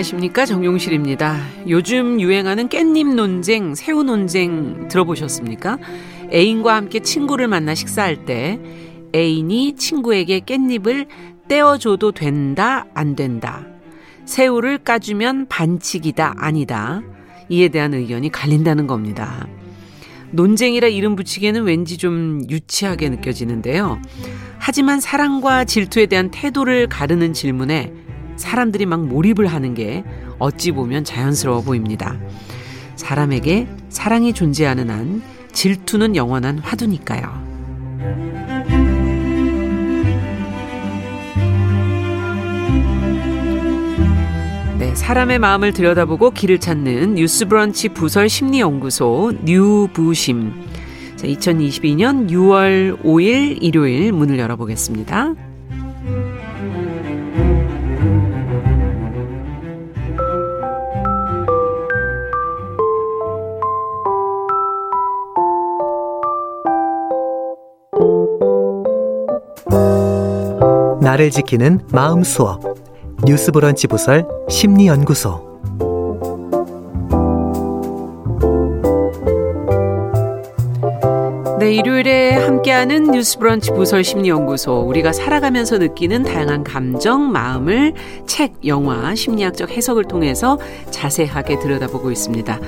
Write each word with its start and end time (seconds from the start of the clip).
안녕하십니까 0.00 0.46
정용실입니다. 0.46 1.38
요즘 1.68 2.20
유행하는 2.20 2.68
깻잎 2.68 3.14
논쟁, 3.14 3.74
새우 3.74 4.02
논쟁 4.02 4.88
들어보셨습니까? 4.88 5.78
애인과 6.32 6.74
함께 6.74 7.00
친구를 7.00 7.48
만나 7.48 7.74
식사할 7.74 8.24
때 8.24 8.58
애인이 9.14 9.76
친구에게 9.76 10.40
깻잎을 10.40 11.06
떼어줘도 11.48 12.12
된다, 12.12 12.86
안 12.94 13.14
된다. 13.14 13.66
새우를 14.24 14.78
까주면 14.78 15.48
반칙이다, 15.48 16.34
아니다. 16.38 17.02
이에 17.48 17.68
대한 17.68 17.92
의견이 17.92 18.30
갈린다는 18.30 18.86
겁니다. 18.86 19.46
논쟁이라 20.30 20.88
이름 20.88 21.16
붙이기에는 21.16 21.64
왠지 21.64 21.98
좀 21.98 22.40
유치하게 22.48 23.10
느껴지는데요. 23.10 24.00
하지만 24.58 25.00
사랑과 25.00 25.64
질투에 25.64 26.06
대한 26.06 26.30
태도를 26.30 26.88
가르는 26.88 27.32
질문에 27.32 27.92
사람들이 28.40 28.86
막 28.86 29.06
몰입을 29.06 29.46
하는 29.46 29.74
게 29.74 30.02
어찌 30.38 30.72
보면 30.72 31.04
자연스러워 31.04 31.60
보입니다. 31.60 32.18
사람에게 32.96 33.68
사랑이 33.90 34.32
존재하는 34.32 34.90
한 34.90 35.22
질투는 35.52 36.16
영원한 36.16 36.58
화두니까요. 36.58 37.50
네, 44.78 44.94
사람의 44.94 45.38
마음을 45.38 45.74
들여다보고 45.74 46.30
길을 46.30 46.60
찾는 46.60 47.16
뉴스 47.16 47.46
브런치 47.46 47.90
부설 47.90 48.30
심리 48.30 48.60
연구소 48.60 49.32
뉴부심. 49.44 50.54
자, 51.16 51.26
2022년 51.26 52.30
6월 52.30 53.02
5일 53.02 53.58
일요일 53.60 54.12
문을 54.12 54.38
열어보겠습니다. 54.38 55.49
나를 71.10 71.32
지키는 71.32 71.80
마음 71.90 72.22
수업. 72.22 72.62
뉴스 73.26 73.50
브런치 73.50 73.88
부설 73.88 74.24
심리 74.48 74.86
연구소. 74.86 75.44
네, 81.58 81.74
일요일에 81.74 82.34
함께하는 82.34 83.10
뉴스 83.10 83.40
브런치 83.40 83.72
부설 83.72 84.04
심리 84.04 84.28
연구소. 84.28 84.82
우리가 84.82 85.12
살아가면서 85.12 85.78
느끼는 85.78 86.22
다양한 86.22 86.62
감정, 86.62 87.32
마음을 87.32 87.92
책, 88.26 88.54
영화, 88.64 89.12
심리학적 89.12 89.70
해석을 89.70 90.04
통해서 90.04 90.60
자세하게 90.92 91.58
들여다보고 91.58 92.12
있습니다. 92.12 92.60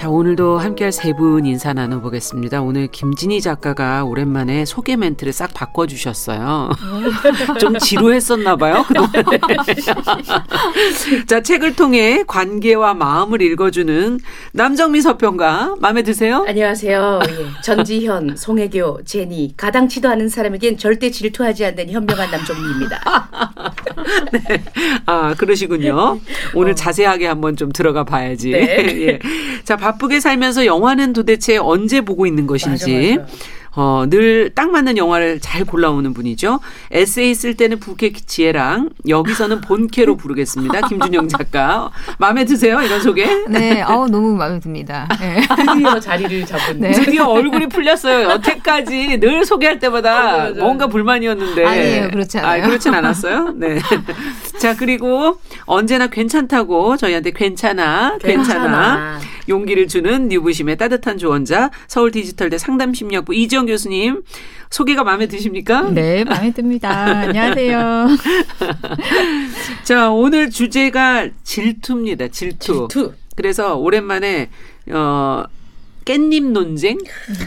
자, 0.00 0.08
오늘도 0.08 0.56
함께할 0.56 0.92
세 0.92 1.12
분 1.12 1.44
인사 1.44 1.74
나눠보겠습니다. 1.74 2.62
오늘 2.62 2.86
김진희 2.86 3.42
작가가 3.42 4.02
오랜만에 4.04 4.64
소개 4.64 4.96
멘트를 4.96 5.34
싹 5.34 5.52
바꿔주셨어요. 5.52 6.70
좀 7.60 7.78
지루했었나봐요, 7.78 8.84
그동안에. 8.84 9.24
자, 11.26 11.42
책을 11.42 11.76
통해 11.76 12.24
관계와 12.26 12.94
마음을 12.94 13.42
읽어주는 13.42 14.20
남정미 14.52 15.02
서평가, 15.02 15.74
마음에 15.80 16.02
드세요? 16.02 16.46
안녕하세요. 16.48 17.20
예. 17.28 17.46
전지현, 17.62 18.36
송혜교, 18.38 19.00
제니, 19.04 19.52
가당치도 19.58 20.08
않은 20.08 20.30
사람에겐 20.30 20.78
절대 20.78 21.10
질투하지 21.10 21.66
않는 21.66 21.90
현명한 21.90 22.30
남정미입니다. 22.30 23.00
네. 24.32 24.64
아, 25.04 25.34
그러시군요. 25.34 26.18
오늘 26.54 26.72
어. 26.72 26.74
자세하게 26.74 27.26
한번 27.26 27.56
좀 27.56 27.70
들어가 27.72 28.04
봐야지. 28.04 28.52
네. 28.52 29.08
예. 29.08 29.18
자, 29.64 29.76
바 29.76 29.89
쁘게 29.92 30.20
살면서 30.20 30.66
영화는 30.66 31.12
도대체 31.12 31.56
언제 31.56 32.00
보고 32.00 32.26
있는 32.26 32.46
것인지. 32.46 33.16
맞아, 33.16 33.22
맞아. 33.22 33.34
어, 33.76 34.04
늘 34.08 34.50
딱 34.54 34.70
맞는 34.70 34.96
영화를 34.96 35.38
잘 35.40 35.64
골라오는 35.64 36.12
분이죠. 36.12 36.60
에세이 36.90 37.34
쓸 37.34 37.54
때는 37.56 37.78
부캐 37.78 38.12
지혜랑 38.12 38.90
여기서는 39.08 39.60
본캐로 39.60 40.16
부르겠습니다. 40.16 40.88
김준영 40.88 41.28
작가. 41.28 41.90
마음에 42.18 42.44
드세요? 42.44 42.80
이런 42.82 43.00
소개? 43.00 43.26
네, 43.48 43.82
어 43.82 44.06
너무 44.08 44.34
마음에 44.34 44.58
듭니다. 44.60 45.08
네. 45.20 45.40
드디어 45.56 46.00
자리를 46.00 46.46
잡은. 46.46 46.80
네. 46.80 46.90
드디어 46.92 47.26
얼굴이 47.26 47.68
풀렸어요. 47.68 48.28
여태까지 48.30 49.18
늘 49.20 49.44
소개할 49.44 49.78
때마다 49.78 50.48
어, 50.48 50.52
뭔가 50.54 50.86
불만이었는데. 50.88 51.64
아니에요, 51.64 52.08
그렇지 52.10 52.38
않아요. 52.38 52.62
아, 52.62 52.66
그렇진 52.66 52.92
않았어요. 52.94 53.52
네. 53.56 53.78
자, 54.58 54.76
그리고 54.76 55.38
언제나 55.64 56.08
괜찮다고 56.08 56.96
저희한테 56.96 57.30
괜찮아, 57.30 58.18
괜찮아. 58.20 58.60
괜찮아. 58.60 59.20
용기를 59.48 59.88
주는 59.88 60.28
뉴부심의 60.28 60.76
따뜻한 60.76 61.18
조언자 61.18 61.70
서울 61.88 62.10
디지털대 62.12 62.58
상담심리학부 62.58 63.34
이 63.34 63.48
지영 63.60 63.66
교수님 63.66 64.22
소개가 64.70 65.04
마음에 65.04 65.26
드십니까? 65.26 65.90
네, 65.90 66.24
마음에 66.24 66.52
듭니다. 66.52 66.90
안녕하세요. 66.90 68.06
자, 69.84 70.10
오늘 70.10 70.50
주제가 70.50 71.28
질투입니다. 71.42 72.28
질투. 72.28 72.88
질투. 72.88 73.12
그래서 73.36 73.76
오랜만에 73.76 74.50
어 74.90 75.44
깻잎 76.04 76.50
논쟁 76.52 76.98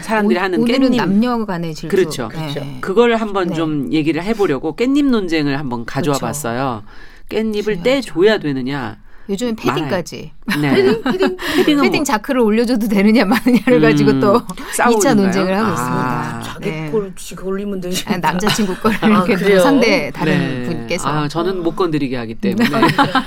사람들이 0.02 0.38
하는 0.38 0.64
깻잎 0.64 0.94
남녀 0.94 1.44
간의 1.44 1.74
질투 1.74 1.96
그렇죠. 1.96 2.28
그렇죠. 2.28 2.60
네. 2.60 2.78
그걸 2.80 3.16
한번 3.16 3.48
네. 3.48 3.54
좀 3.54 3.92
얘기를 3.92 4.22
해보려고 4.22 4.76
깻잎 4.76 5.04
논쟁을 5.04 5.58
한번 5.58 5.84
가져와 5.84 6.18
그렇죠. 6.18 6.26
봤어요. 6.26 6.84
깻잎을 7.28 7.82
떼줘야 7.82 8.38
되느냐 8.38 8.98
요즘은 9.28 9.56
패딩까지. 9.56 10.32
네. 10.60 10.70
패딩, 10.74 11.02
패딩, 11.02 11.36
패딩, 11.56 11.80
패딩 11.80 12.04
자크를 12.04 12.40
올려줘도 12.42 12.88
되느냐 12.88 13.24
마느냐를 13.24 13.74
음, 13.74 13.80
가지고 13.80 14.20
또 14.20 14.40
2차 14.76 15.14
논쟁을 15.14 15.56
하고 15.56 15.68
아, 15.68 15.72
있습니다. 15.72 16.42
자기 16.42 16.70
네. 16.70 16.90
걸 16.90 17.12
지가 17.16 17.46
올리면 17.46 17.80
되지. 17.80 18.04
아니, 18.06 18.20
남자친구 18.20 18.76
거를 18.80 18.98
아, 19.00 19.08
이렇게 19.08 19.58
상대 19.60 20.10
다른 20.10 20.38
네. 20.38 20.68
분께서. 20.68 21.08
아, 21.08 21.28
저는 21.28 21.62
못 21.62 21.74
건드리게 21.74 22.16
하기 22.16 22.34
때문에. 22.34 22.68
네. 22.68 22.76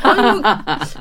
아니, 0.04 0.40
뭐, 0.40 0.42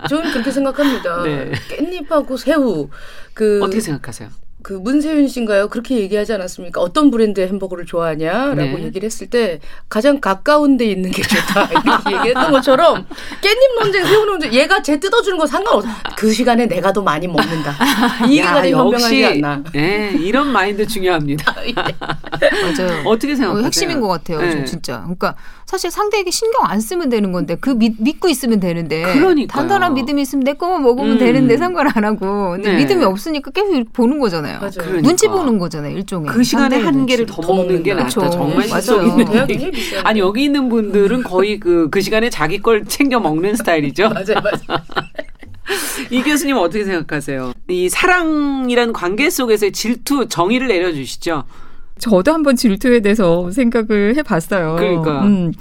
저는 0.08 0.32
그렇게 0.32 0.50
생각합니다. 0.50 1.22
네. 1.24 1.52
깻잎하고 1.68 2.38
새우. 2.38 2.88
그 3.34 3.60
어떻게 3.62 3.80
생각하세요? 3.80 4.30
그 4.66 4.72
문세윤 4.72 5.28
씨인가요? 5.28 5.68
그렇게 5.68 5.96
얘기하지 5.96 6.32
않았습니까? 6.32 6.80
어떤 6.80 7.12
브랜드의 7.12 7.46
햄버거를 7.46 7.86
좋아하냐라고 7.86 8.78
네. 8.78 8.82
얘기를 8.82 9.06
했을 9.06 9.30
때 9.30 9.60
가장 9.88 10.20
가까운 10.20 10.76
데 10.76 10.86
있는 10.86 11.12
게 11.12 11.22
좋다 11.22 11.68
이렇게 11.86 12.16
얘기했던 12.16 12.50
것처럼 12.50 13.06
깻잎 13.40 13.80
논쟁, 13.80 14.04
새우 14.04 14.24
논쟁 14.24 14.52
얘가 14.52 14.82
제 14.82 14.98
뜯어주는 14.98 15.38
거 15.38 15.46
상관없어. 15.46 15.88
그 16.16 16.32
시간에 16.32 16.66
내가 16.66 16.92
더 16.92 17.00
많이 17.00 17.28
먹는다. 17.28 17.76
이게 18.28 18.42
가장 18.42 18.68
현명하지 18.68 19.24
않나. 19.24 19.62
네, 19.72 20.16
이런 20.18 20.48
마인드 20.48 20.84
중요합니다. 20.84 21.54
맞아요. 21.54 23.04
어떻게 23.04 23.36
생각하세요? 23.36 23.66
핵심인 23.66 24.00
것 24.00 24.08
같아요. 24.08 24.40
네. 24.40 24.64
진짜. 24.64 24.98
그러니까 25.02 25.36
사실 25.66 25.90
상대에게 25.90 26.30
신경 26.30 26.64
안 26.64 26.80
쓰면 26.80 27.08
되는 27.08 27.32
건데 27.32 27.56
그 27.60 27.70
믿, 27.70 27.96
믿고 27.98 28.28
있으면 28.28 28.60
되는데 28.60 29.02
그러니까요. 29.02 29.46
단단한 29.48 29.94
믿음이 29.94 30.22
있으면 30.22 30.44
내 30.44 30.52
거만 30.52 30.82
먹으면 30.84 31.12
음. 31.12 31.18
되는데 31.18 31.56
상관 31.56 31.88
안 31.92 32.04
하고 32.04 32.52
근데 32.52 32.70
네. 32.70 32.76
믿음이 32.78 33.04
없으니까 33.04 33.50
계속 33.50 33.92
보는 33.92 34.20
거잖아요. 34.20 34.60
그러니까. 34.60 35.02
눈치 35.02 35.26
보는 35.26 35.58
거잖아요 35.58 35.96
일종의. 35.96 36.30
그 36.30 36.44
시간에 36.44 36.78
한 36.78 37.04
개를 37.04 37.26
더 37.26 37.42
먹는 37.42 37.82
게 37.82 37.94
낫다. 37.94 38.08
그렇죠. 38.08 38.30
정말 38.30 38.68
실속 38.68 39.02
있는. 39.02 39.26
아니 40.04 40.20
여기 40.20 40.44
있는 40.44 40.68
분들은 40.68 41.24
거의 41.24 41.58
그그 41.58 41.90
그 41.90 42.00
시간에 42.00 42.30
자기 42.30 42.62
걸 42.62 42.84
챙겨 42.86 43.18
먹는 43.18 43.56
스타일이죠. 43.56 44.08
맞아요, 44.14 44.40
맞아요. 44.42 44.80
이 46.10 46.22
교수님 46.22 46.56
어떻게 46.58 46.84
생각하세요? 46.84 47.52
이 47.68 47.88
사랑이란 47.88 48.92
관계 48.92 49.30
속에서의 49.30 49.72
질투 49.72 50.28
정의를 50.28 50.68
내려주시죠. 50.68 51.42
저도 51.98 52.32
한번 52.32 52.56
질투에 52.56 53.00
대해서 53.00 53.50
생각을 53.50 54.16
해봤어요. 54.16 54.76
그러니까. 54.76 55.22
음, 55.22 55.52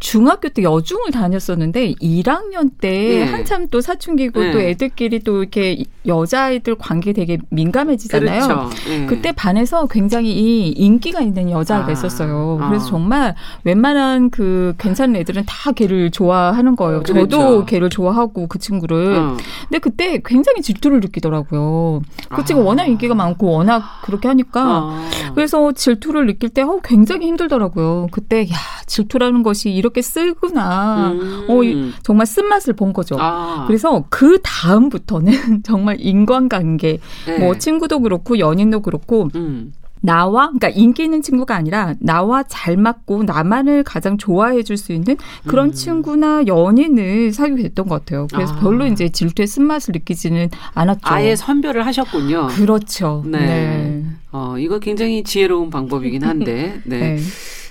중학교 0.00 0.48
때 0.48 0.62
여중을 0.62 1.12
다녔었는데 1.12 1.94
1학년 1.94 2.70
때 2.80 2.90
네. 2.90 3.24
한참 3.24 3.68
또 3.68 3.80
사춘기고 3.80 4.40
네. 4.40 4.50
또 4.50 4.60
애들끼리 4.60 5.20
또 5.20 5.42
이렇게 5.42 5.84
여자아이들 6.06 6.74
관계 6.74 7.12
되게 7.12 7.38
민감해지잖아요. 7.50 8.46
그렇죠. 8.46 8.70
네. 8.88 9.06
그때 9.06 9.32
반에서 9.32 9.86
굉장히 9.86 10.32
이 10.32 10.70
인기가 10.70 11.20
있는 11.20 11.50
여자가 11.50 11.86
아. 11.86 11.92
있었어요. 11.92 12.58
그래서 12.68 12.86
아. 12.86 12.88
정말 12.88 13.34
웬만한 13.62 14.30
그 14.30 14.74
괜찮은 14.78 15.16
애들은 15.16 15.44
다 15.46 15.70
걔를 15.72 16.10
좋아하는 16.10 16.74
거예요. 16.74 17.02
그렇죠. 17.02 17.26
저도 17.26 17.64
걔를 17.66 17.88
좋아하고 17.88 18.48
그 18.48 18.58
친구를. 18.58 19.16
어. 19.16 19.36
근데 19.68 19.78
그때 19.78 20.20
굉장히 20.24 20.60
질투를 20.60 21.00
느끼더라고요. 21.00 22.02
그 22.34 22.44
친구 22.44 22.62
아. 22.62 22.66
워낙 22.66 22.86
인기가 22.86 23.14
많고 23.14 23.46
워낙 23.46 23.82
그렇게 24.02 24.26
하니까. 24.28 24.62
아. 24.64 25.10
그래서 25.34 25.72
질투를 25.84 26.26
느낄 26.26 26.48
때 26.48 26.62
어, 26.62 26.80
굉장히 26.82 27.26
힘들더라고요. 27.26 28.08
그때 28.10 28.48
야 28.50 28.56
질투라는 28.86 29.42
것이 29.42 29.70
이렇게 29.70 30.00
쓰구나. 30.00 31.12
음. 31.12 31.46
어, 31.48 31.60
정말 32.02 32.26
쓴맛을 32.26 32.72
본 32.72 32.94
거죠. 32.94 33.16
아. 33.20 33.64
그래서 33.66 34.04
그 34.08 34.40
다음부터는 34.42 35.32
정말 35.62 35.96
인간관계, 36.00 37.00
네. 37.26 37.38
뭐 37.38 37.58
친구도 37.58 38.00
그렇고 38.00 38.38
연인도 38.38 38.80
그렇고 38.80 39.28
음. 39.34 39.74
나와 40.00 40.46
그러니까 40.48 40.68
인기 40.68 41.04
있는 41.04 41.22
친구가 41.22 41.54
아니라 41.54 41.94
나와 41.98 42.42
잘 42.44 42.76
맞고 42.76 43.24
나만을 43.24 43.84
가장 43.84 44.18
좋아해 44.18 44.62
줄 44.62 44.76
수 44.76 44.92
있는 44.92 45.16
그런 45.46 45.68
음. 45.68 45.72
친구나 45.72 46.42
연인을 46.46 47.32
사귀게 47.32 47.62
됐던 47.62 47.88
것 47.88 48.00
같아요. 48.00 48.26
그래서 48.32 48.54
아. 48.54 48.60
별로 48.60 48.86
이제 48.86 49.08
질투의 49.10 49.46
쓴맛을 49.46 49.92
느끼지는 49.92 50.48
않았죠. 50.74 51.00
아예 51.04 51.36
선별을 51.36 51.86
하셨군요. 51.86 52.48
그렇죠. 52.48 53.22
네. 53.26 53.38
네. 53.38 54.04
어, 54.34 54.58
이거 54.58 54.80
굉장히 54.80 55.22
지혜로운 55.22 55.70
방법이긴 55.70 56.24
한데. 56.24 56.80
네. 56.84 57.14
네. 57.14 57.18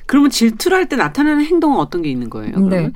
그러면 0.06 0.30
질투를 0.30 0.78
할 0.78 0.84
때 0.84 0.96
나타나는 0.98 1.46
행동은 1.46 1.78
어떤 1.78 2.02
게 2.02 2.10
있는 2.10 2.30
거예요? 2.30 2.52
그러면? 2.52 2.70
네. 2.70 2.92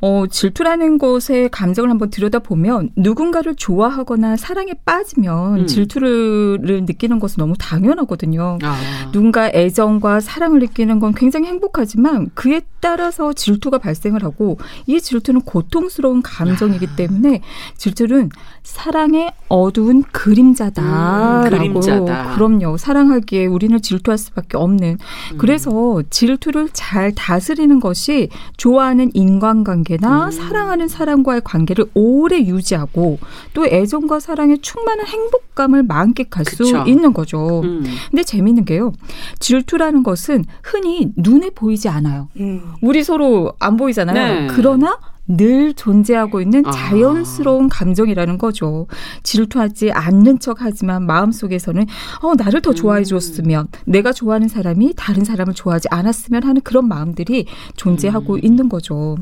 어, 0.00 0.24
질투라는 0.26 0.96
것의 0.98 1.50
감정을 1.50 1.90
한번 1.90 2.08
들여다보면 2.10 2.90
누군가를 2.96 3.54
좋아하거나 3.56 4.36
사랑에 4.36 4.72
빠지면 4.84 5.60
음. 5.60 5.66
질투를 5.66 6.58
느끼는 6.86 7.18
것은 7.18 7.36
너무 7.40 7.54
당연하거든요. 7.58 8.58
아. 8.62 8.76
누군가 9.12 9.48
애정과 9.48 10.20
사랑을 10.20 10.60
느끼는 10.60 10.98
건 10.98 11.12
굉장히 11.14 11.48
행복하지만 11.48 12.30
그에 12.34 12.62
따라서 12.80 13.32
질투가 13.32 13.78
발생을 13.78 14.24
하고 14.24 14.58
이 14.86 15.00
질투는 15.00 15.42
고통스러운 15.42 16.22
감정이기 16.22 16.86
아. 16.92 16.96
때문에 16.96 17.42
질투는 17.76 18.30
사랑의 18.62 19.32
어두운 19.48 20.02
그림자다라고. 20.04 21.44
음, 21.46 21.50
그림자다. 21.50 22.34
그럼요. 22.34 22.76
사랑하기에 22.76 23.46
우리는 23.46 23.80
질투할 23.80 24.18
수밖에 24.18 24.56
없는. 24.56 24.98
음. 25.32 25.38
그래서 25.38 26.02
질투 26.10 26.45
질투를 26.46 26.68
잘 26.72 27.12
다스리는 27.12 27.80
것이 27.80 28.28
좋아하는 28.56 29.10
인간관계나 29.14 30.26
음. 30.26 30.30
사랑하는 30.30 30.88
사람과의 30.88 31.42
관계를 31.44 31.86
오래 31.94 32.38
유지하고 32.38 33.18
또 33.52 33.66
애정과 33.66 34.20
사랑에 34.20 34.56
충만한 34.56 35.06
행복감을 35.06 35.82
만끽할 35.82 36.44
그쵸. 36.44 36.64
수 36.64 36.84
있는 36.86 37.12
거죠. 37.12 37.62
음. 37.64 37.84
근데 38.10 38.22
재밌는 38.22 38.64
게요. 38.64 38.92
질투라는 39.40 40.02
것은 40.02 40.44
흔히 40.62 41.12
눈에 41.16 41.50
보이지 41.50 41.88
않아요. 41.88 42.28
음. 42.38 42.62
우리 42.80 43.02
서로 43.02 43.52
안 43.58 43.76
보이잖아요. 43.76 44.14
네. 44.14 44.46
그러나 44.50 44.98
늘 45.28 45.74
존재하고 45.74 46.40
있는 46.40 46.64
아. 46.66 46.70
자연스러운 46.70 47.66
아. 47.66 47.68
감정이라는 47.70 48.38
거죠. 48.38 48.86
질투하지 49.22 49.92
않는 49.92 50.38
척 50.38 50.58
하지만 50.60 51.06
마음속에서는 51.06 51.86
어 52.22 52.34
나를 52.34 52.62
더 52.62 52.72
좋아해 52.72 53.02
음. 53.02 53.04
줬으면 53.04 53.68
음. 53.72 53.80
내가 53.84 54.12
좋아하는 54.12 54.48
사람이 54.48 54.94
다른 54.96 55.24
사람을 55.24 55.54
좋아하지 55.54 55.88
않았으면 55.90 56.44
하는 56.44 56.60
그런 56.62 56.88
마음들이 56.88 57.46
존재하고 57.76 58.34
음. 58.34 58.40
있는 58.42 58.68
거죠. 58.68 59.16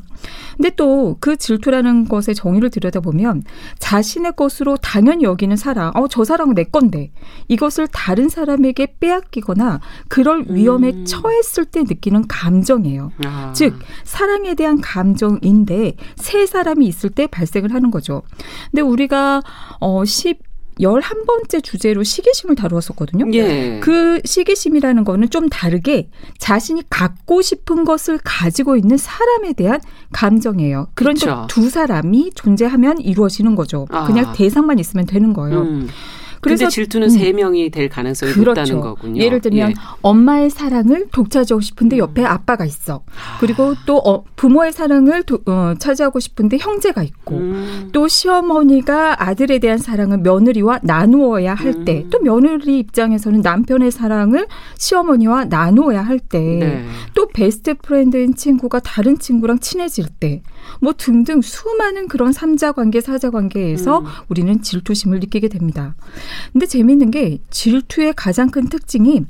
근데 0.57 0.71
또 0.71 1.15
그 1.21 1.37
질투라는 1.37 2.07
것의 2.07 2.35
정의를 2.35 2.71
들여다보면 2.71 3.45
자신의 3.79 4.33
것으로 4.37 4.77
당연히 4.77 5.25
여기는 5.25 5.57
사랑, 5.57 5.93
어 5.95 6.07
저 6.11 6.23
사랑은 6.23 6.55
내 6.55 6.65
건데 6.65 7.11
이것을 7.49 7.89
다른 7.89 8.29
사람에게 8.29 8.97
빼앗기거나 9.01 9.81
그럴 10.09 10.45
위험에 10.49 10.93
음. 10.93 11.05
처했을 11.05 11.65
때 11.65 11.81
느끼는 11.83 12.29
감정이에요. 12.29 13.11
아. 13.25 13.53
즉 13.55 13.79
사랑에 14.05 14.55
대한 14.55 14.81
감정인데 14.81 15.94
세 16.17 16.47
사람이 16.47 16.87
있을 16.87 17.11
때 17.11 17.27
발생을 17.27 17.73
하는 17.73 17.91
거죠. 17.91 18.23
근데 18.71 18.83
우리가 18.83 19.43
어 19.81 20.05
10, 20.05 20.39
열한 20.81 21.25
번째 21.27 21.61
주제로 21.61 22.03
시기심을 22.03 22.57
다루었었거든요. 22.57 23.27
예. 23.35 23.79
그 23.81 24.21
시기심이라는 24.25 25.05
거는 25.05 25.31
좀 25.31 25.49
다르게 25.49 26.09
자신이 26.39 26.83
갖고 26.91 27.43
싶은 27.43 27.85
것을 27.85 28.19
가지고 28.23 28.77
있는 28.77 28.97
사람에 28.97 29.53
대한 29.53 29.81
감정이에요. 30.13 30.89
그러니까 30.95 31.47
두 31.49 31.71
사람이 31.71 32.33
존재하면 32.35 32.99
이루어지는 32.99 33.55
거죠. 33.55 33.87
아. 33.91 34.05
그냥 34.05 34.33
대상만 34.35 34.79
있으면 34.79 35.07
되는 35.07 35.33
거예요. 35.33 35.63
음. 35.63 35.89
그래서 36.45 36.69
질투는 36.69 37.11
세 37.11 37.31
음. 37.31 37.37
명이 37.37 37.71
될 37.71 37.89
가능성이 37.89 38.33
그렇죠. 38.33 38.61
높다는 38.61 38.81
거군요. 38.81 39.23
예를 39.23 39.41
들면 39.41 39.71
예. 39.71 39.75
엄마의 40.03 40.51
사랑을 40.51 41.09
독차지하고 41.11 41.61
싶은데 41.61 41.99
옆에 41.99 42.23
음. 42.23 42.27
아빠가 42.27 42.65
있어. 42.65 43.03
그리고 43.41 43.75
또 43.87 43.99
어, 43.99 44.25
부모의 44.37 44.73
사랑을 44.73 45.23
도, 45.23 45.39
어, 45.47 45.75
차지하고 45.79 46.21
싶은데 46.21 46.59
형제가 46.59 47.03
있고 47.03 47.37
음. 47.37 47.89
또 47.93 48.09
시어머니가 48.09 49.23
아들에 49.23 49.59
대한 49.59 49.79
사랑을 49.79 50.19
며느리와 50.19 50.81
나누어야 50.83 51.55
할 51.55 51.85
때, 51.85 52.03
음. 52.05 52.11
또 52.11 52.21
며느리 52.21 52.79
입장에서는 52.79 53.41
남편의 53.41 53.91
사랑을 53.91 54.47
시어머니와 54.77 55.47
나누어야 55.47 56.03
할 56.03 56.19
때, 56.19 56.39
네. 56.39 56.85
또 57.15 57.29
베스트 57.29 57.75
프렌드인 57.75 58.35
친구가 58.35 58.81
다른 58.81 59.19
친구랑 59.19 59.59
친해질 59.61 60.07
때, 60.21 60.43
뭐 60.81 60.93
등등 60.97 61.41
수많은 61.41 62.09
그런 62.09 62.33
삼자 62.33 62.73
관계, 62.73 63.01
사자 63.01 63.31
관계에서 63.31 64.01
음. 64.01 64.07
우리는 64.29 64.63
질투심을 64.63 65.21
느끼게 65.21 65.49
됩니다. 65.49 65.95
근데 66.53 66.67
재미있는 66.67 67.11
게 67.11 67.39
질투의 67.51 68.15
가장 68.17 68.51
큰 68.51 68.69
특징이 68.69 69.25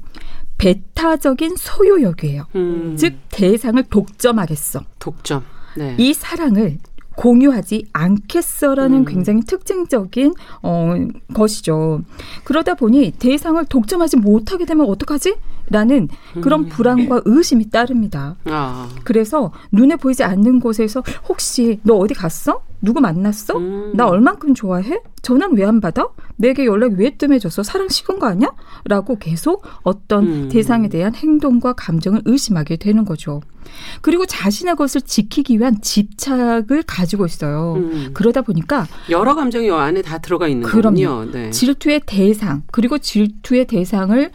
배타적인 0.59 1.57
소유욕이에요. 1.57 2.47
음. 2.55 2.97
즉 2.97 3.15
대상을 3.31 3.83
독점하겠어. 3.85 4.83
독점. 4.99 5.45
네. 5.77 5.97
이 5.99 6.15
사랑을 6.15 6.79
공유하지 7.17 7.87
않겠어라는 7.93 8.99
음. 8.99 9.05
굉장히 9.05 9.41
특징적인 9.43 10.35
어, 10.63 10.95
것이죠. 11.33 12.03
그러다 12.45 12.75
보니 12.75 13.13
대상을 13.19 13.65
독점하지 13.67 14.17
못하게 14.19 14.65
되면 14.65 14.87
어떡하지? 14.87 15.37
라는 15.71 16.09
그런 16.43 16.65
음. 16.65 16.69
불안과 16.69 17.23
의심이 17.25 17.71
따릅니다. 17.71 18.37
아. 18.45 18.89
그래서 19.05 19.51
눈에 19.73 19.97
보이지 19.97 20.23
않는 20.23 20.61
곳에서 20.61 21.03
혹시 21.29 21.81
너 21.83 21.95
어디 21.95 22.13
갔어? 22.13 22.63
누구 22.85 23.01
만났어? 23.01 23.57
음. 23.57 23.93
나 23.95 24.07
얼만큼 24.07 24.55
좋아해? 24.55 25.01
전화 25.23 25.47
왜안 25.47 25.81
받아? 25.81 26.09
내게 26.37 26.67
연락 26.67 26.93
왜 26.93 27.17
뜸해졌어? 27.17 27.63
사랑 27.63 27.89
식은 27.89 28.19
거 28.19 28.27
아니야? 28.27 28.53
라고 28.85 29.17
계속 29.19 29.65
어떤 29.83 30.27
음. 30.27 30.49
대상에 30.51 30.89
대한 30.89 31.15
행동과 31.15 31.73
감정을 31.73 32.23
의심하게 32.27 32.77
되는 32.77 33.05
거죠. 33.05 33.41
그리고 34.03 34.27
자신의 34.27 34.77
것을 34.77 35.01
지키기 35.01 35.59
위한 35.59 35.81
집착을 35.81 36.85
가지고 36.87 37.27
있어요. 37.27 37.75
음. 37.77 38.11
그러다 38.13 38.43
보니까 38.43 38.87
여러 39.11 39.35
감정이 39.35 39.71
안에 39.71 40.03
다 40.03 40.19
들어가 40.19 40.47
있는 40.47 40.69
거군요. 40.69 41.31
네. 41.33 41.51
질투의 41.51 42.03
대상 42.07 42.63
그리고 42.71 42.99
질투의 42.99 43.67
대상을 43.67 44.31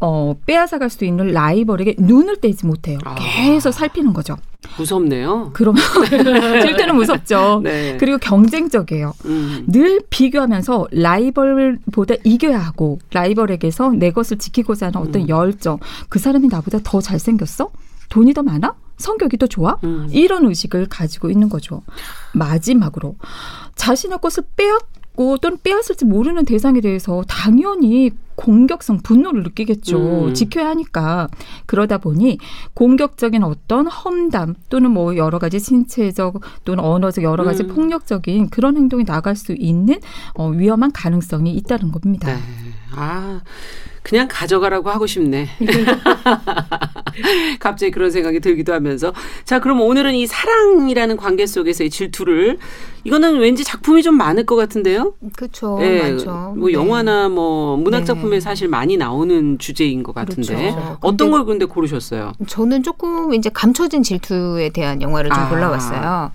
어, 0.00 0.34
빼앗아갈 0.46 0.90
수 0.90 1.04
있는 1.04 1.28
라이벌에게 1.28 1.96
눈을 1.98 2.40
떼지 2.40 2.66
못해요. 2.66 2.98
아. 3.04 3.14
계속 3.18 3.72
살피는 3.72 4.12
거죠. 4.12 4.36
무섭네요. 4.78 5.50
그럼 5.52 5.74
질투는 6.62 6.96
무섭죠. 6.96 7.60
네. 7.62 7.96
그리고 7.98 8.18
경쟁적이에요. 8.18 9.14
음. 9.26 9.64
늘 9.68 10.00
비교하면서 10.10 10.88
라이벌보다 10.92 12.16
이겨야 12.24 12.58
하고 12.58 12.98
라이벌에게서 13.12 13.92
내 13.92 14.10
것을 14.10 14.38
지키고자 14.38 14.86
하는 14.86 15.00
어떤 15.00 15.22
음. 15.22 15.28
열정. 15.28 15.78
그 16.08 16.18
사람이 16.18 16.48
나보다 16.48 16.78
더 16.82 17.00
잘생겼어? 17.00 17.70
돈이 18.08 18.34
더 18.34 18.42
많아? 18.42 18.74
성격이 18.98 19.36
더 19.36 19.46
좋아? 19.46 19.78
음. 19.84 20.08
이런 20.10 20.46
의식을 20.46 20.86
가지고 20.86 21.30
있는 21.30 21.48
거죠. 21.48 21.82
마지막으로 22.32 23.16
자신의 23.74 24.18
것을 24.20 24.42
빼앗 24.56 24.82
고 25.16 25.38
또는 25.38 25.58
빼앗을지 25.62 26.04
모르는 26.04 26.44
대상에 26.44 26.80
대해서 26.80 27.24
당연히 27.26 28.10
공격성 28.36 28.98
분노를 28.98 29.42
느끼겠죠. 29.42 30.26
음. 30.26 30.34
지켜야 30.34 30.68
하니까 30.68 31.28
그러다 31.64 31.98
보니 31.98 32.38
공격적인 32.74 33.42
어떤 33.42 33.86
험담 33.86 34.54
또는 34.68 34.90
뭐 34.90 35.16
여러 35.16 35.38
가지 35.38 35.58
신체적 35.58 36.40
또는 36.64 36.84
언어적 36.84 37.24
여러 37.24 37.44
가지 37.44 37.64
음. 37.64 37.68
폭력적인 37.68 38.50
그런 38.50 38.76
행동이 38.76 39.04
나갈 39.04 39.36
수 39.36 39.54
있는 39.58 39.98
어, 40.34 40.50
위험한 40.50 40.92
가능성이 40.92 41.54
있다는 41.54 41.90
겁니다. 41.90 42.28
네. 42.28 42.38
아. 42.94 43.40
그냥 44.06 44.28
가져가라고 44.30 44.88
하고 44.88 45.08
싶네. 45.08 45.48
갑자기 47.58 47.90
그런 47.90 48.12
생각이 48.12 48.38
들기도 48.38 48.72
하면서. 48.72 49.12
자, 49.44 49.58
그럼 49.58 49.80
오늘은 49.80 50.14
이 50.14 50.28
사랑이라는 50.28 51.16
관계 51.16 51.44
속에서의 51.44 51.90
질투를 51.90 52.58
이거는 53.06 53.38
왠지 53.38 53.64
작품이 53.64 54.02
좀 54.02 54.16
많을 54.16 54.44
것 54.46 54.56
같은데요? 54.56 55.14
그렇죠. 55.36 55.78
네, 55.78 56.02
많죠. 56.02 56.54
뭐 56.56 56.68
네. 56.68 56.74
영화나 56.74 57.28
뭐 57.28 57.76
문학 57.76 58.00
네. 58.00 58.04
작품에 58.04 58.36
네. 58.36 58.40
사실 58.40 58.68
많이 58.68 58.96
나오는 58.96 59.58
주제인 59.58 60.02
것 60.02 60.14
같은데 60.14 60.72
그렇죠. 60.72 60.98
어떤 61.00 61.30
걸 61.30 61.44
근데 61.44 61.64
고르셨어요? 61.64 62.32
저는 62.46 62.82
조금 62.82 63.34
이제 63.34 63.50
감춰진 63.52 64.02
질투에 64.02 64.70
대한 64.70 65.02
영화를 65.02 65.30
좀 65.30 65.38
아. 65.38 65.48
골라왔어요. 65.48 66.32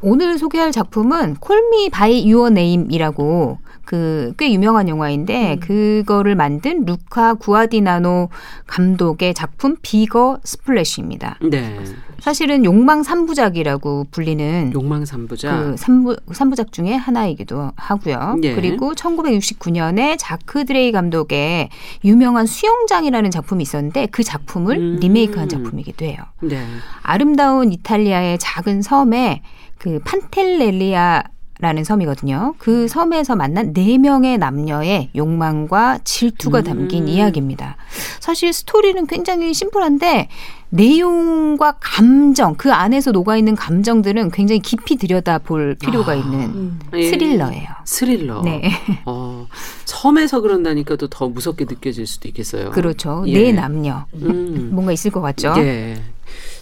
오늘 0.00 0.38
소개할 0.38 0.72
작품은 0.72 1.36
Call 1.40 1.73
Me 1.73 1.90
by 1.90 2.28
Your 2.28 2.50
Name이라고 2.50 3.58
그 3.84 4.32
꽤 4.38 4.52
유명한 4.52 4.88
영화인데 4.88 5.54
음. 5.54 5.60
그거를 5.60 6.34
만든 6.34 6.84
루카 6.84 7.34
구아다니노 7.34 8.28
감독의 8.66 9.34
작품 9.34 9.76
비거 9.82 10.38
스플래시입니다. 10.44 11.38
네. 11.42 11.78
사실은 12.22 12.64
욕망 12.64 13.02
삼부작이라고 13.02 14.06
불리는 14.12 14.70
욕망 14.74 15.04
삼부작 15.04 15.58
그 15.58 15.76
삼부 15.76 16.16
삼부작 16.30 16.70
중에 16.70 16.94
하나이기도 16.94 17.72
하고요. 17.74 18.36
네. 18.40 18.54
그리고 18.54 18.92
1969년에 18.92 20.14
자크 20.20 20.64
드레이 20.64 20.92
감독의 20.92 21.70
유명한 22.04 22.46
수영장이라는 22.46 23.32
작품이 23.32 23.60
있었는데 23.64 24.06
그 24.06 24.22
작품을 24.22 24.76
음. 24.76 24.98
리메이크한 25.00 25.48
작품이기도 25.48 26.04
해요. 26.04 26.18
네. 26.42 26.64
아름다운 27.02 27.72
이탈리아의 27.72 28.38
작은 28.38 28.82
섬에 28.82 29.42
그 29.78 29.98
판텔레리아 30.04 31.24
라는 31.62 31.84
섬이거든요. 31.84 32.56
그 32.58 32.88
섬에서 32.88 33.36
만난 33.36 33.72
네 33.72 33.96
명의 33.96 34.36
남녀의 34.36 35.10
욕망과 35.14 36.00
질투가 36.02 36.58
음. 36.58 36.64
담긴 36.64 37.06
이야기입니다. 37.06 37.76
사실 38.18 38.52
스토리는 38.52 39.06
굉장히 39.06 39.54
심플한데 39.54 40.28
내용과 40.70 41.76
감정 41.78 42.56
그 42.56 42.72
안에서 42.72 43.12
녹아 43.12 43.36
있는 43.36 43.54
감정들은 43.54 44.32
굉장히 44.32 44.58
깊이 44.58 44.96
들여다 44.96 45.38
볼 45.38 45.76
필요가 45.76 46.12
아, 46.12 46.14
있는 46.16 46.40
음. 46.40 46.80
스릴러예요. 46.90 47.68
스릴러. 47.84 48.42
네. 48.42 48.72
어, 49.06 49.46
섬에서 49.84 50.40
그런다니까 50.40 50.96
또더 50.96 51.28
무섭게 51.28 51.66
느껴질 51.66 52.08
수도 52.08 52.26
있겠어요. 52.26 52.72
그렇죠. 52.72 53.22
예. 53.28 53.34
네 53.40 53.52
남녀 53.52 54.04
음. 54.14 54.70
뭔가 54.74 54.90
있을 54.90 55.12
것 55.12 55.20
같죠. 55.20 55.54
예. 55.58 56.02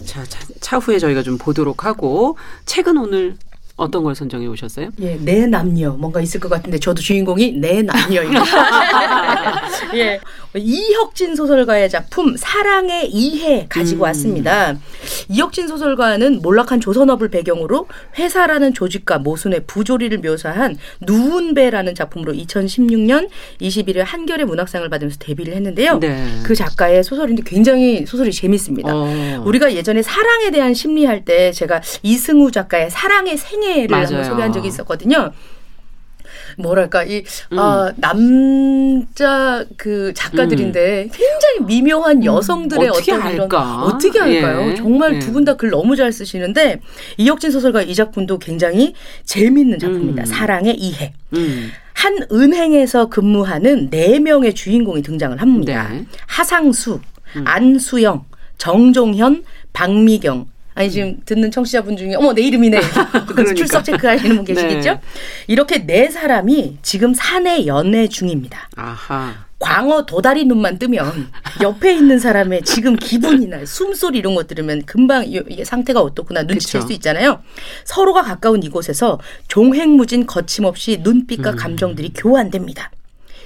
자, 0.05 0.23
차, 0.25 0.45
차후에 0.59 0.99
저희가 0.99 1.23
좀 1.23 1.39
보도록 1.39 1.85
하고 1.85 2.37
책은 2.65 2.97
오늘 2.97 3.37
어떤 3.77 4.03
걸 4.03 4.15
선정해 4.15 4.47
오셨어요? 4.47 4.89
예, 4.99 5.15
내 5.15 5.45
남녀 5.45 5.91
뭔가 5.91 6.21
있을 6.21 6.39
것 6.39 6.49
같은데 6.49 6.77
저도 6.79 7.01
주인공이 7.01 7.53
내 7.53 7.81
남녀입니다. 7.81 8.43
예, 9.95 10.19
이혁진 10.55 11.35
소설가의 11.35 11.89
작품 11.89 12.35
사랑의 12.35 13.09
이해 13.09 13.67
가지고 13.69 14.01
음. 14.01 14.03
왔습니다. 14.03 14.75
이혁진 15.29 15.67
소설가는 15.67 16.41
몰락한 16.41 16.81
조선업을 16.81 17.29
배경으로 17.29 17.87
회사라는 18.17 18.73
조직과 18.73 19.19
모순의 19.19 19.63
부조리를 19.67 20.17
묘사한 20.19 20.77
누운배라는 21.01 21.95
작품으로 21.95 22.33
2016년 22.33 23.29
21일 23.61 24.03
한겨레 24.03 24.45
문학상을 24.45 24.87
받으면서 24.89 25.17
데뷔를 25.19 25.55
했는데요. 25.55 25.99
네. 25.99 26.25
그 26.43 26.55
작가의 26.55 27.03
소설인데 27.03 27.43
굉장히 27.45 28.05
소설이 28.05 28.31
재밌습니다. 28.31 28.91
어. 28.93 29.43
우리가 29.45 29.73
예전에 29.73 30.01
사랑에 30.01 30.51
대한 30.51 30.73
심리할 30.73 31.23
때 31.23 31.51
제가 31.51 31.81
이승우 32.03 32.51
작가의 32.51 32.89
사랑의 32.89 33.37
생 33.37 33.60
애를 33.63 33.87
맞아요. 33.87 34.05
한번 34.07 34.23
소개한 34.25 34.53
적이 34.53 34.67
있었거든요. 34.69 35.31
뭐랄까 36.57 37.03
이 37.03 37.23
음. 37.53 37.59
아, 37.59 37.91
남자 37.95 39.63
그 39.77 40.13
작가들인데 40.13 41.03
음. 41.03 41.09
굉장히 41.13 41.59
미묘한 41.65 42.17
음. 42.17 42.25
여성들의 42.25 42.87
음. 42.87 42.93
어떤 42.93 43.21
할까? 43.21 43.57
이런 43.57 43.83
어떻게 43.83 44.19
할까요? 44.19 44.69
예. 44.71 44.75
정말 44.75 45.15
예. 45.15 45.19
두분 45.19 45.45
다 45.45 45.55
글 45.55 45.69
너무 45.69 45.95
잘 45.95 46.11
쓰시는데 46.11 46.81
이혁진 47.17 47.51
소설가 47.51 47.81
이 47.81 47.93
작품도 47.93 48.39
굉장히 48.39 48.93
재밌는 49.25 49.79
작품입니다. 49.79 50.23
음. 50.23 50.25
사랑의 50.25 50.75
이해. 50.75 51.13
음. 51.33 51.71
한 51.93 52.17
은행에서 52.31 53.07
근무하는 53.09 53.89
네 53.89 54.19
명의 54.19 54.53
주인공이 54.53 55.03
등장을 55.03 55.39
합니다. 55.39 55.89
네. 55.91 56.05
하상수, 56.25 56.99
안수영, 57.45 58.25
정종현, 58.57 59.43
박미경, 59.73 60.47
아니 60.73 60.89
지금 60.89 61.21
듣는 61.25 61.51
청취자분 61.51 61.97
중에 61.97 62.15
어머 62.15 62.33
내 62.33 62.41
이름이네 62.43 62.79
그러니까. 63.27 63.53
출석 63.53 63.83
체크하시는 63.83 64.35
분 64.37 64.45
계시겠죠? 64.45 64.91
네. 64.93 65.01
이렇게 65.47 65.85
네 65.85 66.09
사람이 66.09 66.77
지금 66.81 67.13
사내 67.13 67.65
연애 67.65 68.07
중입니다. 68.07 68.69
아하. 68.75 69.45
광어 69.59 70.05
도다리 70.07 70.45
눈만 70.45 70.79
뜨면 70.79 71.29
옆에 71.61 71.93
있는 71.93 72.17
사람의 72.17 72.63
지금 72.63 72.95
기분이나 72.95 73.63
숨소리 73.65 74.17
이런 74.17 74.33
것 74.33 74.47
들으면 74.47 74.81
금방 74.85 75.23
이게 75.27 75.63
상태가 75.63 76.01
어떻구나 76.01 76.43
눈치챌. 76.43 76.81
수 76.81 76.93
있잖아요. 76.93 77.41
서로가 77.85 78.23
가까운 78.23 78.63
이곳에서 78.63 79.19
종횡무진 79.47 80.25
거침없이 80.25 80.99
눈빛과 81.03 81.51
음. 81.51 81.55
감정들이 81.57 82.11
교환됩니다. 82.15 82.89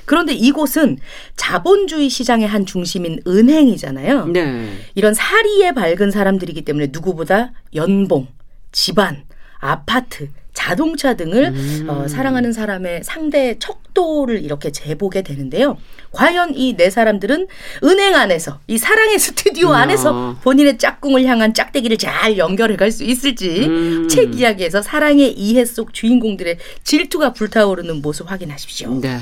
그런데 0.06 0.34
이곳은 0.34 0.98
자본주의 1.36 2.10
시장의 2.10 2.48
한 2.48 2.66
중심인 2.66 3.20
은행이잖아요. 3.28 4.28
네. 4.28 4.70
이런 4.96 5.14
사리에 5.14 5.72
밝은 5.74 6.12
사람들이기 6.12 6.64
때문에 6.64 6.90
누구보다 6.92 7.52
연봉, 7.74 8.28
집안, 8.72 9.24
아파트, 9.60 10.30
자동차 10.70 11.14
등을 11.14 11.54
음. 11.54 11.86
어, 11.88 12.08
사랑하는 12.08 12.52
사람의 12.52 13.02
상대 13.04 13.58
척도를 13.60 14.44
이렇게 14.44 14.72
재보게 14.72 15.22
되는데요. 15.22 15.78
과연 16.12 16.56
이 16.56 16.76
네 16.76 16.90
사람들은 16.90 17.48
은행 17.84 18.16
안에서 18.16 18.60
이 18.68 18.78
사랑의 18.80 19.20
스튜디오 19.20 19.74
야. 19.74 19.78
안에서 19.80 20.38
본인의 20.44 20.78
짝꿍을 20.80 21.24
향한 21.26 21.54
짝대기를 21.54 21.98
잘 21.98 22.38
연결해 22.38 22.76
갈 22.78 22.92
수 22.92 23.04
있을지 23.04 23.66
음. 23.68 24.08
책 24.08 24.40
이야기에서 24.40 24.82
사랑의 24.82 25.34
이해 25.34 25.66
속 25.66 25.94
주인공들의 25.94 26.58
질투가 26.84 27.34
불타오르는 27.34 28.02
모습 28.02 28.32
확인하십시오. 28.32 29.00
네. 29.02 29.18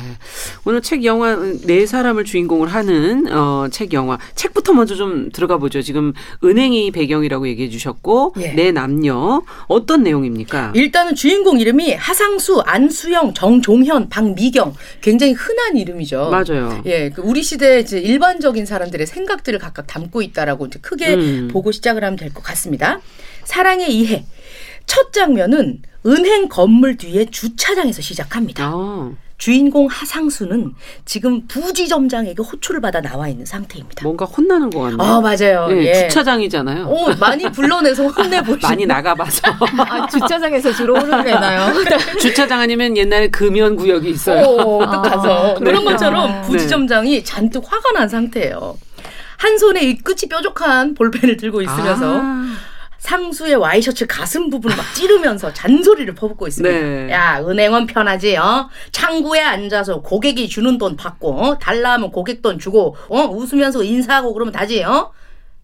오늘 0.66 0.82
책 0.82 1.04
영화 1.06 1.36
네 1.66 1.86
사람을 1.88 2.24
주인공을 2.26 2.68
하는 2.68 3.26
어, 3.34 3.68
책 3.72 3.94
영화 3.94 4.18
책부터 4.36 4.74
먼저 4.74 4.96
좀 4.96 5.30
들어가 5.32 5.58
보죠. 5.58 5.82
지금 5.82 6.14
은행이 6.44 6.92
배경이라고 6.92 7.48
얘기해 7.48 7.70
주셨고 7.70 8.36
예. 8.42 8.50
네 8.54 8.72
남녀 8.72 9.42
어떤 9.68 10.04
내용입니까? 10.04 10.72
일단은 10.76 11.16
주인 11.16 11.33
공 11.42 11.60
이름이 11.60 11.94
하상수, 11.96 12.62
안수영, 12.66 13.34
정종현, 13.34 14.10
박미경 14.10 14.76
굉장히 15.02 15.34
흔한 15.34 15.78
이름이죠. 15.78 16.30
맞아요. 16.30 16.82
예, 16.86 17.10
그 17.10 17.22
우리 17.24 17.42
시대 17.42 17.80
이제 17.80 17.98
일반적인 18.00 18.66
사람들의 18.66 19.08
생각들을 19.08 19.58
각각 19.58 19.88
담고 19.88 20.22
있다라고 20.22 20.68
이제 20.68 20.80
크게 20.80 21.14
음. 21.16 21.48
보고 21.52 21.72
시작을 21.72 22.04
하면 22.04 22.18
될 22.18 22.32
것 22.34 22.44
같습니다. 22.44 23.00
사랑의 23.46 23.92
이해. 23.96 24.26
첫 24.86 25.12
장면은 25.14 25.82
은행 26.06 26.50
건물 26.50 26.98
뒤에 26.98 27.26
주차장에서 27.26 28.02
시작합니다. 28.02 28.66
아. 28.66 29.12
주인공 29.38 29.88
하상수는 29.88 30.74
지금 31.06 31.48
부지점장에게 31.48 32.42
호출을 32.42 32.82
받아 32.82 33.02
나와 33.02 33.28
있는 33.28 33.46
상태입니다. 33.46 34.04
뭔가 34.04 34.26
혼나는 34.26 34.70
것 34.70 34.80
같네요. 34.80 35.02
아 35.02 35.20
맞아요. 35.22 35.68
네, 35.68 35.86
예. 35.88 36.08
주차장이잖아요. 36.08 36.86
오, 36.86 37.14
많이 37.20 37.44
불러내서 37.52 38.08
혼내 38.08 38.42
보시 38.42 38.60
많이 38.64 38.86
나가봐서. 38.86 39.42
아, 39.90 40.08
주차장에서 40.08 40.72
주로 40.74 40.96
혼내나요? 40.98 41.74
주차장 42.22 42.60
아니면 42.62 42.96
옛날에 42.96 43.28
금연 43.30 43.76
구역이 43.76 44.10
있어요. 44.10 44.46
오, 44.46 44.86
딱 44.86 45.02
가서. 45.02 45.52
아, 45.52 45.54
그런 45.56 45.84
네. 45.84 45.92
것처럼 45.92 46.32
아. 46.32 46.42
부지점장이 46.44 47.18
네. 47.18 47.24
잔뜩 47.24 47.64
화가 47.66 47.92
난 47.94 48.08
상태예요. 48.08 48.78
한 49.38 49.58
손에 49.58 49.82
이 49.82 49.98
끝이 49.98 50.30
뾰족한 50.30 50.94
볼펜을 50.94 51.36
들고 51.38 51.62
있으면서 51.62 52.22
아. 52.22 52.56
상수의 53.08 53.56
와이셔츠 53.56 54.08
가슴 54.08 54.50
부분을 54.50 54.78
막 54.78 54.86
찌르면서 54.96 55.52
잔소리를 55.54 56.16
퍼붓고 56.16 56.48
있습니다. 56.48 56.74
네. 56.74 57.12
야, 57.12 57.42
은행은 57.46 57.86
편하지, 57.86 58.38
어? 58.38 58.70
창구에 58.94 59.42
앉아서 59.42 60.02
고객이 60.02 60.48
주는 60.48 60.78
돈 60.78 60.96
받고, 60.96 61.34
어? 61.38 61.60
달라 61.60 61.94
하면 61.94 62.12
고객 62.12 62.42
돈 62.42 62.60
주고, 62.60 62.96
어? 63.10 63.24
웃으면서 63.26 63.84
인사하고 63.84 64.34
그러면 64.34 64.54
다지, 64.54 64.84
어? 64.84 65.12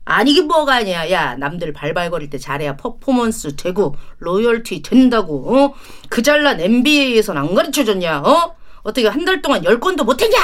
아니긴 0.04 0.48
뭐가 0.48 0.76
아니야. 0.76 1.10
야, 1.12 1.36
남들 1.36 1.72
발발거릴 1.72 2.30
때 2.30 2.38
잘해야 2.38 2.76
퍼포먼스 2.76 3.56
되고, 3.56 3.96
로열티 4.18 4.82
된다고, 4.82 5.56
어? 5.58 5.74
그 6.10 6.22
잘난 6.22 6.60
MBA에선 6.60 7.38
안 7.38 7.56
가르쳐 7.56 7.86
줬냐, 7.86 8.20
어? 8.20 8.54
어떻게 8.84 9.08
한 9.08 9.24
달 9.24 9.42
동안 9.42 9.64
열 9.64 9.80
건도 9.80 10.04
못 10.04 10.22
했냐? 10.22 10.38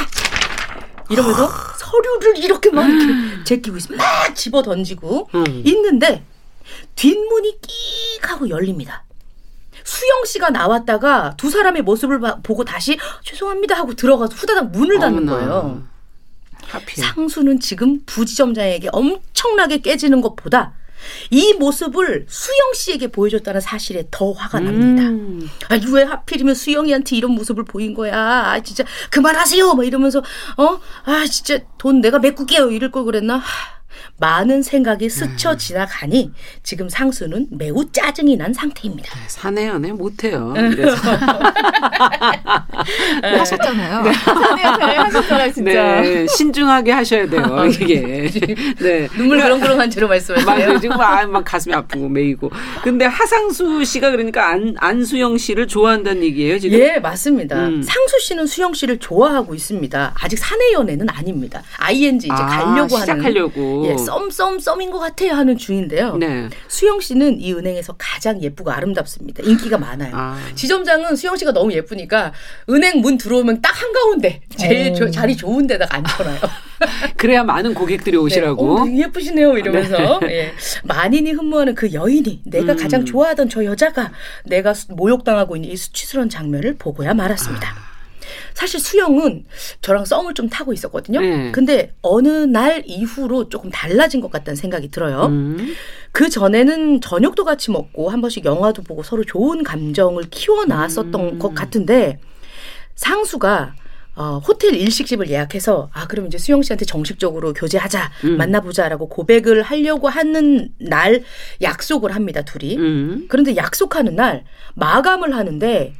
이러면서 1.09 1.49
서류를 1.77 2.37
이렇게 2.41 2.69
막 2.71 2.87
이렇게 2.89 3.43
제끼고 3.43 3.75
있으면 3.77 3.97
막 3.97 4.33
집어 4.33 4.61
던지고 4.63 5.29
음. 5.35 5.43
있는데 5.65 6.23
뒷문이 6.95 7.59
끽 7.61 8.31
하고 8.31 8.49
열립니다. 8.49 9.03
수영 9.83 10.25
씨가 10.25 10.49
나왔다가 10.49 11.35
두 11.37 11.49
사람의 11.49 11.83
모습을 11.83 12.19
봐, 12.19 12.37
보고 12.41 12.65
다시 12.65 12.97
죄송합니다 13.23 13.75
하고 13.75 13.93
들어가서 13.93 14.33
후다닥 14.35 14.71
문을 14.71 14.99
닫는 14.99 15.25
거예요. 15.25 15.83
하필. 16.67 17.03
상수는 17.03 17.59
지금 17.59 18.01
부지점장에게 18.05 18.89
엄청나게 18.91 19.79
깨지는 19.79 20.21
것보다 20.21 20.73
이 21.29 21.53
모습을 21.53 22.25
수영 22.27 22.73
씨에게 22.73 23.07
보여줬다는 23.07 23.61
사실에 23.61 24.07
더 24.09 24.31
화가 24.31 24.59
납니다. 24.59 25.03
음. 25.03 25.47
아, 25.69 25.77
왜 25.93 26.03
하필이면 26.03 26.55
수영이한테 26.55 27.15
이런 27.15 27.31
모습을 27.31 27.63
보인 27.63 27.93
거야? 27.93 28.15
아, 28.17 28.59
진짜 28.61 28.83
그만하세요! 29.11 29.73
막 29.73 29.85
이러면서 29.85 30.19
어, 30.57 30.79
아, 31.03 31.25
진짜 31.29 31.59
돈 31.77 32.01
내가 32.01 32.17
메꿀게요. 32.17 32.71
이럴 32.71 32.89
걸 32.91 33.05
그랬나? 33.05 33.37
하. 33.37 33.75
많은 34.17 34.61
생각이 34.63 35.09
스쳐 35.09 35.51
음. 35.51 35.57
지나가니 35.57 36.31
지금 36.63 36.89
상수는 36.89 37.47
매우 37.51 37.89
짜증이 37.91 38.37
난 38.37 38.53
상태입니다. 38.53 39.13
네, 39.13 39.21
사내 39.27 39.67
연애 39.67 39.91
못해요. 39.91 40.53
하셨잖아요. 43.21 44.01
네. 44.03 44.13
사내 44.13 44.63
연애 44.63 44.95
하셨잖아요, 44.95 45.51
진짜. 45.51 46.01
네, 46.01 46.27
신중하게 46.27 46.91
하셔야 46.91 47.27
돼요, 47.29 47.43
아, 47.51 47.65
이게. 47.65 48.29
네. 48.79 49.07
눈물 49.17 49.41
그렁그렁한 49.41 49.89
채로 49.89 50.07
말씀하세요. 50.07 50.45
맞아요. 50.45 50.79
지금 50.79 50.97
막, 50.97 51.29
막 51.29 51.43
가슴이 51.43 51.73
아프고 51.73 52.07
메이고. 52.09 52.51
근데 52.83 53.05
하상수 53.05 53.83
씨가 53.83 54.11
그러니까 54.11 54.49
안, 54.49 54.75
안수영 54.77 55.37
씨를 55.37 55.67
좋아한다는 55.67 56.23
얘기예요, 56.23 56.59
지금? 56.59 56.79
예, 56.79 56.99
맞습니다. 56.99 57.67
음. 57.67 57.81
상수 57.81 58.19
씨는 58.21 58.45
수영 58.47 58.73
씨를 58.73 58.97
좋아하고 58.99 59.55
있습니다. 59.55 60.13
아직 60.19 60.37
사내 60.37 60.71
연애는 60.73 61.09
아닙니다. 61.09 61.61
ING 61.77 62.27
이제 62.27 62.33
아, 62.33 62.45
가려고 62.45 62.97
시작하려고. 62.99 63.83
하는. 63.83 63.84
예, 63.91 63.97
썸 63.97 64.29
썸 64.29 64.59
썸인 64.59 64.91
것 64.91 64.99
같아요 64.99 65.33
하는 65.33 65.57
중인데요. 65.57 66.17
네. 66.17 66.49
수영 66.67 66.99
씨는 66.99 67.39
이 67.39 67.53
은행에서 67.53 67.95
가장 67.97 68.41
예쁘고 68.41 68.71
아름답습니다. 68.71 69.43
인기가 69.43 69.77
많아요. 69.77 70.11
아. 70.13 70.39
지점장은 70.55 71.15
수영 71.15 71.35
씨가 71.37 71.51
너무 71.53 71.71
예쁘니까 71.73 72.33
은행 72.69 73.01
문 73.01 73.17
들어오면 73.17 73.61
딱 73.61 73.81
한가운데 73.81 74.41
제일 74.57 74.93
조, 74.93 75.09
자리 75.09 75.35
좋은 75.35 75.67
데다가 75.67 75.97
앉혀놔요. 75.97 76.39
그래야 77.17 77.43
많은 77.43 77.73
고객들이 77.73 78.17
오시라고. 78.17 78.85
네. 78.85 79.01
어, 79.03 79.05
예쁘시네요 79.05 79.57
이러면서 79.57 80.19
네. 80.21 80.27
예. 80.31 80.53
만인이 80.83 81.31
흠모하는 81.31 81.75
그 81.75 81.93
여인이 81.93 82.41
내가 82.45 82.73
음. 82.73 82.77
가장 82.77 83.05
좋아하던 83.05 83.49
저 83.49 83.63
여자가 83.63 84.11
내가 84.45 84.73
모욕당하고 84.89 85.55
있는 85.55 85.69
이 85.69 85.77
수치스러운 85.77 86.29
장면을 86.29 86.75
보고야 86.77 87.13
말았습니다. 87.13 87.67
아. 87.69 87.94
사실 88.55 88.79
수영은 88.79 89.45
저랑 89.81 90.05
썸을 90.05 90.33
좀 90.33 90.49
타고 90.49 90.73
있었거든요. 90.73 91.19
네. 91.19 91.51
근데 91.51 91.93
어느 92.01 92.29
날 92.29 92.83
이후로 92.85 93.49
조금 93.49 93.69
달라진 93.69 94.21
것 94.21 94.31
같다는 94.31 94.55
생각이 94.55 94.89
들어요. 94.89 95.25
음. 95.25 95.75
그 96.13 96.29
전에는 96.29 97.01
저녁도 97.01 97.43
같이 97.43 97.69
먹고 97.69 98.09
한 98.09 98.21
번씩 98.21 98.45
영화도 98.45 98.83
보고 98.83 99.03
서로 99.03 99.25
좋은 99.25 99.63
감정을 99.63 100.23
키워 100.31 100.63
나왔었던 100.65 101.15
음. 101.15 101.37
것 101.37 101.53
같은데 101.53 102.19
상수가 102.95 103.75
어, 104.15 104.41
호텔 104.47 104.73
일식집을 104.75 105.29
예약해서 105.29 105.89
아 105.91 106.07
그럼 106.07 106.27
이제 106.27 106.37
수영 106.37 106.61
씨한테 106.61 106.85
정식적으로 106.85 107.51
교제하자 107.51 108.11
음. 108.23 108.37
만나보자라고 108.37 109.09
고백을 109.09 109.61
하려고 109.61 110.07
하는 110.07 110.69
날 110.79 111.23
약속을 111.61 112.15
합니다 112.15 112.43
둘이 112.43 112.77
음. 112.77 113.25
그런데 113.27 113.57
약속하는 113.57 114.15
날 114.15 114.45
마감을 114.75 115.35
하는데 115.35 115.93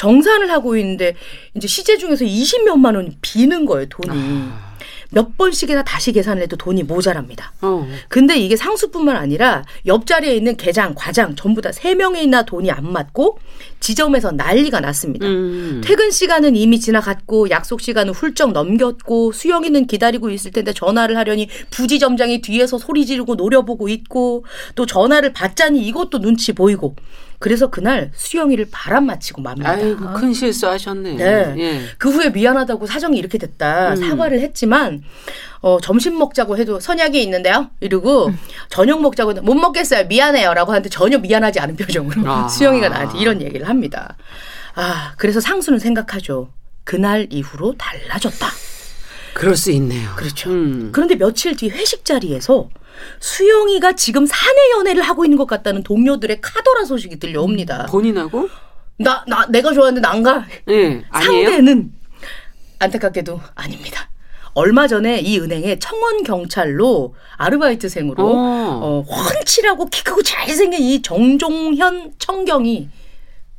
정산을 0.00 0.50
하고 0.50 0.78
있는데 0.78 1.14
이제 1.54 1.68
시제 1.68 1.98
중에서 1.98 2.24
20몇만 2.24 2.96
원이 2.96 3.18
비는 3.20 3.66
거예요, 3.66 3.86
돈이. 3.90 4.08
아. 4.18 4.70
몇 5.12 5.36
번씩이나 5.36 5.82
다시 5.82 6.12
계산을 6.12 6.42
해도 6.44 6.56
돈이 6.56 6.84
모자랍니다. 6.84 7.52
어. 7.60 7.86
근데 8.08 8.38
이게 8.38 8.56
상수뿐만 8.56 9.16
아니라 9.16 9.64
옆자리에 9.84 10.34
있는 10.34 10.56
계장, 10.56 10.94
과장 10.96 11.34
전부 11.34 11.60
다 11.60 11.70
세 11.72 11.94
명이나 11.94 12.44
돈이 12.44 12.70
안 12.70 12.92
맞고 12.92 13.40
지점에서 13.80 14.30
난리가 14.30 14.80
났습니다. 14.80 15.26
음. 15.26 15.82
퇴근 15.84 16.10
시간은 16.10 16.56
이미 16.56 16.80
지나갔고 16.80 17.50
약속 17.50 17.80
시간은 17.80 18.14
훌쩍 18.14 18.52
넘겼고 18.52 19.32
수영이는 19.32 19.86
기다리고 19.86 20.30
있을 20.30 20.52
텐데 20.52 20.72
전화를 20.72 21.16
하려니 21.16 21.48
부지점장이 21.70 22.40
뒤에서 22.40 22.78
소리 22.78 23.04
지르고 23.04 23.34
노려보고 23.34 23.88
있고 23.88 24.44
또 24.76 24.86
전화를 24.86 25.32
받자니 25.34 25.80
이것도 25.86 26.20
눈치 26.20 26.52
보이고 26.52 26.94
그래서 27.40 27.68
그날 27.68 28.10
수영이를 28.14 28.68
바람 28.70 29.06
맞히고 29.06 29.40
맙니다. 29.40 29.70
아이고 29.70 30.12
큰 30.12 30.34
실수하셨네. 30.34 31.14
네. 31.14 31.54
예. 31.56 31.80
그 31.96 32.10
후에 32.10 32.28
미안하다고 32.28 32.86
사정이 32.86 33.18
이렇게 33.18 33.38
됐다 33.38 33.94
음. 33.94 33.96
사과를 33.96 34.40
했지만 34.40 35.02
어, 35.62 35.78
점심 35.80 36.18
먹자고 36.18 36.58
해도 36.58 36.80
선약이 36.80 37.20
있는데요. 37.22 37.70
이러고 37.80 38.26
음. 38.26 38.38
저녁 38.68 39.00
먹자고 39.00 39.32
못 39.40 39.54
먹겠어요. 39.54 40.04
미안해요라고 40.06 40.70
하는데 40.70 40.88
전혀 40.90 41.16
미안하지 41.16 41.60
않은 41.60 41.76
표정으로 41.76 42.30
아. 42.30 42.46
수영이가 42.52 42.90
나한테 42.90 43.18
이런 43.18 43.40
얘기를 43.40 43.66
합니다. 43.70 44.18
아 44.74 45.14
그래서 45.16 45.40
상수는 45.40 45.78
생각하죠. 45.78 46.52
그날 46.84 47.26
이후로 47.30 47.76
달라졌다. 47.78 48.48
그럴 49.32 49.56
수 49.56 49.70
있네요. 49.70 50.10
그렇죠. 50.14 50.50
음. 50.50 50.90
그런데 50.92 51.14
며칠 51.16 51.56
뒤 51.56 51.70
회식 51.70 52.04
자리에서 52.04 52.68
수영이가 53.20 53.94
지금 53.94 54.26
사내 54.26 54.70
연애를 54.76 55.02
하고 55.02 55.24
있는 55.24 55.38
것 55.38 55.46
같다는 55.46 55.82
동료들의 55.82 56.40
카더라 56.40 56.84
소식이 56.84 57.18
들려옵니다. 57.18 57.84
음, 57.84 57.86
본인하고? 57.90 58.48
나, 58.98 59.24
나, 59.26 59.46
내가 59.46 59.72
좋아하는데 59.72 60.00
난가? 60.00 60.46
네, 60.66 61.02
상대는 61.12 61.92
안타깝게도 62.78 63.40
아닙니다. 63.54 64.10
얼마 64.54 64.86
전에 64.86 65.20
이 65.20 65.38
은행에 65.38 65.78
청원 65.78 66.22
경찰로 66.22 67.14
아르바이트생으로 67.36 68.26
어. 68.26 68.80
어, 68.82 69.00
훤칠하고 69.02 69.86
키 69.86 70.02
크고 70.02 70.22
잘생긴 70.22 70.80
이 70.82 71.02
정종현 71.02 72.14
청경이 72.18 72.88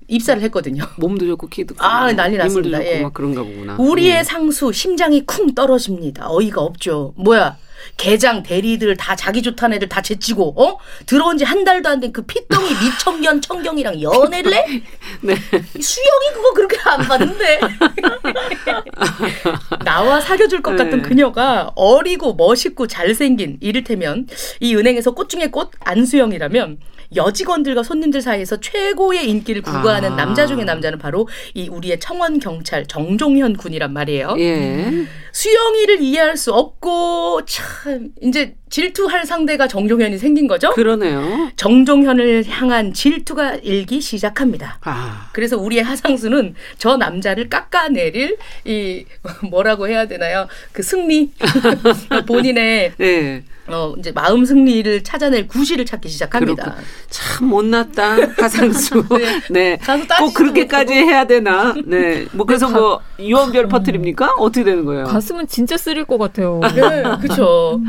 입사를 0.08 0.42
했거든요. 0.44 0.84
몸도 0.98 1.26
좋고 1.26 1.48
키도 1.48 1.76
크고 1.76 1.86
아 1.86 2.12
난리 2.12 2.38
났습니다. 2.38 2.84
예. 2.86 3.02
막 3.02 3.14
그런가 3.14 3.42
보구나. 3.44 3.78
우리의 3.80 4.18
네. 4.18 4.24
상수 4.24 4.74
심장이 4.74 5.26
쿵 5.26 5.56
떨어집니다. 5.56 6.30
어이가 6.30 6.62
없죠. 6.62 7.14
뭐야 7.16 7.58
개장 7.98 8.44
대리들 8.44 8.96
다 8.98 9.16
자기 9.16 9.42
좋다는 9.42 9.78
애들 9.78 9.90
다 9.90 10.02
제치고 10.02 10.62
어 10.62 10.78
들어온 11.06 11.38
지 11.38 11.46
한 11.46 11.64
달도 11.64 11.90
안 11.90 12.00
된 12.00 12.12
그 12.14 12.24
피덩이 12.24 12.70
미청년 12.84 13.42
청경이랑 13.42 14.02
연애를 14.02 14.54
해? 14.54 14.66
네. 15.22 15.36
수영이 15.36 16.34
그거 16.34 16.54
그렇게 16.54 16.78
안 16.84 17.00
봤는데 17.02 17.60
나와 19.86 20.20
사귀어줄 20.20 20.62
것 20.62 20.76
같은 20.76 21.02
네. 21.02 21.08
그녀가 21.08 21.72
어리고 21.76 22.34
멋있고 22.34 22.88
잘생긴 22.88 23.58
이를테면 23.62 24.28
이 24.60 24.76
은행에서 24.76 25.12
꽃 25.12 25.30
중에 25.30 25.48
꽃 25.48 25.72
안수영이라면 25.80 26.80
여직원들과 27.16 27.84
손님들 27.84 28.22
사이에서 28.22 28.60
최고의 28.62 29.30
인기를 29.30 29.62
구가하는 29.64 30.14
아. 30.14 30.16
남자 30.16 30.48
중의 30.48 30.64
남자는 30.66 30.98
바로 30.98 31.28
이 31.54 31.68
우리의 31.68 32.00
청원 32.00 32.40
경찰 32.40 32.88
정종현 32.88 33.58
군이란 33.58 33.92
말이에요. 33.92 34.36
예. 34.40 35.06
수영이를 35.32 36.02
이해할 36.02 36.38
수 36.38 36.54
없고 36.54 37.46
참 37.46 38.12
이제 38.22 38.56
질투할 38.72 39.26
상대가 39.26 39.68
정종현이 39.68 40.18
생긴 40.18 40.48
거죠. 40.48 40.72
그러네요. 40.72 41.52
정종현을 41.58 42.46
향한 42.48 42.94
질투가 42.94 43.56
일기 43.62 44.00
시작합니다. 44.00 44.80
아. 44.82 45.30
그래서 45.34 45.58
우리의 45.58 45.84
하상수는 45.84 46.56
저 46.78 46.96
남자를 46.96 47.50
깎아내릴 47.50 48.38
이 48.66 49.06
뭐라고 49.52 49.88
해야 49.90 50.08
되나요? 50.08 50.48
그 50.72 50.82
승리 50.82 51.32
본인의 52.26 52.94
네. 52.98 53.44
어 53.68 53.94
이제 54.00 54.12
마음 54.14 54.44
승리를 54.46 55.04
찾아낼 55.04 55.48
구실을 55.48 55.86
찾기 55.86 56.08
시작합니다. 56.08 56.64
그렇군. 56.64 56.84
참 57.10 57.48
못났다 57.48 58.18
하상수. 58.38 59.04
네. 59.52 59.78
네. 59.78 59.80
꼭 60.18 60.34
그렇게까지 60.34 60.94
해야 60.94 61.26
되나? 61.26 61.76
네. 61.86 62.26
뭐 62.32 62.46
그래서 62.46 62.68
가, 62.68 62.80
뭐 62.80 63.02
유언별 63.20 63.68
퍼트립니까? 63.68 64.36
어떻게 64.38 64.64
되는 64.64 64.86
거예요? 64.86 65.06
가슴은 65.06 65.48
진짜 65.48 65.76
쓰릴 65.78 66.06
것 66.06 66.18
같아요. 66.18 66.62
네, 66.74 67.04
그렇죠. 67.22 67.80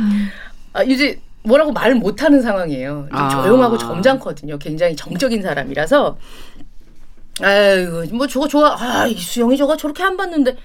아, 0.73 0.83
이제 0.83 1.21
뭐라고 1.43 1.73
말 1.73 1.95
못하는 1.95 2.41
상황이에요. 2.43 3.09
아. 3.11 3.29
조용하고 3.29 3.77
점잖거든요. 3.79 4.59
굉장히 4.59 4.95
정적인 4.97 5.43
사람이라서 5.43 6.17
아유 7.43 8.07
뭐 8.13 8.27
저거 8.27 8.47
좋아. 8.47 8.77
아, 8.79 9.07
이 9.07 9.15
수영이 9.15 9.57
저거 9.57 9.77
저렇게 9.77 10.03
안 10.03 10.17
봤는데. 10.17 10.57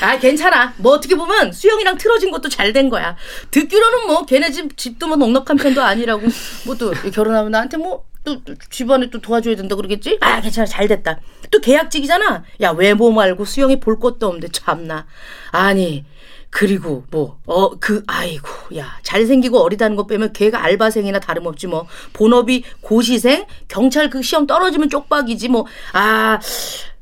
아, 0.00 0.18
괜찮아. 0.18 0.72
뭐 0.78 0.92
어떻게 0.94 1.14
보면 1.14 1.52
수영이랑 1.52 1.98
틀어진 1.98 2.30
것도 2.30 2.48
잘 2.48 2.72
된 2.72 2.88
거야. 2.88 3.16
듣기로는 3.50 4.06
뭐 4.06 4.24
걔네 4.24 4.50
집 4.50 4.76
집도 4.76 5.06
뭐 5.06 5.16
넉넉한 5.16 5.56
편도 5.58 5.82
아니라고. 5.82 6.22
뭐 6.66 6.74
또 6.76 6.90
결혼하면 7.12 7.52
나한테 7.52 7.76
뭐 7.76 8.04
또, 8.24 8.42
또 8.42 8.54
집안에 8.70 9.10
또 9.10 9.20
도와줘야 9.20 9.54
된다 9.54 9.76
그러겠지? 9.76 10.16
아, 10.22 10.40
괜찮아. 10.40 10.64
잘 10.64 10.88
됐다. 10.88 11.20
또 11.50 11.60
계약직이잖아. 11.60 12.42
야, 12.62 12.70
외모 12.70 13.12
말고 13.12 13.44
수영이 13.44 13.80
볼 13.80 14.00
것도 14.00 14.26
없는데 14.26 14.48
참나. 14.48 15.06
아니, 15.50 16.06
그리고 16.54 17.02
뭐 17.10 17.36
어 17.46 17.70
그 17.80 18.02
아이고 18.06 18.48
야 18.76 18.96
잘생기고 19.02 19.58
어리다는 19.60 19.96
거 19.96 20.06
빼면 20.06 20.32
걔가 20.32 20.62
알바생이나 20.62 21.18
다름없지 21.18 21.66
뭐. 21.66 21.86
본업이 22.12 22.62
고시생 22.80 23.44
경찰 23.66 24.08
그 24.08 24.22
시험 24.22 24.46
떨어지면 24.46 24.88
쪽박이지 24.88 25.48
뭐. 25.48 25.66
아 25.92 26.38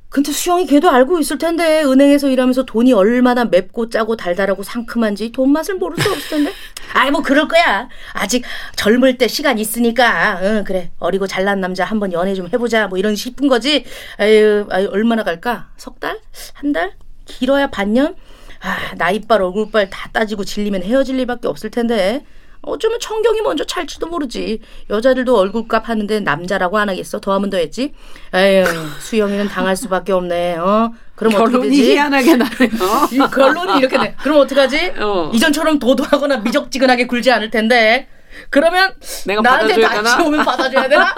근데 0.08 0.32
수영이 0.32 0.66
걔도 0.66 0.90
알고 0.90 1.18
있을 1.20 1.36
텐데. 1.38 1.82
은행에서 1.84 2.28
일하면서 2.30 2.64
돈이 2.64 2.94
얼마나 2.94 3.44
맵고 3.44 3.90
짜고 3.90 4.16
달달하고 4.16 4.62
상큼한지 4.62 5.32
돈 5.32 5.52
맛을 5.52 5.74
모를 5.74 6.02
수 6.02 6.10
없을 6.10 6.30
텐데. 6.30 6.52
아이 6.94 7.10
뭐 7.10 7.20
그럴 7.22 7.46
거야. 7.46 7.88
아직 8.14 8.44
젊을 8.76 9.18
때 9.18 9.28
시간 9.28 9.58
있으니까 9.58 10.38
응 10.42 10.64
그래. 10.64 10.92
어리고 10.98 11.26
잘난 11.26 11.60
남자 11.60 11.84
한번 11.84 12.12
연애 12.14 12.34
좀 12.34 12.48
해보자. 12.52 12.88
뭐 12.88 12.96
이런 12.98 13.14
싶은 13.16 13.48
거지. 13.48 13.84
아유, 14.18 14.66
아유 14.70 14.88
얼마나 14.92 15.22
갈까? 15.24 15.68
석 15.76 16.00
달? 16.00 16.18
한 16.54 16.72
달? 16.72 16.94
길어야 17.26 17.68
반년? 17.68 18.16
아, 18.62 18.94
나이빨, 18.96 19.42
얼굴빨 19.42 19.90
다 19.90 20.09
따지고 20.12 20.44
질리면 20.44 20.83
헤어질 20.83 21.18
일밖에 21.18 21.48
없을 21.48 21.70
텐데. 21.70 22.25
어쩌면 22.64 23.01
청경이 23.01 23.40
먼저 23.40 23.64
찰지도 23.64 24.07
모르지. 24.07 24.61
여자들도 24.88 25.37
얼굴값 25.37 25.88
하는데 25.88 26.20
남자라고 26.20 26.79
안 26.79 26.88
하겠어. 26.88 27.18
더하면 27.18 27.51
더했지. 27.51 27.92
에휴, 28.33 28.64
수영이는 29.01 29.48
당할 29.48 29.75
수밖에 29.77 30.12
없네. 30.12 30.59
어? 30.59 30.92
그럼 31.16 31.35
어떻게 31.35 31.68
되지? 31.68 31.90
희한하게 31.92 32.37
나네요. 32.37 32.70
이 33.11 33.18
결론이 33.35 33.79
이렇게 33.81 33.98
돼. 33.98 34.14
그럼 34.22 34.38
어떡하지? 34.42 34.92
어. 34.98 35.33
이전처럼 35.35 35.81
도도하거나 35.81 36.37
미적지근하게 36.38 37.09
굴지 37.09 37.33
않을 37.33 37.51
텐데. 37.51 38.07
그러면 38.51 38.92
내가 39.27 39.40
나한테 39.42 39.81
다시 39.81 40.23
오면 40.23 40.45
받아줘야 40.45 40.88
되나? 40.88 41.14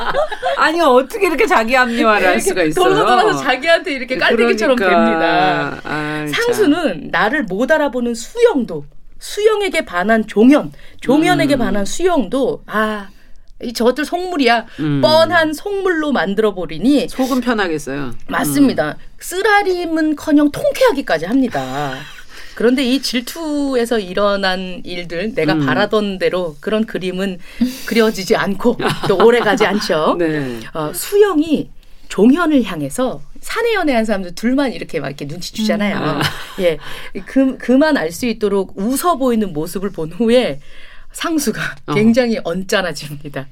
아니 0.56 0.80
어떻게 0.80 1.26
이렇게 1.26 1.46
자기 1.46 1.74
합리화를 1.74 2.26
할 2.26 2.40
수가 2.40 2.62
있어요? 2.62 2.84
돌고 2.84 3.06
돌아서 3.06 3.42
자기한테 3.42 3.92
이렇게 3.92 4.16
깔때기처럼 4.16 4.76
그러니까. 4.76 5.04
됩니다. 5.04 5.80
아, 5.84 6.26
상수는 6.28 7.08
나를 7.10 7.44
못 7.44 7.70
알아보는 7.70 8.14
수영도 8.14 8.84
수영에게 9.18 9.84
반한 9.84 10.26
종현, 10.26 10.72
종현에게 11.00 11.56
음. 11.56 11.58
반한 11.58 11.84
수영도 11.84 12.62
아. 12.66 13.08
이 13.60 13.72
저것들 13.72 14.04
속물이야. 14.04 14.66
음. 14.78 15.00
뻔한 15.00 15.52
속물로 15.52 16.12
만들어 16.12 16.54
버리니 16.54 17.08
속은 17.08 17.40
편하겠어요. 17.40 18.12
맞습니다. 18.28 18.90
음. 18.90 18.94
쓰라림은커녕 19.18 20.52
통쾌하기까지 20.52 21.26
합니다. 21.26 21.96
그런데 22.58 22.82
이 22.82 23.00
질투에서 23.00 24.00
일어난 24.00 24.82
일들 24.84 25.32
내가 25.32 25.52
음. 25.52 25.64
바라던 25.64 26.18
대로 26.18 26.56
그런 26.58 26.86
그림은 26.86 27.38
그려지지 27.86 28.34
않고 28.34 28.76
또 29.06 29.16
오래 29.24 29.38
가지 29.38 29.64
않죠. 29.64 30.16
네. 30.18 30.58
어, 30.74 30.92
수영이 30.92 31.70
종현을 32.08 32.64
향해서 32.64 33.22
사내 33.40 33.74
연애한 33.74 34.04
사람들 34.04 34.34
둘만 34.34 34.72
이렇게 34.72 34.98
막 34.98 35.06
이렇게 35.06 35.28
눈치 35.28 35.52
주잖아요. 35.52 35.98
음. 35.98 36.20
예, 36.58 36.78
그 37.26 37.58
그만 37.58 37.96
알 37.96 38.10
수 38.10 38.26
있도록 38.26 38.72
웃어 38.76 39.18
보이는 39.18 39.52
모습을 39.52 39.90
본 39.90 40.10
후에 40.10 40.58
상수가 41.12 41.60
어. 41.86 41.94
굉장히 41.94 42.40
언짢아집니다. 42.42 43.46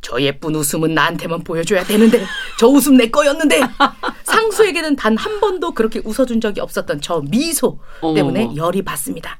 저 0.00 0.20
예쁜 0.20 0.54
웃음은 0.54 0.94
나한테만 0.94 1.42
보여줘야 1.44 1.84
되는데 1.84 2.24
저 2.58 2.68
웃음 2.68 2.96
내 2.96 3.10
거였는데 3.10 3.60
상수에게는 4.24 4.96
단 4.96 5.16
한 5.16 5.40
번도 5.40 5.72
그렇게 5.72 6.00
웃어준 6.04 6.40
적이 6.40 6.60
없었던 6.60 7.00
저 7.00 7.20
미소 7.22 7.78
때문에 8.14 8.54
열이 8.54 8.82
받습니다. 8.82 9.38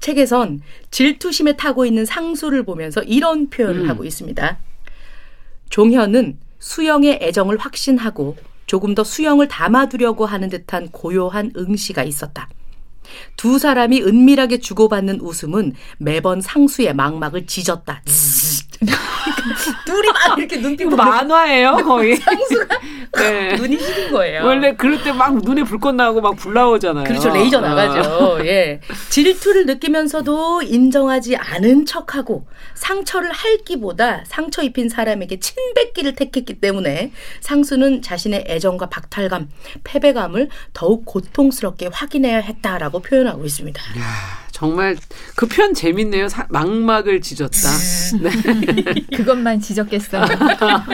책에선 0.00 0.62
질투심에 0.90 1.56
타고 1.56 1.84
있는 1.84 2.04
상수를 2.04 2.64
보면서 2.64 3.02
이런 3.02 3.50
표현을 3.50 3.82
음. 3.82 3.90
하고 3.90 4.04
있습니다. 4.04 4.58
종현은 5.68 6.38
수영의 6.58 7.20
애정을 7.22 7.58
확신하고 7.58 8.36
조금 8.66 8.94
더 8.94 9.04
수영을 9.04 9.46
담아두려고 9.48 10.26
하는 10.26 10.48
듯한 10.48 10.88
고요한 10.88 11.52
응시가 11.56 12.02
있었다. 12.02 12.48
두 13.36 13.58
사람이 13.58 14.02
은밀하게 14.02 14.58
주고받는 14.58 15.20
웃음은 15.20 15.74
매번 15.98 16.40
상수의 16.40 16.94
망막을 16.94 17.46
찢었다. 17.46 18.02
둘이 19.84 20.08
막 20.12 20.38
이렇게 20.38 20.56
눈빛 20.58 20.86
만화예요 20.86 21.76
거의. 21.84 22.16
상수가 22.16 22.66
네. 23.18 23.54
눈이 23.56 23.76
휘는 23.76 24.12
거예요. 24.12 24.44
원래 24.44 24.74
그럴 24.76 25.02
때 25.02 25.10
막 25.12 25.36
눈에 25.42 25.62
불꽃 25.64 25.92
나고 25.94 26.20
막 26.20 26.36
불 26.36 26.54
나오잖아요. 26.54 27.04
그렇죠. 27.04 27.28
레이저 27.30 27.58
아. 27.58 27.60
나가죠. 27.60 28.38
예. 28.46 28.80
질투를 29.10 29.66
느끼면서도 29.66 30.62
인정하지 30.62 31.36
않은 31.36 31.84
척하고 31.84 32.46
상처를 32.74 33.30
할기보다 33.32 34.22
상처 34.26 34.62
입힌 34.62 34.88
사람에게 34.88 35.40
친뱉기를 35.40 36.14
택했기 36.14 36.60
때문에 36.60 37.12
상수는 37.40 38.00
자신의 38.02 38.44
애정과 38.46 38.86
박탈감, 38.88 39.48
패배감을 39.84 40.48
더욱 40.72 41.04
고통스럽게 41.04 41.90
확인해야 41.92 42.38
했다라고 42.38 43.00
표현하고 43.00 43.44
있습니다. 43.44 43.82
야. 43.98 44.40
정말 44.60 44.94
그 45.36 45.46
표현 45.46 45.72
재밌네요. 45.72 46.28
사, 46.28 46.46
망막을 46.50 47.22
지졌다. 47.22 47.56
네. 48.20 48.94
그것만 49.16 49.58
지졌겠어요. 49.58 50.26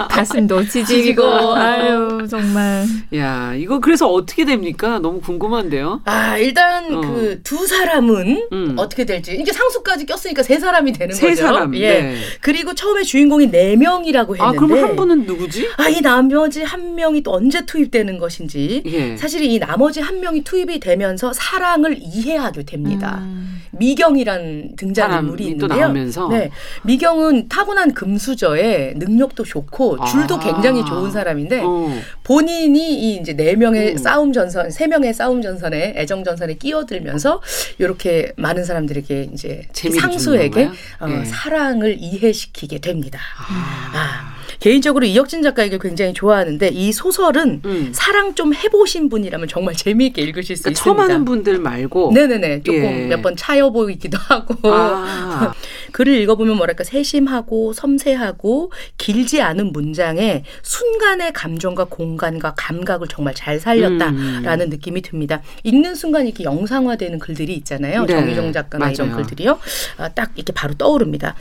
가슴도 0.09 0.69
지지고 0.69 1.25
아유 1.57 2.29
정말. 2.31 2.87
야 3.17 3.55
이거 3.57 3.81
그래서 3.81 4.07
어떻게 4.09 4.45
됩니까? 4.45 5.01
너무 5.01 5.21
궁금한데요. 5.21 6.03
아 6.05 6.39
일단 6.39 6.95
어. 6.95 7.01
그두 7.01 7.67
사람은 7.67 8.49
음. 8.53 8.75
어떻게 8.79 9.05
될지 9.05 9.35
이제 9.35 9.53
상수까지 9.53 10.07
꼈으니까 10.07 10.45
세 10.45 10.61
사람이 10.61 10.93
되는 10.93 11.13
세 11.13 11.31
거죠. 11.31 11.43
사람. 11.43 11.75
예. 11.75 12.03
네. 12.03 12.17
그리고 12.41 12.73
처음에 12.73 13.03
주인공이 13.03 13.51
네 13.51 13.75
명이라고 13.75 14.37
했는데. 14.37 14.57
아 14.57 14.61
그럼 14.61 14.81
한 14.81 14.95
분은 14.95 15.27
누구지? 15.27 15.71
아이 15.79 16.01
나머지 16.03 16.63
한 16.63 16.95
명이 16.95 17.25
또 17.25 17.33
언제 17.35 17.67
투입되는 17.67 18.19
것인지. 18.19 18.85
예. 18.87 19.17
사실 19.17 19.43
이 19.43 19.59
나머지 19.59 20.01
한 20.01 20.21
명이 20.21 20.45
투입이 20.45 20.79
되면서 20.79 21.33
사랑을 21.33 21.99
이해하게 22.01 22.63
됩니다. 22.63 23.19
음. 23.23 23.56
미경이란 23.73 24.77
등장인물이 24.77 25.45
있는데요. 25.45 25.79
네, 26.29 26.51
미경은 26.85 27.49
타고난 27.49 27.93
금수저에 27.93 28.95
능력도 28.97 29.45
좋고 29.45 30.05
줄도 30.07 30.37
아. 30.37 30.39
굉장히 30.39 30.85
좋은 30.85 31.11
사람인데 31.11 31.63
어. 31.65 31.93
본인이 32.25 32.95
이 32.95 33.17
이제 33.17 33.35
네 33.35 33.55
명의 33.55 33.93
음. 33.93 33.97
싸움 33.97 34.33
전선, 34.33 34.71
세 34.71 34.87
명의 34.87 35.13
싸움 35.13 35.43
전선에 35.43 35.95
애정 35.97 36.25
전선에 36.25 36.55
끼어들면서 36.55 37.41
이렇게 37.79 38.33
많은 38.37 38.65
사람들에게 38.65 39.31
이제 39.33 39.63
상수에게 39.73 40.71
어, 41.01 41.07
네. 41.07 41.25
사랑을 41.25 41.97
이해시키게 41.99 42.79
됩니다. 42.79 43.19
아. 43.39 44.33
아. 44.33 44.36
개인적으로 44.61 45.07
이혁진 45.07 45.43
작가 45.43 45.63
에게 45.63 45.79
굉장히 45.79 46.13
좋아하는데 46.13 46.69
이 46.69 46.93
소설은 46.93 47.63
음. 47.65 47.91
사랑 47.93 48.35
좀 48.35 48.55
해보신 48.55 49.09
분이라면 49.09 49.49
정말 49.49 49.75
재미있게 49.77 50.23
읽으실 50.23 50.57
수 50.57 50.65
그러니까 50.65 50.79
있습니다. 50.79 50.85
처음 50.85 50.99
하는 50.99 51.25
분들 51.25 51.59
말고 51.59 52.13
네네네 52.13 52.63
조금 52.63 52.85
예. 52.85 53.07
몇번 53.07 53.37
차여 53.37 53.71
보이기도 53.71 54.19
하고 54.19 54.55
아. 54.65 55.53
글을 55.93 56.15
읽어보면 56.21 56.57
뭐랄까 56.57 56.85
세심하고 56.85 57.73
섬세하고 57.73 58.73
길지 58.99 59.41
않은 59.43 59.73
문장에 59.73 60.45
순간의 60.63 61.33
감정과 61.33 61.85
공간과 61.85 62.55
감각을 62.57 63.09
정말 63.09 63.35
잘 63.35 63.59
살렸다라는 63.61 64.67
음. 64.67 64.71
느낌이 64.71 65.03
듭니다. 65.03 65.43
읽는 65.65 65.95
순간 65.95 66.27
이렇게 66.27 66.45
영상화되는 66.45 67.19
글들이 67.19 67.55
있잖아요. 67.55 68.05
네. 68.05 68.13
정유정 68.15 68.53
작가나 68.53 68.91
이런 68.91 69.13
글들이요. 69.13 69.59
아, 69.99 70.09
딱 70.11 70.33
이렇게 70.35 70.53
바로 70.53 70.75
떠오릅니다. 70.75 71.35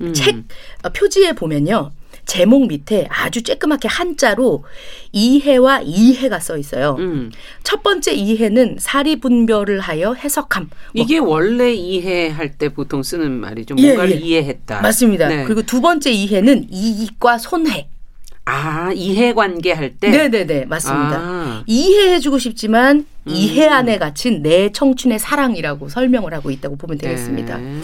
음. 0.00 0.12
책 0.12 0.36
어, 0.82 0.88
표지에 0.90 1.32
보면요. 1.32 1.90
제목 2.26 2.66
밑에 2.66 3.06
아주 3.08 3.40
쬐끄맣게 3.42 3.88
한자로 3.88 4.64
이해와 5.12 5.80
이해가 5.82 6.40
써 6.40 6.58
있어요. 6.58 6.96
음. 6.98 7.30
첫 7.62 7.82
번째 7.82 8.12
이해는 8.12 8.76
사리 8.78 9.16
분별을 9.16 9.80
하여 9.80 10.12
해석함. 10.12 10.68
이게 10.92 11.20
뭐. 11.20 11.30
원래 11.36 11.72
이해할 11.72 12.58
때 12.58 12.68
보통 12.70 13.02
쓰는 13.02 13.30
말이죠. 13.30 13.74
뭔가를 13.74 14.10
예, 14.12 14.16
예. 14.16 14.18
이해했다. 14.18 14.80
맞습니다. 14.80 15.28
네. 15.28 15.44
그리고 15.44 15.62
두 15.62 15.80
번째 15.80 16.10
이해는 16.10 16.66
이익과 16.70 17.38
손해. 17.38 17.88
아, 18.46 18.92
이해관계 18.94 19.72
할 19.72 19.96
때? 19.96 20.08
네네네, 20.08 20.66
맞습니다. 20.66 21.16
아. 21.18 21.64
이해해주고 21.66 22.38
싶지만 22.38 23.04
음. 23.26 23.32
이해 23.32 23.66
안에 23.66 23.98
갇힌 23.98 24.40
내 24.40 24.70
청춘의 24.70 25.18
사랑이라고 25.18 25.88
설명을 25.88 26.32
하고 26.32 26.52
있다고 26.52 26.76
보면 26.76 26.96
되겠습니다. 26.98 27.58
네. 27.58 27.80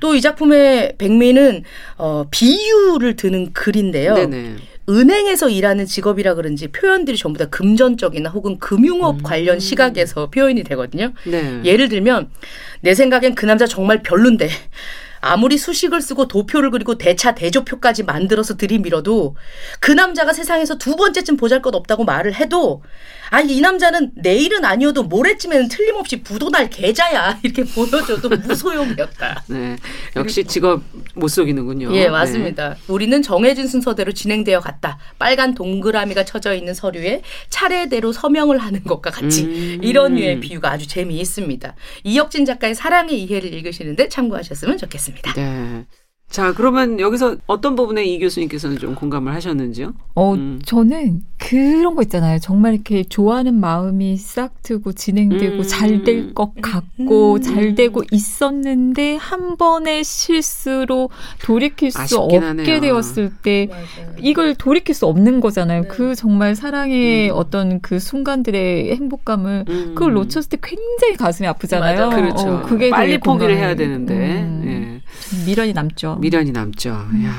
또이 0.00 0.20
작품의 0.20 0.96
백미는 0.98 1.64
어, 1.96 2.26
비유를 2.30 3.16
드는 3.16 3.54
글인데요. 3.54 4.14
네네. 4.14 4.56
은행에서 4.88 5.48
일하는 5.48 5.86
직업이라 5.86 6.34
그런지 6.34 6.68
표현들이 6.68 7.16
전부 7.16 7.38
다 7.38 7.46
금전적이나 7.46 8.28
혹은 8.30 8.58
금융업 8.58 9.16
음. 9.16 9.22
관련 9.22 9.60
시각에서 9.60 10.28
표현이 10.28 10.62
되거든요. 10.64 11.12
네. 11.24 11.60
예를 11.64 11.88
들면 11.88 12.28
내 12.80 12.94
생각엔 12.94 13.34
그 13.34 13.46
남자 13.46 13.66
정말 13.66 14.02
별론데 14.02 14.50
아무리 15.22 15.56
수식을 15.56 16.02
쓰고 16.02 16.26
도표를 16.26 16.70
그리고 16.70 16.98
대차 16.98 17.34
대조표까지 17.34 18.02
만들어서 18.02 18.56
들이밀어도 18.56 19.36
그 19.80 19.92
남자가 19.92 20.32
세상에서 20.32 20.76
두 20.78 20.96
번째쯤 20.96 21.36
보잘 21.36 21.62
것 21.62 21.74
없다고 21.74 22.04
말을 22.04 22.34
해도 22.34 22.82
아니 23.32 23.56
이 23.56 23.62
남자는 23.62 24.10
내일은 24.14 24.62
아니어도 24.66 25.04
모레쯤에는 25.04 25.68
틀림없이 25.68 26.22
부도날 26.22 26.68
계좌야 26.68 27.38
이렇게 27.42 27.64
보여줘도 27.64 28.28
무소용이었다. 28.28 29.44
네, 29.48 29.78
역시 30.16 30.44
직업 30.44 30.82
못 31.14 31.28
속이는군요. 31.28 31.94
예, 31.94 32.10
맞습니다. 32.10 32.74
네. 32.74 32.76
우리는 32.88 33.22
정해진 33.22 33.68
순서대로 33.68 34.12
진행되어 34.12 34.60
갔다. 34.60 34.98
빨간 35.18 35.54
동그라미가 35.54 36.26
쳐져 36.26 36.54
있는 36.54 36.74
서류에 36.74 37.22
차례대로 37.48 38.12
서명을 38.12 38.58
하는 38.58 38.84
것과 38.84 39.10
같이 39.10 39.44
음. 39.44 39.80
이런 39.82 40.14
류의 40.16 40.40
비유가 40.40 40.70
아주 40.70 40.86
재미있습니다. 40.86 41.74
이혁진 42.04 42.44
작가의 42.44 42.74
사랑의 42.74 43.22
이해를 43.22 43.54
읽으시는데 43.54 44.10
참고하셨으면 44.10 44.76
좋겠습니다. 44.76 45.32
네. 45.32 45.86
자, 46.32 46.54
그러면 46.54 46.98
여기서 46.98 47.36
어떤 47.46 47.76
부분에 47.76 48.04
이 48.06 48.18
교수님께서는 48.18 48.78
좀 48.78 48.94
공감을 48.94 49.34
하셨는지요? 49.34 49.92
어, 50.14 50.32
음. 50.32 50.60
저는 50.64 51.20
그런 51.52 51.94
거 51.94 52.02
있잖아요. 52.02 52.38
정말 52.38 52.72
이렇게 52.72 53.04
좋아하는 53.04 53.60
마음이 53.60 54.16
싹 54.16 54.62
트고 54.62 54.94
진행되고 54.94 55.56
음. 55.56 55.62
잘될 55.62 56.32
것 56.32 56.54
같고 56.62 57.34
음. 57.34 57.42
잘 57.42 57.74
되고 57.74 58.02
있었는데 58.10 59.16
한 59.16 59.58
번의 59.58 60.02
실수로 60.02 61.10
돌이킬 61.42 61.90
수 61.90 62.16
없게 62.16 62.38
하네요. 62.38 62.80
되었을 62.80 63.32
때 63.42 63.68
맞아요. 63.70 64.14
이걸 64.18 64.54
돌이킬 64.54 64.94
수 64.94 65.04
없는 65.04 65.40
거잖아요. 65.42 65.82
네. 65.82 65.88
그 65.88 66.14
정말 66.14 66.56
사랑의 66.56 67.30
음. 67.30 67.36
어떤 67.36 67.80
그 67.82 67.98
순간들의 67.98 68.96
행복감을 68.96 69.64
음. 69.68 69.92
그걸 69.94 70.14
놓쳤을 70.14 70.48
때 70.48 70.56
굉장히 70.62 71.16
가슴이 71.18 71.46
아프잖아요. 71.46 72.06
맞아. 72.08 72.16
그렇죠. 72.16 72.48
어, 72.48 72.62
그게 72.62 72.88
빨리 72.88 73.18
포기를 73.18 73.58
해야 73.58 73.74
되는데. 73.74 74.14
네. 74.14 75.02
미련이 75.46 75.74
남죠. 75.74 76.16
미련이 76.16 76.52
남죠. 76.52 76.90
음. 77.12 77.24
야, 77.26 77.32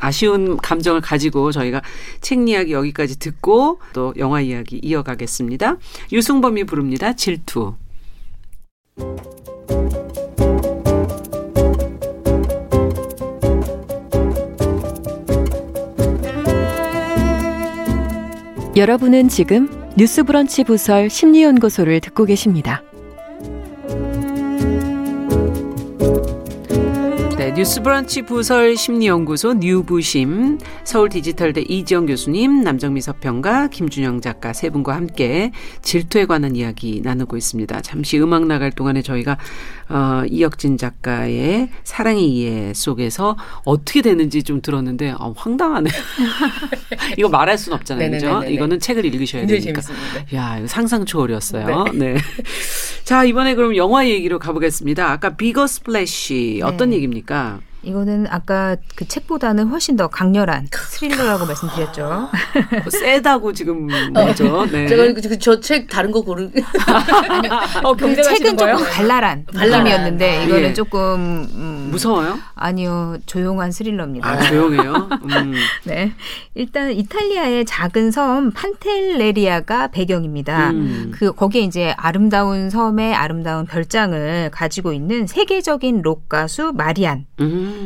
아쉬운 0.00 0.56
감정을 0.56 1.00
가지고 1.00 1.52
저희가 1.52 1.82
책 2.20 2.48
이야기 2.48 2.72
여기까지 2.72 3.18
듣고 3.18 3.57
또 3.92 4.14
영화 4.18 4.40
이야기 4.40 4.80
이어가겠습니다. 4.82 5.76
유승범이 6.12 6.64
부릅니다. 6.64 7.14
질투. 7.14 7.74
여러분은 18.76 19.28
지금 19.28 19.68
뉴스브런치 19.96 20.62
부설 20.62 21.10
심리연구소를 21.10 22.00
듣고 22.00 22.24
계십니다. 22.24 22.84
뉴스브런치 27.54 28.22
부설 28.22 28.76
심리연구소 28.76 29.54
뉴부심 29.54 30.58
서울 30.84 31.08
디지털대 31.08 31.62
이지영 31.62 32.06
교수님 32.06 32.62
남정미 32.62 33.00
서평가 33.00 33.68
김준영 33.68 34.20
작가 34.20 34.52
세 34.52 34.70
분과 34.70 34.94
함께 34.94 35.52
질투에 35.82 36.26
관한 36.26 36.56
이야기 36.56 37.00
나누고 37.02 37.36
있습니다. 37.36 37.80
잠시 37.80 38.18
음악 38.18 38.46
나갈 38.46 38.70
동안에 38.70 39.02
저희가 39.02 39.38
어, 39.88 40.22
이혁진 40.28 40.76
작가의 40.76 41.70
사랑의 41.84 42.28
이해 42.28 42.74
속에서 42.74 43.36
어떻게 43.64 44.02
되는지 44.02 44.42
좀 44.42 44.60
들었는데 44.60 45.12
어, 45.18 45.32
황당하네요. 45.36 45.92
이거 47.16 47.28
말할 47.28 47.56
수는 47.56 47.78
없잖아요. 47.78 48.10
그죠? 48.10 48.42
이거는 48.44 48.80
책을 48.80 49.04
읽으셔야 49.04 49.46
되니까. 49.46 49.80
재밌습니다. 49.80 50.36
야, 50.36 50.58
이거 50.58 50.66
상상 50.66 51.04
초월이었어요. 51.04 51.84
네. 51.94 52.12
네. 52.12 52.16
자, 53.04 53.24
이번에 53.24 53.54
그럼 53.54 53.76
영화 53.76 54.06
얘기로 54.06 54.38
가보겠습니다. 54.38 55.10
아까 55.10 55.36
Bigger 55.36 55.66
Splash 55.66 56.60
어떤 56.62 56.90
네. 56.90 56.96
얘기입니까? 56.96 57.60
이거는 57.88 58.26
아까 58.28 58.76
그 58.94 59.08
책보다는 59.08 59.68
훨씬 59.68 59.96
더 59.96 60.08
강렬한 60.08 60.68
스릴러라고 60.70 61.46
말씀드렸죠. 61.46 62.28
뭐 62.84 62.90
세다고 62.90 63.54
지금 63.54 63.88
뭐죠? 64.12 64.66
네. 64.66 64.86
제가 64.86 65.12
그 65.14 65.38
저책 65.38 65.88
다른 65.88 66.12
거 66.12 66.20
고르. 66.20 66.50
어, 67.82 67.94
그 67.94 68.14
책은 68.14 68.56
거예요? 68.56 68.76
조금 68.76 68.92
발랄한 68.92 69.46
느낌이었는데 69.52 70.44
이거는 70.44 70.62
예. 70.64 70.72
조금 70.74 71.48
음, 71.54 71.88
무서워요? 71.90 72.38
아니요, 72.54 73.16
조용한 73.24 73.72
스릴러입니다. 73.72 74.28
아, 74.28 74.38
조용해요? 74.42 75.08
음. 75.24 75.54
네, 75.84 76.12
일단 76.54 76.92
이탈리아의 76.92 77.64
작은 77.64 78.10
섬 78.10 78.50
판텔레리아가 78.50 79.88
배경입니다. 79.88 80.70
음. 80.70 81.10
그 81.14 81.32
거기에 81.32 81.62
이제 81.62 81.94
아름다운 81.96 82.68
섬의 82.68 83.14
아름다운 83.14 83.64
별장을 83.64 84.50
가지고 84.52 84.92
있는 84.92 85.26
세계적인 85.26 86.02
록 86.02 86.28
가수 86.28 86.72
마리안. 86.74 87.24
음. 87.40 87.77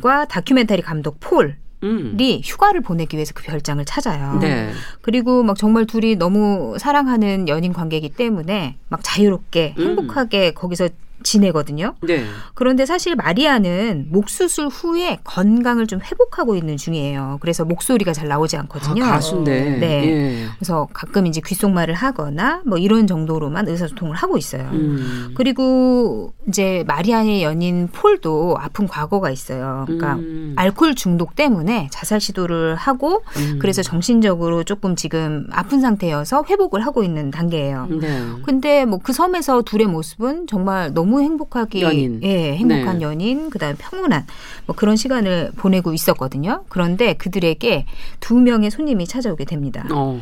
과 0.00 0.24
다큐멘터리 0.24 0.82
감독 0.82 1.18
폴. 1.20 1.56
음. 1.82 2.16
이 2.20 2.42
휴가를 2.44 2.82
보내기 2.82 3.16
위해서 3.16 3.32
그 3.34 3.42
별장을 3.42 3.82
찾아요. 3.86 4.38
네. 4.40 4.70
그리고 5.00 5.42
막 5.42 5.56
정말 5.56 5.86
둘이 5.86 6.16
너무 6.16 6.76
사랑하는 6.78 7.48
연인 7.48 7.72
관계이기 7.72 8.10
때문에 8.10 8.76
막 8.88 9.00
자유롭게 9.02 9.76
음. 9.78 9.86
행복하게 9.86 10.52
거기서 10.52 10.90
지내거든요. 11.22 11.94
네. 12.02 12.24
그런데 12.54 12.86
사실 12.86 13.14
마리아는 13.16 14.06
목 14.10 14.28
수술 14.30 14.68
후에 14.68 15.18
건강을 15.24 15.86
좀 15.86 16.00
회복하고 16.00 16.54
있는 16.54 16.76
중이에요. 16.76 17.38
그래서 17.40 17.64
목소리가 17.64 18.12
잘 18.12 18.28
나오지 18.28 18.56
않거든요. 18.56 19.04
아, 19.04 19.10
가수인데. 19.10 19.78
네. 19.78 19.86
예. 20.06 20.46
그래서 20.56 20.88
가끔 20.92 21.26
이제 21.26 21.40
귓속말을 21.44 21.94
하거나 21.94 22.62
뭐 22.64 22.78
이런 22.78 23.06
정도로만 23.06 23.68
의사소통을 23.68 24.14
하고 24.14 24.38
있어요. 24.38 24.68
음. 24.72 25.34
그리고 25.36 26.32
이제 26.48 26.84
마리아의 26.86 27.42
연인 27.42 27.88
폴도 27.88 28.56
아픈 28.58 28.86
과거가 28.86 29.30
있어요. 29.30 29.84
그러니까 29.86 30.14
음. 30.14 30.54
알코올 30.56 30.94
중독 30.94 31.34
때문에 31.34 31.88
자살 31.90 32.20
시도를 32.20 32.76
하고 32.76 33.22
음. 33.36 33.58
그래서 33.60 33.82
정신적으로 33.82 34.64
조금 34.64 34.96
지금 34.96 35.46
아픈 35.50 35.80
상태여서 35.80 36.44
회복을 36.48 36.86
하고 36.86 37.02
있는 37.02 37.30
단계예요. 37.30 37.88
네. 38.00 38.22
근데 38.44 38.84
뭐 38.84 39.00
그 39.02 39.12
섬에서 39.12 39.62
둘의 39.62 39.88
모습은 39.88 40.46
정말 40.46 40.94
너무 40.94 41.09
너무 41.10 41.22
행복하게 41.22 41.80
연인. 41.80 42.20
예, 42.22 42.54
행복한 42.54 42.98
네. 42.98 43.04
연인, 43.04 43.50
그다음에 43.50 43.74
평온한 43.76 44.26
뭐 44.66 44.76
그런 44.76 44.94
시간을 44.94 45.50
보내고 45.56 45.92
있었거든요. 45.92 46.64
그런데 46.68 47.14
그들에게 47.14 47.86
두 48.20 48.36
명의 48.36 48.70
손님이 48.70 49.06
찾아오게 49.06 49.44
됩니다. 49.44 49.84
어. 49.90 50.20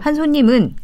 한 0.00 0.14
손님은 0.16 0.74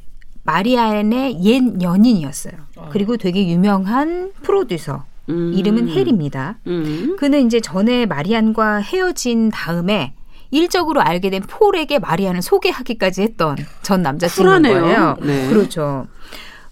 마리안의 0.44 1.44
옛 1.44 1.82
연인이었어요. 1.82 2.54
어. 2.76 2.88
그리고 2.92 3.16
되게 3.16 3.46
유명한 3.48 4.30
프로듀서. 4.42 5.04
음. 5.28 5.52
이름은 5.54 5.88
헬입니다. 5.88 6.58
음. 6.66 7.16
그는 7.16 7.46
이제 7.46 7.60
전에 7.60 8.06
마리안과 8.06 8.78
헤어진 8.78 9.50
다음에 9.50 10.14
일적으로 10.50 11.00
알게 11.00 11.30
된 11.30 11.42
폴에게 11.42 12.00
마리안을 12.00 12.42
소개하기까지 12.42 13.22
했던 13.22 13.56
전 13.82 14.02
남자친구인 14.02 14.62
거예요. 14.62 15.16
네. 15.22 15.48
그렇죠. 15.48 16.06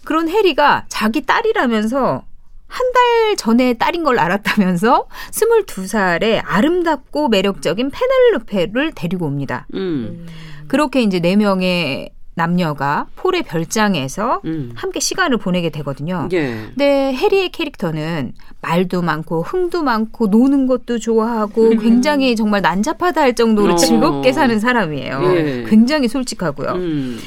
그런 0.04 0.28
해리가 0.28 0.86
자기 0.88 1.22
딸이라면서 1.24 2.24
한 2.70 2.92
달 2.92 3.36
전에 3.36 3.74
딸인 3.74 4.02
걸 4.04 4.18
알았다면서 4.18 5.06
22살의 5.32 6.42
아름답고 6.44 7.28
매력적인 7.28 7.90
페넬로페를 7.90 8.92
데리고 8.94 9.26
옵니다. 9.26 9.66
음. 9.74 10.26
그렇게 10.68 11.02
이제 11.02 11.20
네 11.20 11.36
명의 11.36 12.10
남녀가 12.34 13.06
폴의 13.16 13.42
별장에서 13.42 14.40
음. 14.44 14.72
함께 14.74 14.98
시간을 15.00 15.36
보내게 15.36 15.68
되거든요. 15.70 16.28
예. 16.32 16.64
근데 16.68 17.12
해리의 17.12 17.50
캐릭터는 17.50 18.32
말도 18.62 19.02
많고 19.02 19.42
흥도 19.42 19.82
많고 19.82 20.28
노는 20.28 20.66
것도 20.66 20.98
좋아하고 20.98 21.70
음. 21.72 21.78
굉장히 21.78 22.36
정말 22.36 22.62
난잡하다 22.62 23.20
할 23.20 23.34
정도로 23.34 23.74
어. 23.74 23.76
즐겁게 23.76 24.32
사는 24.32 24.58
사람이에요. 24.58 25.22
예. 25.24 25.64
굉장히 25.68 26.08
솔직하고요. 26.08 26.70
음. 26.70 27.18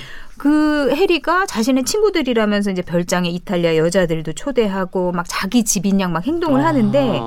그 0.43 0.91
해리가 0.93 1.45
자신의 1.45 1.85
친구들이라면서 1.85 2.71
이제 2.71 2.81
별장에 2.81 3.29
이탈리아 3.29 3.77
여자들도 3.77 4.33
초대하고 4.33 5.13
막 5.13 5.25
자기 5.29 5.63
집인 5.63 6.01
양 6.01 6.11
막 6.11 6.27
행동을 6.27 6.59
아. 6.59 6.65
하는데 6.65 7.21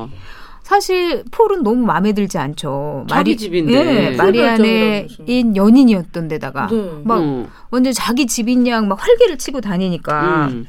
사실 0.62 1.24
폴은 1.30 1.62
너무 1.62 1.86
마음에 1.86 2.12
들지 2.12 2.36
않죠. 2.36 3.06
마리 3.08 3.34
집인데 3.38 3.84
네, 3.84 4.16
마리안의 4.16 5.08
연인이었던 5.56 6.28
데다가 6.28 6.66
네. 6.70 6.90
막 7.04 7.20
음. 7.20 7.48
완전 7.70 7.94
자기 7.94 8.26
집인 8.26 8.66
양 8.66 8.86
막 8.86 9.02
활개를 9.02 9.38
치고 9.38 9.62
다니니까. 9.62 10.48
음. 10.48 10.66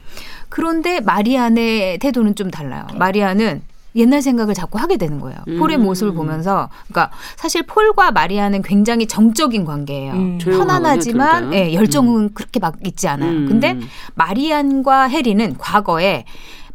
그런데 0.47 1.01
마리안의 1.01 1.97
태도는 1.99 2.35
좀 2.35 2.49
달라요. 2.49 2.87
마리안은 2.95 3.61
옛날 3.97 4.21
생각을 4.21 4.53
자꾸 4.53 4.77
하게 4.79 4.97
되는 4.97 5.19
거예요. 5.19 5.37
음. 5.47 5.57
폴의 5.57 5.77
모습을 5.77 6.13
보면서 6.13 6.69
그러니까 6.87 7.15
사실 7.35 7.63
폴과 7.63 8.11
마리아는 8.11 8.61
굉장히 8.61 9.07
정적인 9.07 9.65
관계예요. 9.65 10.13
음. 10.13 10.37
편안하지만 10.39 11.53
예, 11.53 11.73
열정은 11.73 12.21
음. 12.21 12.29
그렇게 12.33 12.59
막 12.59 12.75
있지 12.85 13.07
않아요. 13.07 13.31
음. 13.31 13.45
근데 13.47 13.77
마리안과 14.15 15.03
해리는 15.03 15.57
과거에 15.57 16.25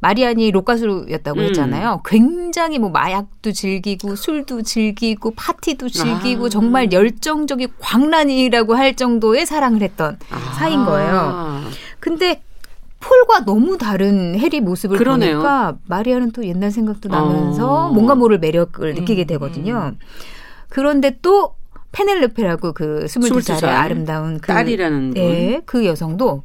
마리안이 0.00 0.50
록가수였다고 0.50 1.40
음. 1.40 1.44
했잖아요. 1.44 2.02
굉장히 2.04 2.80
뭐 2.80 2.90
마약도 2.90 3.52
즐기고 3.52 4.16
술도 4.16 4.62
즐기고 4.62 5.34
파티도 5.36 5.88
즐기고 5.90 6.46
아. 6.46 6.48
정말 6.48 6.90
열정적인 6.90 7.68
광란이라고 7.78 8.74
할 8.74 8.96
정도의 8.96 9.46
사랑을 9.46 9.80
했던 9.80 10.18
아. 10.30 10.54
사이인 10.58 10.84
거예요. 10.84 11.62
근데 12.00 12.42
폴과 13.02 13.44
너무 13.44 13.76
다른 13.76 14.38
해리 14.38 14.60
모습을 14.60 14.96
그러네요. 14.96 15.34
보니까 15.38 15.76
마리아는 15.86 16.30
또 16.30 16.46
옛날 16.46 16.70
생각도 16.70 17.08
나면서 17.08 17.88
어. 17.88 17.90
뭔가 17.90 18.14
모를 18.14 18.38
매력을 18.38 18.88
음. 18.88 18.94
느끼게 18.94 19.24
되거든요. 19.24 19.92
그런데 20.68 21.18
또 21.20 21.56
페넬로페라고 21.90 22.72
그 22.72 23.04
22살의 23.06 23.64
아름다운 23.64 24.38
그 24.38 24.46
딸이라는 24.46 25.16
예, 25.16 25.60
그 25.66 25.84
여성도 25.84 26.44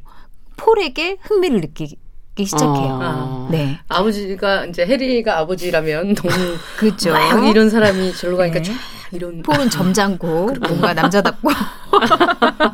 폴에게 0.56 1.16
흥미를 1.22 1.60
느끼기 1.62 1.96
시작해요. 2.44 2.98
아. 3.00 3.48
네. 3.50 3.78
아버지가 3.88 4.66
이제 4.66 4.84
해리가 4.84 5.38
아버지라면 5.38 6.14
너무 6.16 6.34
그렇죠. 6.76 7.14
이런 7.50 7.70
사람이 7.70 8.12
절로 8.14 8.36
가니까 8.36 8.60
네. 8.60 8.72
이런 9.12 9.42
폴은 9.42 9.70
점잖고 9.70 10.54
뭔가 10.60 10.92
남자답고. 10.92 11.48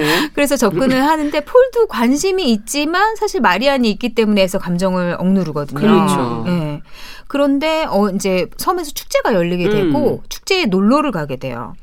네. 0.00 0.30
그래서 0.34 0.56
접근을 0.56 1.02
하는데 1.06 1.40
폴도 1.44 1.86
관심이 1.88 2.50
있지만 2.52 3.16
사실 3.16 3.40
마리안이 3.40 3.90
있기 3.92 4.14
때문에 4.14 4.42
해서 4.42 4.58
감정을 4.58 5.16
억누르거든요. 5.18 5.80
그렇죠. 5.80 6.44
네. 6.46 6.82
그런데 7.28 7.84
어 7.88 8.08
이제 8.10 8.48
섬에서 8.56 8.92
축제가 8.92 9.34
열리게 9.34 9.68
되고 9.70 10.20
음. 10.22 10.26
축제에 10.28 10.66
놀러를 10.66 11.10
가게 11.10 11.36
돼요. 11.36 11.74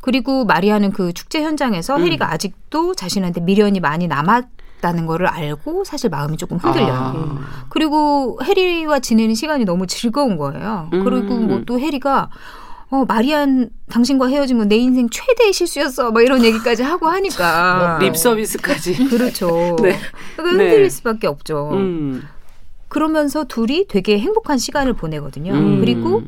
그리고 0.00 0.44
마리아는 0.46 0.92
그 0.92 1.12
축제 1.12 1.42
현장에서 1.42 1.96
음. 1.96 2.02
해리가 2.04 2.32
아직도 2.32 2.94
자신한테 2.94 3.40
미련이 3.42 3.80
많이 3.80 4.06
남았 4.08 4.44
다는 4.80 5.04
거를 5.04 5.26
알고 5.26 5.84
사실 5.84 6.08
마음이 6.08 6.38
조금 6.38 6.56
흔들려요. 6.56 6.92
아. 6.94 7.66
그리고 7.68 8.38
해리와 8.42 9.00
지내는 9.00 9.34
시간이 9.34 9.66
너무 9.66 9.86
즐거운 9.86 10.38
거예요. 10.38 10.88
음. 10.94 11.04
그리고 11.04 11.34
뭐 11.34 11.60
또 11.66 11.78
해리가 11.78 12.30
어, 12.90 13.04
마리안 13.06 13.70
당신과 13.88 14.26
헤어진 14.28 14.58
건 14.58 14.68
내 14.68 14.76
인생 14.76 15.08
최대의 15.10 15.52
실수였어. 15.52 16.10
막 16.10 16.22
이런 16.22 16.44
얘기까지 16.44 16.82
하고 16.82 17.06
하니까. 17.08 17.76
뭐, 17.78 17.98
립 18.06 18.16
서비스까지. 18.16 19.08
그렇죠. 19.08 19.76
네. 19.82 19.96
그러니까 20.36 20.42
흔들릴 20.62 20.82
네. 20.84 20.88
수밖에 20.88 21.26
없죠. 21.26 21.70
음. 21.72 22.22
그러면서 22.88 23.44
둘이 23.44 23.86
되게 23.86 24.18
행복한 24.18 24.58
시간을 24.58 24.94
보내거든요. 24.94 25.52
음. 25.52 25.78
그리고 25.80 26.22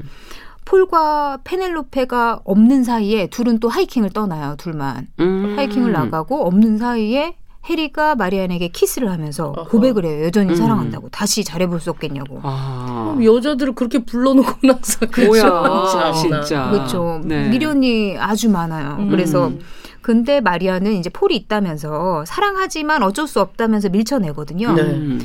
폴과 0.65 1.39
페넬로페가 1.43 2.43
없는 2.45 2.85
사이에 2.85 3.27
둘은 3.27 3.59
또 3.59 3.69
하이킹을 3.69 4.11
떠나요. 4.11 4.55
둘만. 4.59 5.09
음. 5.19 5.55
하이킹을 5.57 5.91
나가고 5.93 6.47
없는 6.47 6.79
사이에 6.79 7.35
해리가 7.69 8.17
마리안에게 8.17 8.69
키스를 8.69 9.11
하면서 9.11 9.53
고백을 9.53 10.05
해요. 10.05 10.25
여전히 10.25 10.51
음. 10.51 10.57
사랑한다고. 10.57 11.11
다시 11.11 11.45
잘해볼 11.45 11.81
수 11.81 11.91
없겠냐고. 11.91 12.41
아. 12.43 13.17
여자들을 13.23 13.75
그렇게 13.75 14.01
불러놓고 14.01 14.67
나서 14.67 15.07
그렇죠. 15.07 16.13
진짜. 16.21 16.71
그렇죠. 16.71 17.21
네. 17.25 17.49
미련이 17.49 18.17
아주 18.19 18.51
많아요. 18.51 18.97
음. 18.99 19.11
그래서 19.11 19.53
근데 20.01 20.41
마리아는 20.41 20.95
이제 20.95 21.09
폴이 21.11 21.37
있다면서 21.37 22.25
사랑하지만 22.27 23.05
어쩔 23.05 23.29
수 23.29 23.41
없다면서 23.41 23.91
밀쳐내거든요. 23.91 24.73
네. 24.73 25.19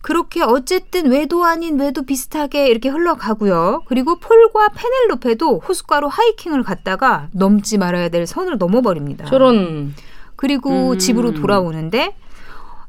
그렇게 0.00 0.42
어쨌든 0.42 1.10
외도 1.10 1.44
아닌 1.44 1.80
외도 1.80 2.02
비슷하게 2.02 2.68
이렇게 2.68 2.88
흘러가고요. 2.88 3.82
그리고 3.86 4.16
폴과 4.20 4.68
페넬로페도 4.68 5.62
호숫가로 5.68 6.08
하이킹을 6.08 6.62
갔다가 6.62 7.28
넘지 7.32 7.78
말아야 7.78 8.08
될 8.08 8.26
선을 8.26 8.58
넘어버립니다. 8.58 9.24
저런. 9.26 9.94
그리고 10.36 10.90
음. 10.92 10.98
집으로 10.98 11.32
돌아오는데 11.34 12.14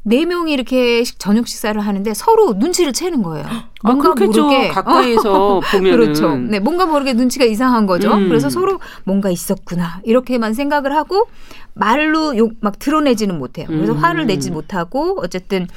네 0.04 0.26
명이 0.26 0.54
이렇게 0.54 1.04
저녁 1.04 1.48
식사를 1.50 1.80
하는데 1.82 2.14
서로 2.14 2.54
눈치를 2.54 2.94
채는 2.94 3.24
거예요. 3.24 3.46
아, 3.46 3.66
뭔가 3.84 4.14
그렇겠죠. 4.14 4.44
모르게 4.46 4.68
가까이서 4.72 5.60
보면 5.70 5.92
그렇죠. 5.92 6.36
네, 6.38 6.60
뭔가 6.60 6.86
모르게 6.86 7.12
눈치가 7.14 7.44
이상한 7.44 7.86
거죠. 7.86 8.14
음. 8.14 8.30
그래서 8.30 8.50
서로 8.50 8.80
뭔가 9.04 9.30
있었구나 9.30 10.00
이렇게만 10.06 10.54
생각을 10.54 10.96
하고 10.96 11.28
말로 11.74 12.38
욕 12.38 12.54
막 12.62 12.80
드러내지는 12.80 13.38
못해요. 13.38 13.68
그래서 13.68 13.92
음. 13.94 13.98
화를 13.98 14.28
내지 14.28 14.50
못하고 14.50 15.20
어쨌든 15.22 15.68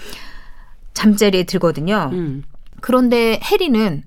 잠자리에 0.94 1.42
들거든요. 1.44 2.11
음. 2.12 2.44
그런데 2.80 3.40
해리는 3.42 4.02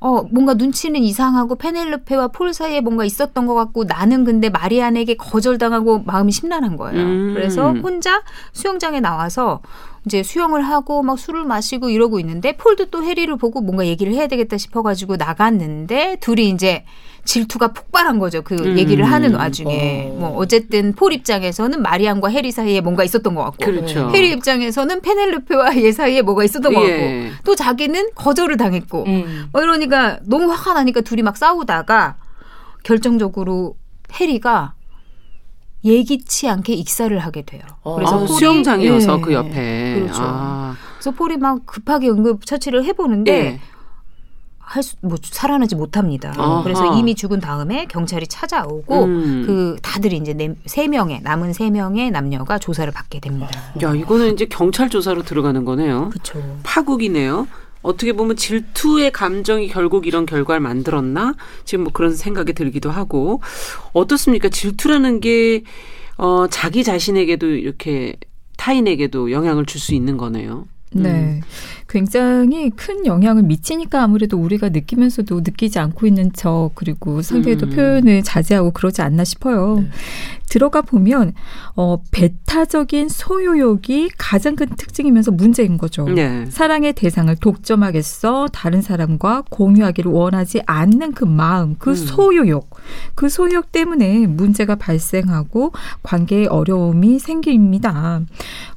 어, 0.00 0.22
뭔가 0.30 0.54
눈치는 0.54 1.02
이상하고 1.02 1.56
페넬로페와 1.56 2.28
폴 2.28 2.54
사이에 2.54 2.80
뭔가 2.80 3.04
있었던 3.04 3.46
것 3.46 3.54
같고 3.54 3.84
나는 3.84 4.24
근데 4.24 4.48
마리안에게 4.48 5.14
거절당하고 5.16 6.00
마음이 6.04 6.30
심란한 6.30 6.76
거예요. 6.76 7.00
음. 7.02 7.34
그래서 7.34 7.72
혼자 7.72 8.22
수영장에 8.52 9.00
나와서 9.00 9.60
이제 10.06 10.22
수영을 10.22 10.62
하고 10.62 11.02
막 11.02 11.18
술을 11.18 11.44
마시고 11.44 11.90
이러고 11.90 12.20
있는데 12.20 12.56
폴도 12.56 12.86
또 12.86 13.02
해리를 13.02 13.34
보고 13.36 13.60
뭔가 13.60 13.86
얘기를 13.86 14.12
해야 14.12 14.28
되겠다 14.28 14.56
싶어가지고 14.56 15.16
나갔는데 15.16 16.16
둘이 16.20 16.48
이제 16.48 16.84
질투가 17.28 17.74
폭발한 17.74 18.18
거죠. 18.18 18.40
그 18.40 18.54
음. 18.54 18.78
얘기를 18.78 19.04
하는 19.04 19.34
와중에. 19.34 20.12
어. 20.14 20.18
뭐 20.18 20.36
어쨌든 20.38 20.94
폴 20.94 21.12
입장에서는 21.12 21.82
마리안과 21.82 22.30
해리 22.30 22.50
사이에 22.50 22.80
뭔가 22.80 23.04
있었던 23.04 23.34
것 23.34 23.44
같고 23.44 23.66
그렇죠. 23.66 24.10
해리 24.14 24.32
입장에서는 24.32 25.02
페넬로페와 25.02 25.76
얘 25.84 25.92
사이에 25.92 26.22
뭐가 26.22 26.42
있었던 26.44 26.72
것 26.72 26.88
예. 26.88 27.28
같고 27.28 27.44
또 27.44 27.54
자기는 27.54 28.08
거절을 28.14 28.56
당했고 28.56 29.04
음. 29.06 29.48
뭐 29.52 29.60
이러니까 29.60 30.20
너무 30.24 30.50
화가 30.50 30.72
나니까 30.72 31.02
둘이 31.02 31.20
막 31.20 31.36
싸우다가 31.36 32.16
결정적으로 32.82 33.76
해리가 34.18 34.72
예기치 35.84 36.48
않게 36.48 36.72
익사를 36.72 37.16
하게 37.18 37.42
돼요. 37.42 37.60
어. 37.82 37.96
그래서 37.96 38.14
아, 38.14 38.18
폴이, 38.20 38.38
수영장이어서 38.38 39.18
예. 39.18 39.20
그 39.20 39.32
옆에. 39.34 39.94
그렇죠. 40.00 40.22
아. 40.24 40.76
그래서 40.94 41.10
폴이 41.10 41.36
막 41.36 41.66
급하게 41.66 42.08
응급 42.08 42.46
처치를 42.46 42.84
해보는데 42.84 43.32
예. 43.32 43.60
할 44.70 44.82
수 44.82 44.96
뭐 45.00 45.16
살아나지 45.22 45.74
못합니다. 45.76 46.34
아하. 46.36 46.62
그래서 46.62 46.94
이미 46.98 47.14
죽은 47.14 47.40
다음에 47.40 47.86
경찰이 47.86 48.26
찾아오고 48.26 49.04
음. 49.04 49.44
그 49.46 49.76
다들 49.82 50.12
이제 50.12 50.34
네, 50.34 50.54
세 50.66 50.88
명의 50.88 51.20
남은 51.22 51.52
세 51.54 51.70
명의 51.70 52.10
남녀가 52.10 52.58
조사를 52.58 52.92
받게 52.92 53.20
됩니다. 53.20 53.48
야 53.82 53.94
이거는 53.94 54.34
이제 54.34 54.44
경찰 54.46 54.90
조사로 54.90 55.22
들어가는 55.22 55.64
거네요. 55.64 56.10
그렇죠. 56.10 56.42
파국이네요. 56.64 57.48
어떻게 57.80 58.12
보면 58.12 58.36
질투의 58.36 59.12
감정이 59.12 59.68
결국 59.68 60.06
이런 60.06 60.26
결과를 60.26 60.60
만들었나 60.60 61.34
지금 61.64 61.84
뭐 61.84 61.92
그런 61.92 62.14
생각이 62.14 62.52
들기도 62.52 62.90
하고 62.90 63.40
어떻습니까? 63.92 64.48
질투라는 64.48 65.20
게 65.20 65.62
어, 66.18 66.46
자기 66.50 66.82
자신에게도 66.84 67.46
이렇게 67.46 68.16
타인에게도 68.56 69.30
영향을 69.30 69.64
줄 69.64 69.80
수 69.80 69.94
있는 69.94 70.16
거네요. 70.16 70.66
네. 70.92 71.10
음. 71.10 71.40
굉장히 71.88 72.70
큰 72.70 73.06
영향을 73.06 73.42
미치니까 73.42 74.02
아무래도 74.02 74.38
우리가 74.38 74.68
느끼면서도 74.68 75.40
느끼지 75.40 75.78
않고 75.78 76.06
있는 76.06 76.32
척 76.32 76.72
그리고 76.74 77.22
상대에도 77.22 77.66
음. 77.66 77.70
표현을 77.70 78.22
자제하고 78.22 78.72
그러지 78.72 79.02
않나 79.02 79.24
싶어요. 79.24 79.80
네. 79.80 79.88
들어가 80.48 80.82
보면 80.82 81.32
어 81.76 82.02
배타적인 82.10 83.08
소유욕이 83.08 84.10
가장 84.16 84.56
큰 84.56 84.68
특징이면서 84.68 85.30
문제인 85.30 85.78
거죠. 85.78 86.08
네. 86.08 86.46
사랑의 86.50 86.92
대상을 86.94 87.34
독점하겠어 87.36 88.48
다른 88.52 88.82
사람과 88.82 89.44
공유하기를 89.50 90.10
원하지 90.10 90.62
않는 90.66 91.12
그 91.12 91.24
마음, 91.24 91.76
그 91.78 91.90
음. 91.90 91.94
소유욕, 91.94 92.70
그 93.14 93.28
소유욕 93.28 93.72
때문에 93.72 94.26
문제가 94.26 94.74
발생하고 94.74 95.72
관계에 96.02 96.46
어려움이 96.46 97.18
생깁니다. 97.18 98.22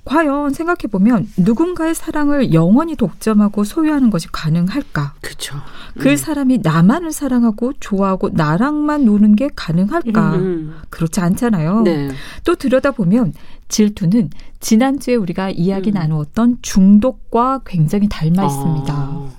과연 0.03 0.51
생각해 0.51 0.87
보면 0.91 1.27
누군가의 1.37 1.93
사랑을 1.93 2.53
영원히 2.53 2.95
독점하고 2.95 3.63
소유하는 3.63 4.09
것이 4.09 4.27
가능할까? 4.31 5.13
그렇죠. 5.21 5.55
그 5.99 6.09
음. 6.09 6.15
사람이 6.15 6.59
나만을 6.63 7.11
사랑하고 7.11 7.73
좋아하고 7.79 8.29
나랑만 8.33 9.05
노는 9.05 9.35
게 9.35 9.49
가능할까? 9.55 10.35
음. 10.35 10.75
그렇지 10.89 11.19
않잖아요. 11.19 11.60
네. 11.83 12.09
또 12.43 12.55
들여다보면 12.55 13.33
질투는 13.67 14.29
지난주에 14.59 15.15
우리가 15.15 15.49
이야기 15.49 15.91
음. 15.91 15.93
나누었던 15.93 16.57
중독과 16.61 17.61
굉장히 17.65 18.07
닮아 18.09 18.45
있습니다. 18.45 18.93
아. 18.93 19.29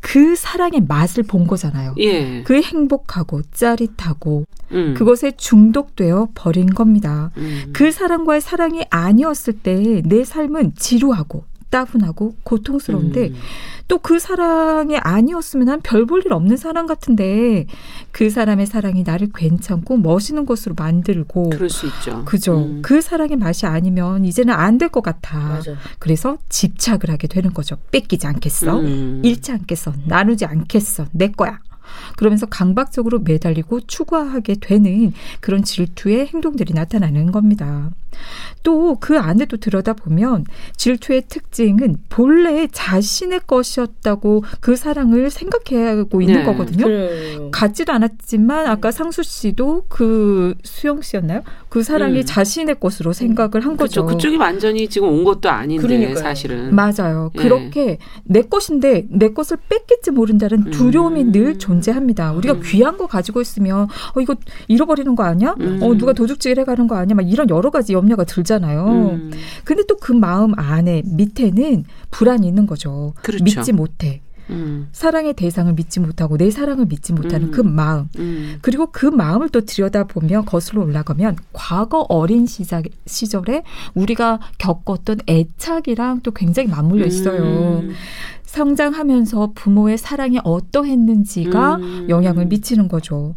그 0.00 0.36
사랑의 0.36 0.82
맛을 0.86 1.24
본 1.24 1.46
거잖아요. 1.48 1.94
예. 1.98 2.42
그 2.44 2.60
행복하고 2.60 3.42
짜릿하고 3.50 4.44
음. 4.70 4.94
그것에 4.96 5.32
중독되어 5.32 6.28
버린 6.34 6.66
겁니다. 6.66 7.30
음. 7.38 7.70
그 7.72 7.90
사람과의 7.90 8.40
사랑이 8.40 8.84
아니었을 8.90 9.54
때 9.54 10.02
내 10.04 10.22
삶은 10.24 10.74
지루하고 10.76 11.44
따분하고 11.70 12.36
고통스러운데 12.44 13.28
음. 13.28 13.34
또그 13.88 14.18
사랑이 14.18 14.96
아니었으면 14.96 15.68
한 15.68 15.80
별 15.82 16.06
볼 16.06 16.22
일 16.26 16.32
없는 16.32 16.56
사람 16.56 16.86
같은데 16.86 17.66
그 18.10 18.30
사람의 18.30 18.66
사랑이 18.66 19.02
나를 19.04 19.28
괜찮고 19.34 19.98
멋있는 19.98 20.44
것으로 20.46 20.74
만들고 20.76 21.50
그럴 21.50 21.68
수 21.70 21.86
있죠. 21.86 22.24
그죠. 22.24 22.58
음. 22.58 22.82
그 22.82 23.00
사랑의 23.00 23.36
맛이 23.36 23.66
아니면 23.66 24.24
이제는 24.24 24.52
안 24.54 24.78
될 24.78 24.88
것 24.90 25.02
같아. 25.02 25.38
맞아. 25.38 25.74
그래서 25.98 26.36
집착을 26.48 27.08
하게 27.08 27.28
되는 27.28 27.52
거죠. 27.54 27.76
뺏기지 27.90 28.26
않겠어. 28.26 28.80
음. 28.80 29.20
잃지 29.24 29.52
않겠어. 29.52 29.92
나누지 30.06 30.44
않겠어. 30.44 31.06
내 31.12 31.28
거야. 31.30 31.60
그러면서 32.16 32.46
강박적으로 32.46 33.20
매달리고 33.20 33.80
추구하게 33.86 34.56
되는 34.60 35.12
그런 35.40 35.62
질투의 35.62 36.26
행동들이 36.26 36.74
나타나는 36.74 37.32
겁니다. 37.32 37.90
또 38.62 38.96
그 39.00 39.18
안에도 39.18 39.56
들여다보면 39.56 40.44
질투의 40.76 41.24
특징은 41.28 41.98
본래 42.08 42.66
자신의 42.66 43.42
것이었다고 43.46 44.44
그 44.60 44.76
사랑을 44.76 45.30
생각하고 45.30 46.20
있는 46.20 46.38
네, 46.40 46.44
거거든요. 46.44 46.84
그래요. 46.84 47.50
같지도 47.50 47.92
않았지만 47.92 48.66
아까 48.66 48.90
상수 48.90 49.22
씨도 49.22 49.84
그 49.88 50.54
수영 50.64 51.02
씨였나요? 51.02 51.42
그 51.76 51.82
사랑이 51.82 52.20
음. 52.20 52.24
자신의 52.24 52.80
것으로 52.80 53.12
생각을 53.12 53.66
한 53.66 53.76
그렇죠. 53.76 54.06
거죠. 54.06 54.06
그쪽이 54.06 54.38
완전히 54.38 54.88
지금 54.88 55.08
온 55.08 55.24
것도 55.24 55.50
아닌데 55.50 55.86
그러니까요. 55.86 56.16
사실은. 56.16 56.74
맞아요. 56.74 57.30
예. 57.36 57.38
그렇게 57.38 57.98
내 58.24 58.40
것인데 58.40 59.04
내 59.10 59.34
것을 59.34 59.58
뺏길지 59.68 60.12
모른다는 60.12 60.70
두려움이 60.70 61.24
음. 61.24 61.32
늘 61.32 61.58
존재합니다. 61.58 62.32
우리가 62.32 62.54
음. 62.54 62.62
귀한 62.64 62.96
거 62.96 63.06
가지고 63.06 63.42
있으면 63.42 63.88
어 64.14 64.20
이거 64.22 64.36
잃어버리는 64.68 65.14
거 65.14 65.24
아니야? 65.24 65.54
음. 65.60 65.80
어 65.82 65.92
누가 65.92 66.14
도둑질 66.14 66.58
해가는 66.60 66.86
거 66.88 66.96
아니야? 66.96 67.14
막 67.14 67.30
이런 67.30 67.50
여러 67.50 67.68
가지 67.68 67.92
염려가 67.92 68.24
들잖아요. 68.24 68.86
음. 68.88 69.30
근데 69.64 69.82
또 69.86 69.96
그 70.00 70.12
마음 70.12 70.58
안에 70.58 71.02
밑에는 71.04 71.84
불안이 72.10 72.46
있는 72.48 72.66
거죠. 72.66 73.12
그렇죠. 73.22 73.44
믿지 73.44 73.72
못해. 73.72 74.22
음. 74.50 74.88
사랑의 74.92 75.34
대상을 75.34 75.72
믿지 75.74 76.00
못하고 76.00 76.36
내 76.36 76.50
사랑을 76.50 76.86
믿지 76.86 77.12
못하는 77.12 77.48
음. 77.48 77.50
그 77.50 77.60
마음 77.60 78.08
음. 78.18 78.58
그리고 78.62 78.86
그 78.92 79.06
마음을 79.06 79.48
또 79.48 79.62
들여다보면 79.62 80.44
거슬러 80.44 80.82
올라가면 80.82 81.36
과거 81.52 82.06
어린 82.08 82.46
시작, 82.46 82.84
시절에 83.06 83.62
우리가 83.94 84.40
겪었던 84.58 85.20
애착이랑 85.28 86.20
또 86.22 86.30
굉장히 86.32 86.68
맞물려 86.68 87.06
있어요. 87.06 87.82
음. 88.56 88.76
성장하면서 88.76 89.52
부모의 89.54 89.98
사랑이 89.98 90.38
어떠했는지가 90.42 91.76
음. 91.76 92.06
영향을 92.08 92.46
미치는 92.46 92.88
거죠. 92.88 93.34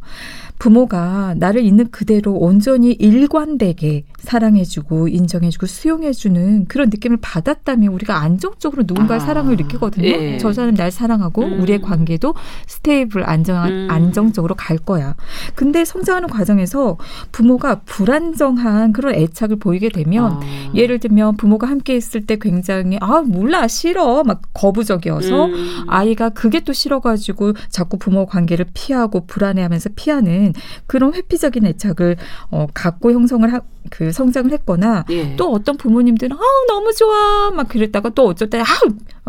부모가 0.59 1.35
나를 1.37 1.63
있는 1.63 1.89
그대로 1.89 2.33
온전히 2.33 2.91
일관되게 2.91 4.03
사랑해주고 4.19 5.07
인정해주고 5.07 5.65
수용해주는 5.65 6.65
그런 6.67 6.89
느낌을 6.89 7.17
받았다면 7.21 7.93
우리가 7.93 8.17
안정적으로 8.17 8.83
누군가의 8.85 9.21
아, 9.21 9.23
사랑을 9.23 9.55
느끼거든요. 9.55 10.07
예. 10.07 10.37
저 10.37 10.51
사람 10.51 10.75
날 10.75 10.91
사랑하고 10.91 11.43
음. 11.43 11.61
우리의 11.61 11.81
관계도 11.81 12.35
stable 12.67 13.27
안정 13.27 13.65
음. 13.65 13.87
안정적으로 13.89 14.55
갈 14.55 14.77
거야. 14.77 15.15
근데 15.55 15.85
성장하는 15.85 16.27
과정에서 16.27 16.97
부모가 17.31 17.81
불안정한 17.85 18.91
그런 18.91 19.15
애착을 19.15 19.55
보이게 19.59 19.87
되면 19.87 20.33
아. 20.33 20.39
예를 20.75 20.99
들면 20.99 21.37
부모가 21.37 21.67
함께 21.67 21.95
있을 21.95 22.25
때 22.25 22.37
굉장히 22.39 22.97
아 22.99 23.21
몰라 23.21 23.67
싫어 23.69 24.23
막 24.25 24.41
거부적이야. 24.53 25.08
느껴서 25.09 25.45
음. 25.45 25.83
아이가 25.87 26.29
그게 26.29 26.59
또 26.59 26.71
싫어가지고 26.71 27.53
자꾸 27.69 27.97
부모 27.97 28.25
관계를 28.25 28.65
피하고 28.73 29.25
불안해하면서 29.25 29.89
피하는 29.95 30.53
그런 30.85 31.13
회피적인 31.13 31.65
애착을 31.65 32.17
어, 32.51 32.67
갖고 32.73 33.11
형성을 33.11 33.51
하, 33.51 33.61
그 33.89 34.11
성장을 34.11 34.51
했거나 34.51 35.05
예. 35.09 35.35
또 35.35 35.51
어떤 35.51 35.77
부모님들은 35.77 36.35
아 36.35 36.39
너무 36.67 36.93
좋아 36.93 37.51
막 37.51 37.67
그랬다가 37.67 38.09
또 38.09 38.27
어쩔 38.27 38.49
때아 38.49 38.63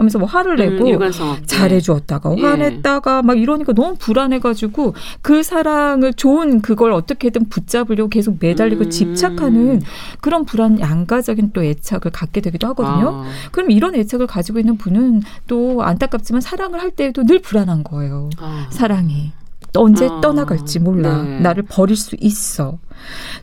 하면서 0.01 0.19
뭐 0.19 0.27
화를 0.27 0.57
내고 0.57 0.87
음, 0.87 1.47
잘해주었다가 1.47 2.35
예. 2.39 2.43
화냈다가 2.43 3.23
막 3.23 3.39
이러니까 3.39 3.73
너무 3.73 3.95
불안해가지고 3.99 4.95
그 5.23 5.43
사랑을 5.43 6.15
좋은 6.15 6.63
그걸 6.63 6.93
어떻게든 6.93 7.49
붙잡으려고 7.49 8.09
계속 8.09 8.39
매달리고 8.41 8.85
음. 8.85 8.91
집착하는 8.91 9.83
그런 10.21 10.45
불안 10.45 10.81
양가적인 10.81 11.53
또 11.53 11.63
애착을 11.63 12.11
갖게 12.13 12.41
되기도 12.41 12.67
하거든요. 12.69 13.25
아. 13.25 13.25
그럼 13.53 13.71
이런 13.71 13.95
애착을 13.95 14.27
가지고 14.27 14.59
있는 14.59 14.77
분은 14.77 15.23
또 15.47 15.83
안타깝지만 15.83 16.41
사랑을 16.41 16.81
할 16.81 16.91
때에도 16.91 17.25
늘 17.25 17.41
불안한 17.41 17.85
거예요. 17.85 18.31
아. 18.39 18.67
사랑이. 18.71 19.33
언제 19.77 20.07
아, 20.07 20.21
떠나갈지 20.21 20.81
몰라. 20.81 21.23
네. 21.23 21.41
나를 21.41 21.63
버릴 21.63 21.97
수 21.97 22.17
있어. 22.19 22.79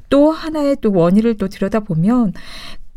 또 0.09 0.31
하나의 0.31 0.77
또 0.81 0.91
원인을 0.91 1.37
또 1.37 1.47
들여다보면 1.47 2.33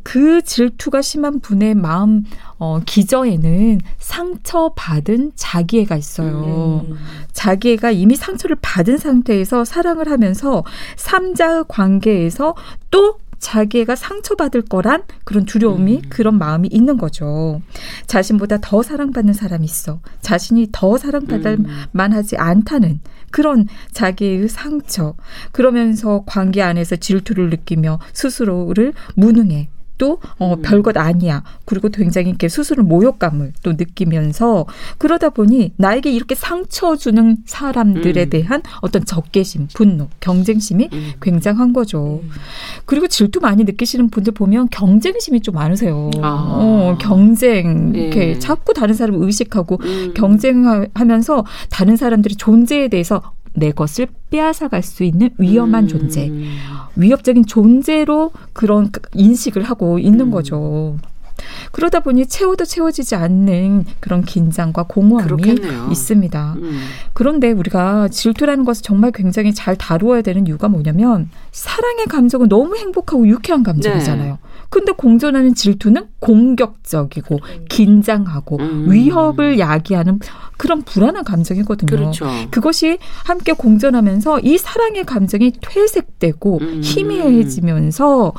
그 0.02 0.42
질투가 0.42 1.02
심한 1.02 1.40
분의 1.40 1.74
마음 1.74 2.24
어, 2.58 2.80
기저에는 2.84 3.80
상처받은 3.98 5.32
자기애가 5.34 5.96
있어요. 5.96 6.84
음. 6.88 6.96
자기애가 7.32 7.90
이미 7.90 8.16
상처를 8.16 8.56
받은 8.60 8.98
상태에서 8.98 9.64
사랑을 9.64 10.10
하면서 10.10 10.64
삼자의 10.96 11.64
관계에서 11.68 12.54
또 12.90 13.18
자기가 13.40 13.96
상처받을 13.96 14.62
거란 14.62 15.02
그런 15.24 15.46
두려움이 15.46 15.96
음. 15.96 16.02
그런 16.10 16.38
마음이 16.38 16.68
있는 16.70 16.98
거죠. 16.98 17.62
자신보다 18.06 18.58
더 18.60 18.82
사랑받는 18.82 19.32
사람이 19.32 19.64
있어. 19.64 20.00
자신이 20.20 20.68
더 20.70 20.98
사랑받을 20.98 21.52
음. 21.60 21.66
만하지 21.92 22.36
않다는 22.36 23.00
그런 23.30 23.66
자기의 23.92 24.48
상처. 24.48 25.14
그러면서 25.52 26.22
관계 26.26 26.62
안에서 26.62 26.96
질투를 26.96 27.48
느끼며 27.50 27.98
스스로를 28.12 28.92
무능해. 29.14 29.70
또 30.00 30.18
어, 30.38 30.54
음. 30.54 30.62
별것 30.62 30.96
아니야. 30.96 31.44
그리고 31.66 31.90
굉장히 31.90 32.30
이렇게 32.30 32.48
스스로 32.48 32.82
모욕감을 32.82 33.52
또 33.62 33.72
느끼면서 33.72 34.64
그러다 34.96 35.28
보니 35.28 35.74
나에게 35.76 36.10
이렇게 36.10 36.34
상처 36.34 36.96
주는 36.96 37.36
사람들에 37.44 38.24
음. 38.24 38.30
대한 38.30 38.62
어떤 38.80 39.04
적개심, 39.04 39.68
분노, 39.74 40.08
경쟁심이 40.20 40.88
음. 40.90 41.12
굉장한 41.20 41.74
거죠. 41.74 42.20
음. 42.24 42.30
그리고 42.86 43.08
질투 43.08 43.40
많이 43.40 43.62
느끼시는 43.64 44.08
분들 44.08 44.32
보면 44.32 44.68
경쟁심이 44.70 45.40
좀 45.40 45.54
많으세요. 45.54 46.10
아. 46.22 46.56
어, 46.58 46.98
경쟁 46.98 47.92
이렇게 47.94 48.30
예. 48.30 48.38
자꾸 48.38 48.72
다른 48.72 48.94
사람을 48.94 49.22
의식하고 49.22 49.78
음. 49.82 50.14
경쟁하면서 50.14 51.44
다른 51.70 51.96
사람들의 51.96 52.36
존재에 52.36 52.88
대해서 52.88 53.20
내 53.54 53.72
것을 53.72 54.06
빼앗아갈 54.30 54.82
수 54.82 55.02
있는 55.04 55.30
위험한 55.38 55.84
음. 55.84 55.88
존재, 55.88 56.30
위협적인 56.96 57.46
존재로 57.46 58.30
그런 58.52 58.90
인식을 59.14 59.62
하고 59.62 59.98
있는 59.98 60.26
음. 60.26 60.30
거죠. 60.30 60.96
그러다 61.72 62.00
보니 62.00 62.26
채워도 62.26 62.64
채워지지 62.64 63.14
않는 63.14 63.84
그런 64.00 64.22
긴장과 64.22 64.84
공허함이 64.84 65.42
그렇겠네요. 65.42 65.88
있습니다. 65.90 66.54
음. 66.58 66.80
그런데 67.12 67.52
우리가 67.52 68.08
질투라는 68.08 68.64
것을 68.64 68.82
정말 68.82 69.12
굉장히 69.12 69.54
잘 69.54 69.76
다루어야 69.76 70.22
되는 70.22 70.46
이유가 70.46 70.68
뭐냐면 70.68 71.30
사랑의 71.52 72.06
감정은 72.06 72.48
너무 72.48 72.76
행복하고 72.76 73.26
유쾌한 73.28 73.62
감정이잖아요. 73.62 74.32
네. 74.32 74.38
근데 74.70 74.92
공존하는 74.92 75.54
질투는 75.54 76.06
공격적이고 76.20 77.34
음. 77.34 77.64
긴장하고 77.68 78.58
음. 78.60 78.86
위협을 78.90 79.58
야기하는 79.58 80.20
그런 80.56 80.82
불안한 80.82 81.24
감정이거든요. 81.24 81.88
그렇죠. 81.88 82.26
그것이 82.50 82.98
함께 83.24 83.52
공존하면서 83.52 84.40
이 84.40 84.58
사랑의 84.58 85.04
감정이 85.04 85.54
퇴색되고 85.60 86.58
음. 86.60 86.80
희미해지면서 86.84 88.32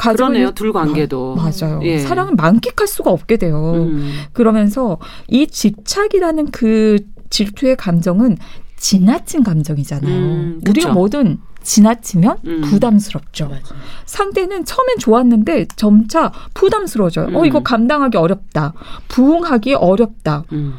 그러네요. 0.00 0.50
둘 0.52 0.72
관계도. 0.72 1.32
어, 1.32 1.36
맞아요. 1.36 1.80
예. 1.82 1.98
사랑을 1.98 2.34
만끽할 2.34 2.86
수가 2.86 3.10
없게 3.10 3.36
돼요. 3.36 3.72
음. 3.74 4.12
그러면서 4.32 4.98
이 5.28 5.46
집착이라는 5.46 6.50
그 6.50 6.98
질투의 7.30 7.76
감정은 7.76 8.36
지나친 8.76 9.42
감정이잖아요. 9.42 10.14
음, 10.14 10.60
우리가 10.66 10.92
뭐든 10.92 11.38
지나치면 11.62 12.38
음. 12.46 12.60
부담스럽죠. 12.62 13.48
맞아. 13.48 13.74
상대는 14.06 14.64
처음엔 14.64 14.98
좋았는데 14.98 15.66
점차 15.76 16.32
부담스러워져요. 16.54 17.26
음. 17.28 17.36
어, 17.36 17.44
이거 17.44 17.62
감당하기 17.62 18.16
어렵다. 18.16 18.72
부응하기 19.08 19.74
어렵다. 19.74 20.44
음. 20.52 20.74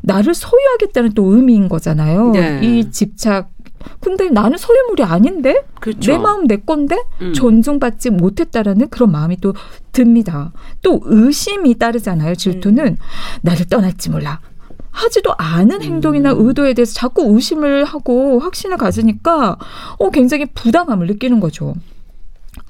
나를 0.00 0.34
소유하겠다는 0.34 1.12
또 1.12 1.34
의미인 1.34 1.68
거잖아요. 1.68 2.30
네. 2.30 2.60
이 2.62 2.90
집착. 2.90 3.51
근데 4.00 4.28
나는 4.30 4.58
소유물이 4.58 5.02
아닌데? 5.02 5.64
그렇죠. 5.80 6.12
내 6.12 6.18
마음 6.18 6.46
내 6.46 6.56
건데? 6.56 6.96
음. 7.20 7.32
존중받지 7.32 8.10
못했다라는 8.10 8.88
그런 8.88 9.12
마음이 9.12 9.38
또 9.40 9.54
듭니다. 9.92 10.52
또 10.82 11.00
의심이 11.04 11.78
따르잖아요. 11.78 12.34
질투는 12.34 12.86
음. 12.86 12.96
나를 13.42 13.66
떠날지 13.66 14.10
몰라. 14.10 14.40
하지도 14.90 15.34
않은 15.38 15.82
행동이나 15.82 16.32
음. 16.32 16.46
의도에 16.46 16.74
대해서 16.74 16.92
자꾸 16.94 17.34
의심을 17.34 17.84
하고 17.84 18.38
확신을 18.40 18.76
가지니까 18.76 19.56
어 19.98 20.10
굉장히 20.10 20.46
부담감을 20.46 21.06
느끼는 21.06 21.40
거죠. 21.40 21.74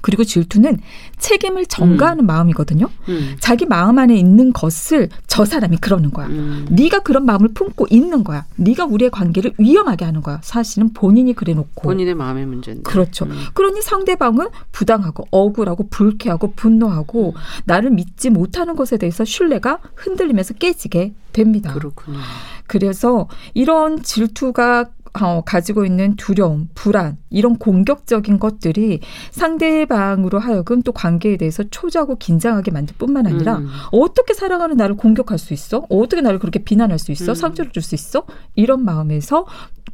그리고 0.03 0.25
질투는 0.25 0.79
책임을 1.17 1.65
전가하는 1.65 2.25
음. 2.25 2.27
마음이거든요. 2.27 2.89
음. 3.07 3.35
자기 3.39 3.65
마음 3.65 3.97
안에 3.97 4.13
있는 4.17 4.51
것을 4.51 5.07
저 5.27 5.45
사람이 5.45 5.77
그러는 5.77 6.11
거야. 6.11 6.27
음. 6.27 6.67
네가 6.69 6.99
그런 6.99 7.25
마음을 7.25 7.53
품고 7.53 7.87
있는 7.89 8.25
거야. 8.25 8.45
네가 8.57 8.83
우리의 8.83 9.11
관계를 9.11 9.53
위험하게 9.57 10.03
하는 10.03 10.21
거야. 10.21 10.41
사실은 10.43 10.91
본인이 10.91 11.33
그래놓고 11.33 11.83
본인의 11.83 12.15
마음의 12.15 12.45
문제인데. 12.45 12.83
그렇죠. 12.83 13.23
음. 13.23 13.31
그러니 13.53 13.81
상대방은 13.81 14.49
부당하고 14.73 15.25
억울하고 15.31 15.87
불쾌하고 15.87 16.51
분노하고 16.51 17.29
음. 17.29 17.41
나를 17.63 17.89
믿지 17.91 18.29
못하는 18.29 18.75
것에 18.75 18.97
대해서 18.97 19.23
신뢰가 19.23 19.79
흔들리면서 19.95 20.55
깨지게 20.55 21.13
됩니다. 21.31 21.73
그렇군요. 21.73 22.19
그래서 22.67 23.29
이런 23.53 24.03
질투가 24.03 24.89
어, 25.21 25.41
가지고 25.45 25.85
있는 25.85 26.15
두려움, 26.15 26.69
불안, 26.73 27.17
이런 27.29 27.57
공격적인 27.57 28.39
것들이 28.39 29.01
상대방으로 29.31 30.39
하여금 30.39 30.81
또 30.81 30.91
관계에 30.91 31.37
대해서 31.37 31.63
초조하고 31.69 32.15
긴장하게 32.17 32.71
만들 32.71 32.95
뿐만 32.97 33.27
아니라 33.27 33.57
음. 33.57 33.67
어떻게 33.91 34.33
사랑하는 34.33 34.75
나를 34.75 34.95
공격할 34.97 35.37
수 35.37 35.53
있어? 35.53 35.85
어떻게 35.89 36.21
나를 36.21 36.39
그렇게 36.39 36.63
비난할 36.63 36.97
수 36.97 37.11
있어? 37.11 37.33
음. 37.33 37.35
상처를 37.35 37.71
줄 37.71 37.83
수 37.83 37.93
있어? 37.95 38.25
이런 38.55 38.83
마음에서 38.85 39.45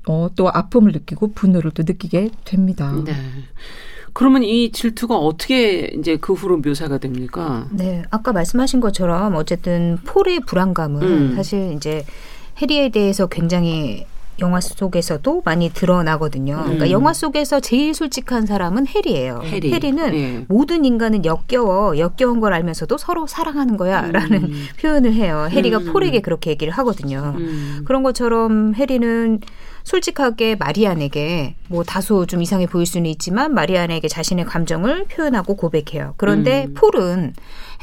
어, 0.08 0.30
또 0.36 0.50
아픔을 0.50 0.92
느끼고 0.94 1.34
분노를 1.34 1.72
또 1.72 1.84
느끼게 1.86 2.30
됩니다. 2.46 2.94
네. 3.04 3.14
그러면 4.14 4.44
이 4.44 4.72
질투가 4.72 5.18
어떻게 5.18 5.92
이제 5.98 6.18
그 6.18 6.34
후로 6.34 6.58
묘사가 6.60 6.98
됩니까? 6.98 7.68
네, 7.72 8.04
아까 8.10 8.32
말씀하신 8.32 8.80
것처럼 8.80 9.36
어쨌든 9.36 9.98
폴의 10.06 10.42
불안감은 10.42 11.02
음. 11.02 11.36
사실 11.36 11.74
이제 11.74 12.06
해리에 12.62 12.90
대해서 12.90 13.28
굉장히 13.28 14.06
영화 14.42 14.60
속에서도 14.62 15.42
많이 15.46 15.70
드러나거든요. 15.70 16.56
음. 16.56 16.64
그러니까 16.64 16.92
영화 16.92 17.14
속에서 17.14 17.60
제일 17.60 17.94
솔직한 17.94 18.46
사람은 18.46 18.88
해리예요. 18.88 19.42
해리. 19.44 19.92
는 19.92 20.14
예. 20.14 20.46
모든 20.48 20.86
인간은 20.86 21.26
역겨워, 21.26 21.98
역겨운 21.98 22.40
걸 22.40 22.54
알면서도 22.54 22.98
서로 22.98 23.28
사랑하는 23.28 23.78
거야라는 23.78 24.44
음. 24.44 24.66
표현을 24.80 25.14
해요. 25.14 25.48
해리가 25.50 25.80
음. 25.80 25.94
폴에게 25.94 26.22
그렇게 26.22 26.52
얘기를 26.52 26.72
하거든요. 26.74 27.34
음. 27.38 27.82
그런 27.86 28.04
것처럼 28.04 28.76
해리는 28.76 29.40
솔직하게 29.84 30.56
마리안에게 30.56 31.56
뭐 31.68 31.84
다소 31.84 32.26
좀 32.26 32.42
이상해 32.42 32.68
보일 32.68 32.86
수는 32.86 33.10
있지만 33.12 33.54
마리안에게 33.54 34.08
자신의 34.08 34.46
감정을 34.46 35.06
표현하고 35.06 35.56
고백해요. 35.56 36.14
그런데 36.18 36.66
음. 36.66 36.74
폴은 36.74 37.34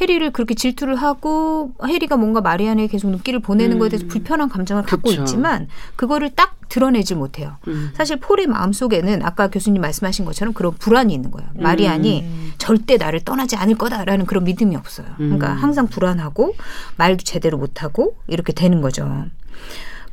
해리를 0.00 0.30
그렇게 0.32 0.54
질투를 0.54 0.96
하고 0.96 1.72
해리가 1.84 2.16
뭔가 2.16 2.40
마리안에게 2.40 2.88
계속 2.88 3.10
눈길을 3.10 3.40
보내는 3.40 3.76
음. 3.76 3.78
것에 3.78 3.90
대해서 3.90 4.06
불편한 4.06 4.48
감정을 4.48 4.82
그쵸. 4.82 4.96
갖고 4.96 5.10
있지만 5.12 5.68
그거를 5.96 6.30
딱 6.34 6.56
드러내지 6.68 7.14
못해요. 7.14 7.56
음. 7.68 7.90
사실 7.94 8.18
폴의 8.18 8.46
마음속에는 8.48 9.22
아까 9.22 9.48
교수님 9.48 9.80
말씀하신 9.80 10.24
것처럼 10.24 10.52
그런 10.52 10.74
불안이 10.74 11.14
있는 11.14 11.30
거예요. 11.30 11.48
마리안이 11.54 12.22
음. 12.22 12.52
절대 12.58 12.96
나를 12.96 13.20
떠나지 13.20 13.56
않을 13.56 13.76
거다라는 13.76 14.26
그런 14.26 14.44
믿음이 14.44 14.76
없어요. 14.76 15.06
그러니까 15.16 15.52
음. 15.52 15.58
항상 15.58 15.86
불안하고 15.86 16.54
말도 16.96 17.24
제대로 17.24 17.56
못하고 17.56 18.16
이렇게 18.26 18.52
되는 18.52 18.80
거죠. 18.80 19.26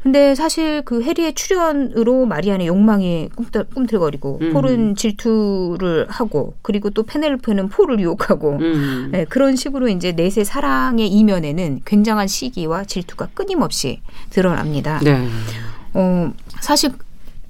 근데 0.04 0.36
사실 0.36 0.82
그 0.84 1.02
해리의 1.02 1.34
출연으로 1.34 2.26
마리안의 2.26 2.68
욕망이 2.68 3.30
꿈틀, 3.36 3.64
꿈틀거리고 3.74 4.40
음. 4.42 4.54
폴은 4.54 4.96
질투를 4.96 6.08
하고 6.10 6.56
그리고 6.62 6.90
또 6.90 7.04
페넬로페는 7.04 7.70
폴을 7.70 8.02
유혹하고 8.02 8.58
음. 8.58 9.10
네, 9.14 9.24
그런 9.24 9.56
식으로 9.56 9.88
이제 9.88 10.12
넷의 10.12 10.44
사랑의 10.44 11.08
이면에는 11.08 11.82
굉장한 11.86 12.28
시기와 12.28 12.84
질투가 12.84 13.30
끊임없이 13.34 14.02
드러납니다. 14.30 15.00
네. 15.02 15.26
어, 15.94 16.34
사실 16.60 16.92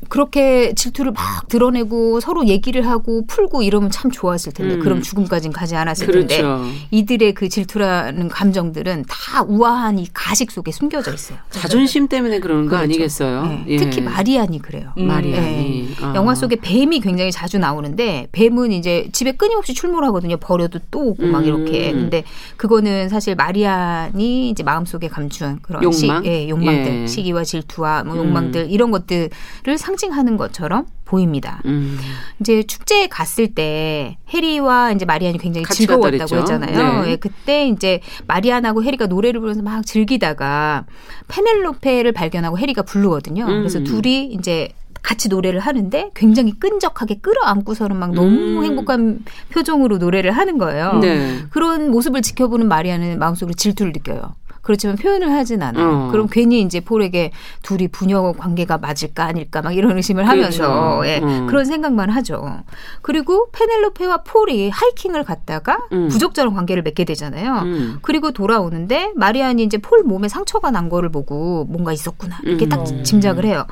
그렇게 0.09 0.73
질투를 0.73 1.11
막 1.11 1.47
드러내고 1.47 2.19
서로 2.19 2.45
얘기를 2.47 2.87
하고 2.87 3.25
풀고 3.27 3.63
이러면 3.63 3.89
참 3.91 4.11
좋았을 4.11 4.53
텐데 4.53 4.75
음. 4.75 4.79
그럼 4.79 5.01
죽음까지는 5.01 5.53
가지 5.53 5.75
않았을 5.75 6.07
그렇죠. 6.07 6.27
텐데 6.27 6.47
이들의 6.91 7.33
그 7.33 7.49
질투라는 7.49 8.29
감정들은 8.29 9.05
다 9.07 9.43
우아한 9.47 9.99
이 9.99 10.07
가식 10.13 10.51
속에 10.51 10.71
숨겨져 10.71 11.13
있어요. 11.13 11.37
자존심 11.49 12.07
때문에 12.07 12.39
그러는 12.39 12.65
거 12.65 12.71
그렇죠. 12.71 12.83
아니겠어요? 12.83 13.43
네. 13.45 13.65
예. 13.67 13.77
특히 13.77 14.01
마리안이 14.01 14.61
그래요. 14.61 14.91
음. 14.97 15.07
마리안이 15.07 15.95
네. 15.97 16.05
아. 16.05 16.13
영화 16.15 16.35
속에 16.35 16.57
뱀이 16.57 16.99
굉장히 16.99 17.31
자주 17.31 17.57
나오는데 17.57 18.27
뱀은 18.31 18.71
이제 18.71 19.07
집에 19.11 19.31
끊임없이 19.33 19.73
출몰하거든요. 19.73 20.37
버려도 20.37 20.79
또 20.91 20.99
오고 21.09 21.27
막 21.27 21.45
이렇게. 21.45 21.91
음. 21.91 22.03
근데 22.03 22.23
그거는 22.57 23.09
사실 23.09 23.35
마리안이 23.35 24.49
이제 24.49 24.63
마음속에 24.63 25.07
감춘 25.07 25.59
그런 25.61 25.83
욕망? 25.83 25.93
시, 25.93 26.09
예, 26.25 26.49
욕망들, 26.49 27.01
예. 27.03 27.07
시기와 27.07 27.43
질투와 27.43 28.03
뭐 28.03 28.17
욕망들 28.17 28.61
음. 28.61 28.69
이런 28.69 28.91
것들을 28.91 29.29
상징 29.77 29.92
상징하는 29.93 30.37
것처럼 30.37 30.85
보입니다. 31.05 31.61
음. 31.65 31.97
이제 32.39 32.63
축제에 32.63 33.07
갔을 33.07 33.53
때 33.53 34.17
해리와 34.29 34.91
이제 34.91 35.05
마리안이 35.05 35.37
굉장히 35.37 35.65
즐거웠다고 35.67 36.35
했잖아요. 36.37 37.03
네. 37.03 37.11
예, 37.11 37.15
그때 37.15 37.67
이제 37.67 38.01
마리안하고 38.27 38.83
해리가 38.83 39.05
노래를 39.07 39.39
부르면서 39.39 39.61
막 39.61 39.85
즐기다가 39.85 40.85
페넬로페를 41.27 42.11
발견하고 42.11 42.57
해리가 42.57 42.81
부르거든요. 42.83 43.45
음. 43.45 43.59
그래서 43.59 43.83
둘이 43.83 44.33
이제 44.33 44.69
같이 45.03 45.27
노래를 45.27 45.59
하는데 45.59 46.09
굉장히 46.15 46.53
끈적하게 46.53 47.19
끌어안고서는 47.21 47.97
막 47.97 48.13
너무 48.13 48.29
음. 48.29 48.63
행복한 48.63 49.19
표정으로 49.51 49.97
노래를 49.97 50.31
하는 50.31 50.57
거예요. 50.57 50.99
네. 51.01 51.39
그런 51.49 51.91
모습을 51.91 52.21
지켜보는 52.21 52.67
마리아는 52.67 53.19
마음속으로 53.19 53.53
질투를 53.53 53.91
느껴요. 53.91 54.35
그렇지만 54.63 54.95
표현을 54.95 55.31
하진 55.31 55.61
않아요. 55.61 56.07
어. 56.07 56.11
그럼 56.11 56.27
괜히 56.31 56.61
이제 56.61 56.79
폴에게 56.79 57.31
둘이 57.61 57.89
부녀 57.89 58.31
관계가 58.31 58.77
맞을까 58.79 59.25
아닐까 59.25 59.61
막 59.61 59.75
이런 59.75 59.97
의심을 59.97 60.23
그렇죠. 60.23 60.63
하면서 60.63 61.07
예, 61.07 61.19
음. 61.19 61.47
그런 61.47 61.65
생각만 61.65 62.09
하죠. 62.09 62.63
그리고 63.01 63.49
페넬로페와 63.51 64.23
폴이 64.23 64.69
하이킹을 64.69 65.25
갔다가 65.25 65.79
음. 65.91 66.07
부적절한 66.07 66.53
관계를 66.53 66.81
맺게 66.81 67.03
되잖아요. 67.03 67.59
음. 67.63 67.99
그리고 68.01 68.31
돌아오는데 68.31 69.11
마리안이 69.15 69.63
이제 69.63 69.77
폴 69.77 70.03
몸에 70.03 70.29
상처가 70.29 70.71
난 70.71 70.87
거를 70.87 71.09
보고 71.09 71.65
뭔가 71.65 71.91
있었구나 71.91 72.39
이렇게 72.43 72.67
딱 72.69 72.89
음. 72.89 73.03
짐작을 73.03 73.45
해요. 73.45 73.67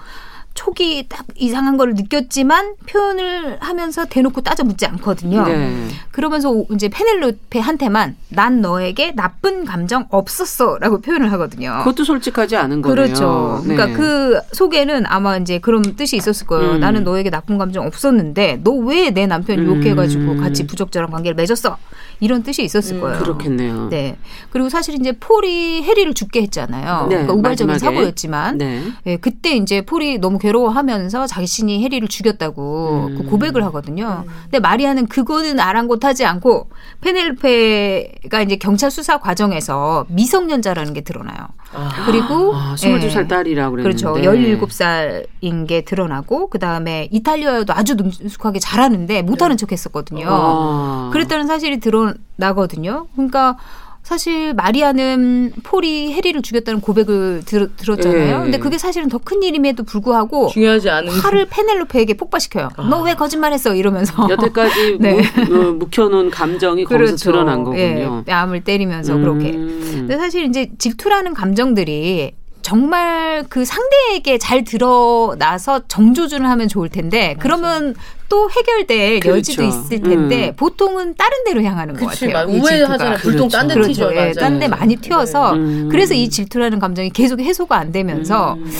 촉이 0.54 1.08
딱 1.08 1.26
이상한 1.36 1.78
걸 1.78 1.94
느꼈지만 1.96 2.76
표현을 2.86 3.58
하면서 3.62 4.06
대놓고 4.06 4.42
따져 4.42 4.64
묻지 4.64 4.86
않거든요. 4.86 5.44
네. 5.48 5.88
그러면서 6.12 6.54
이제 6.74 6.90
페넬로페한테만 6.90 8.16
난 8.30 8.62
너에게 8.62 9.14
나쁜 9.16 9.66
감정 9.66 10.06
없었어라고 10.10 11.02
표현을 11.02 11.32
하거든요. 11.34 11.78
그것도 11.80 12.04
솔직하지 12.04 12.58
않은 12.58 12.82
거네요. 12.82 12.96
그렇죠. 12.96 13.60
그러니까 13.64 13.86
네. 13.88 13.94
그러니까 13.94 13.98
그 13.98 14.56
속에는 14.56 15.06
아마 15.08 15.38
이제 15.38 15.60
그런 15.60 15.82
뜻이 15.96 16.18
있었을 16.18 16.46
거예요. 16.48 16.74
음. 16.74 16.80
나는 16.80 17.04
너에게 17.04 17.30
나쁜 17.30 17.58
감정 17.58 17.86
없었는데 17.88 18.62
너 18.64 18.72
왜 18.82 19.12
내 19.12 19.26
남편 19.28 19.60
유혹해가지고 19.60 20.32
음. 20.34 20.42
같이 20.42 20.66
부적절한 20.68 21.12
관계를 21.12 21.36
맺었어? 21.36 21.78
이런 22.22 22.44
뜻이 22.44 22.64
있었을 22.64 22.98
음. 22.98 23.02
거예요. 23.02 23.20
그렇겠네요. 23.20 23.90
네. 23.90 24.16
그리고 24.52 24.70
사실 24.70 24.94
이제 24.94 25.12
폴이 25.12 25.82
해리를 25.84 26.14
죽게 26.14 26.44
했잖아요. 26.44 27.08
네. 27.08 27.16
그러니까 27.16 27.34
우발적인 27.34 27.74
마지막에. 27.74 27.96
사고였지만 27.98 28.58
네. 28.60 28.84
네. 29.04 29.18
그때 29.18 29.56
이제 29.56 29.82
폴이 29.82 30.20
너무 30.20 30.38
괴로워하면서 30.38 31.26
자신이 31.26 31.84
해리를 31.84 32.08
죽였다고 32.08 33.08
음. 33.10 33.18
그 33.18 33.24
고백을 33.30 33.66
하거든요. 33.66 34.24
음. 34.28 34.32
근데 34.44 34.60
마리아는 34.60 35.08
그거는 35.08 35.60
아랑곳하지 35.60 36.24
않고 36.26 36.70
페넬페가 37.02 38.44
이제 38.44 38.56
경찰 38.58 38.92
수사 38.92 39.18
과정에서 39.18 40.06
미성년자라는 40.10 40.94
게 40.94 41.02
드러나요. 41.02 41.48
아. 41.74 41.90
그리고 42.06 42.54
아, 42.56 42.76
22살 42.78 43.24
예. 43.24 43.28
딸이라고 43.28 43.78
그랬는데. 43.78 44.04
그렇죠. 44.04 44.22
17살인 44.22 45.68
게 45.68 45.82
드러나고 45.82 46.50
그다음에 46.50 47.08
이탈리아어도 47.12 47.74
아주 47.74 47.96
능숙하게 47.96 48.60
잘하는데 48.60 49.24
못하는 49.24 49.56
네. 49.56 49.60
척 49.60 49.72
했었거든요. 49.72 50.28
아. 50.30 51.10
그랬다는 51.14 51.48
사실이 51.48 51.80
드러나 51.80 52.11
거든요. 52.56 53.08
그러니까 53.16 53.58
사실 54.04 54.54
마리아는 54.56 55.54
폴이 55.64 56.12
해리를 56.14 56.42
죽였다는 56.42 56.82
고백을 56.82 57.44
들, 57.46 57.70
들었잖아요. 57.76 58.40
예. 58.40 58.44
근데 58.44 58.58
그게 58.58 58.78
사실은 58.78 59.08
더 59.10 59.20
큰 59.24 59.44
일임에도 59.44 59.84
불구하고 59.84 60.48
중요하지 60.48 60.90
않은 60.90 61.10
화를 61.14 61.46
페넬로페에게 61.50 62.16
폭발시켜요. 62.16 62.70
아. 62.76 62.84
너왜 62.84 63.14
거짓말했어 63.14 63.76
이러면서 63.76 64.28
여태까지 64.30 64.98
네. 65.00 65.22
무, 65.48 65.74
묵혀놓은 65.76 66.32
감정이 66.32 66.86
그렇죠. 66.86 67.12
거기서 67.12 67.24
드러난 67.32 67.64
거군요. 67.64 67.80
예. 67.80 68.10
뺨을 68.26 68.64
때리면서 68.64 69.16
음. 69.16 69.22
그렇게. 69.22 69.52
근데 69.52 70.18
사실 70.18 70.46
이제 70.46 70.72
질투라는 70.80 71.36
감정들이 71.36 72.34
정말 72.72 73.44
그 73.50 73.66
상대에게 73.66 74.38
잘 74.38 74.64
드러나서 74.64 75.82
정조준을 75.90 76.48
하면 76.48 76.70
좋을 76.70 76.88
텐데 76.88 77.36
그러면 77.38 77.96
또 78.30 78.50
해결될 78.50 79.20
그렇죠. 79.20 79.38
여지도 79.40 79.64
있을 79.66 80.02
텐데 80.02 80.48
음. 80.48 80.56
보통은 80.56 81.16
다른 81.18 81.44
데로 81.44 81.64
향하는 81.64 81.98
것 81.98 82.06
같아요. 82.06 82.48
우회하잖아요. 82.48 83.18
불똥 83.18 83.50
그렇죠. 83.50 83.58
딴데 83.58 83.74
그렇죠. 83.74 83.92
튀죠. 83.92 84.16
예, 84.16 84.32
딴데 84.32 84.70
많이 84.70 84.96
튀어서 84.96 85.54
네. 85.54 85.90
그래서 85.90 86.14
이 86.14 86.30
질투라는 86.30 86.80
감정이 86.80 87.10
계속 87.10 87.42
해소가 87.42 87.78
안 87.78 87.92
되면서 87.92 88.54
음. 88.54 88.72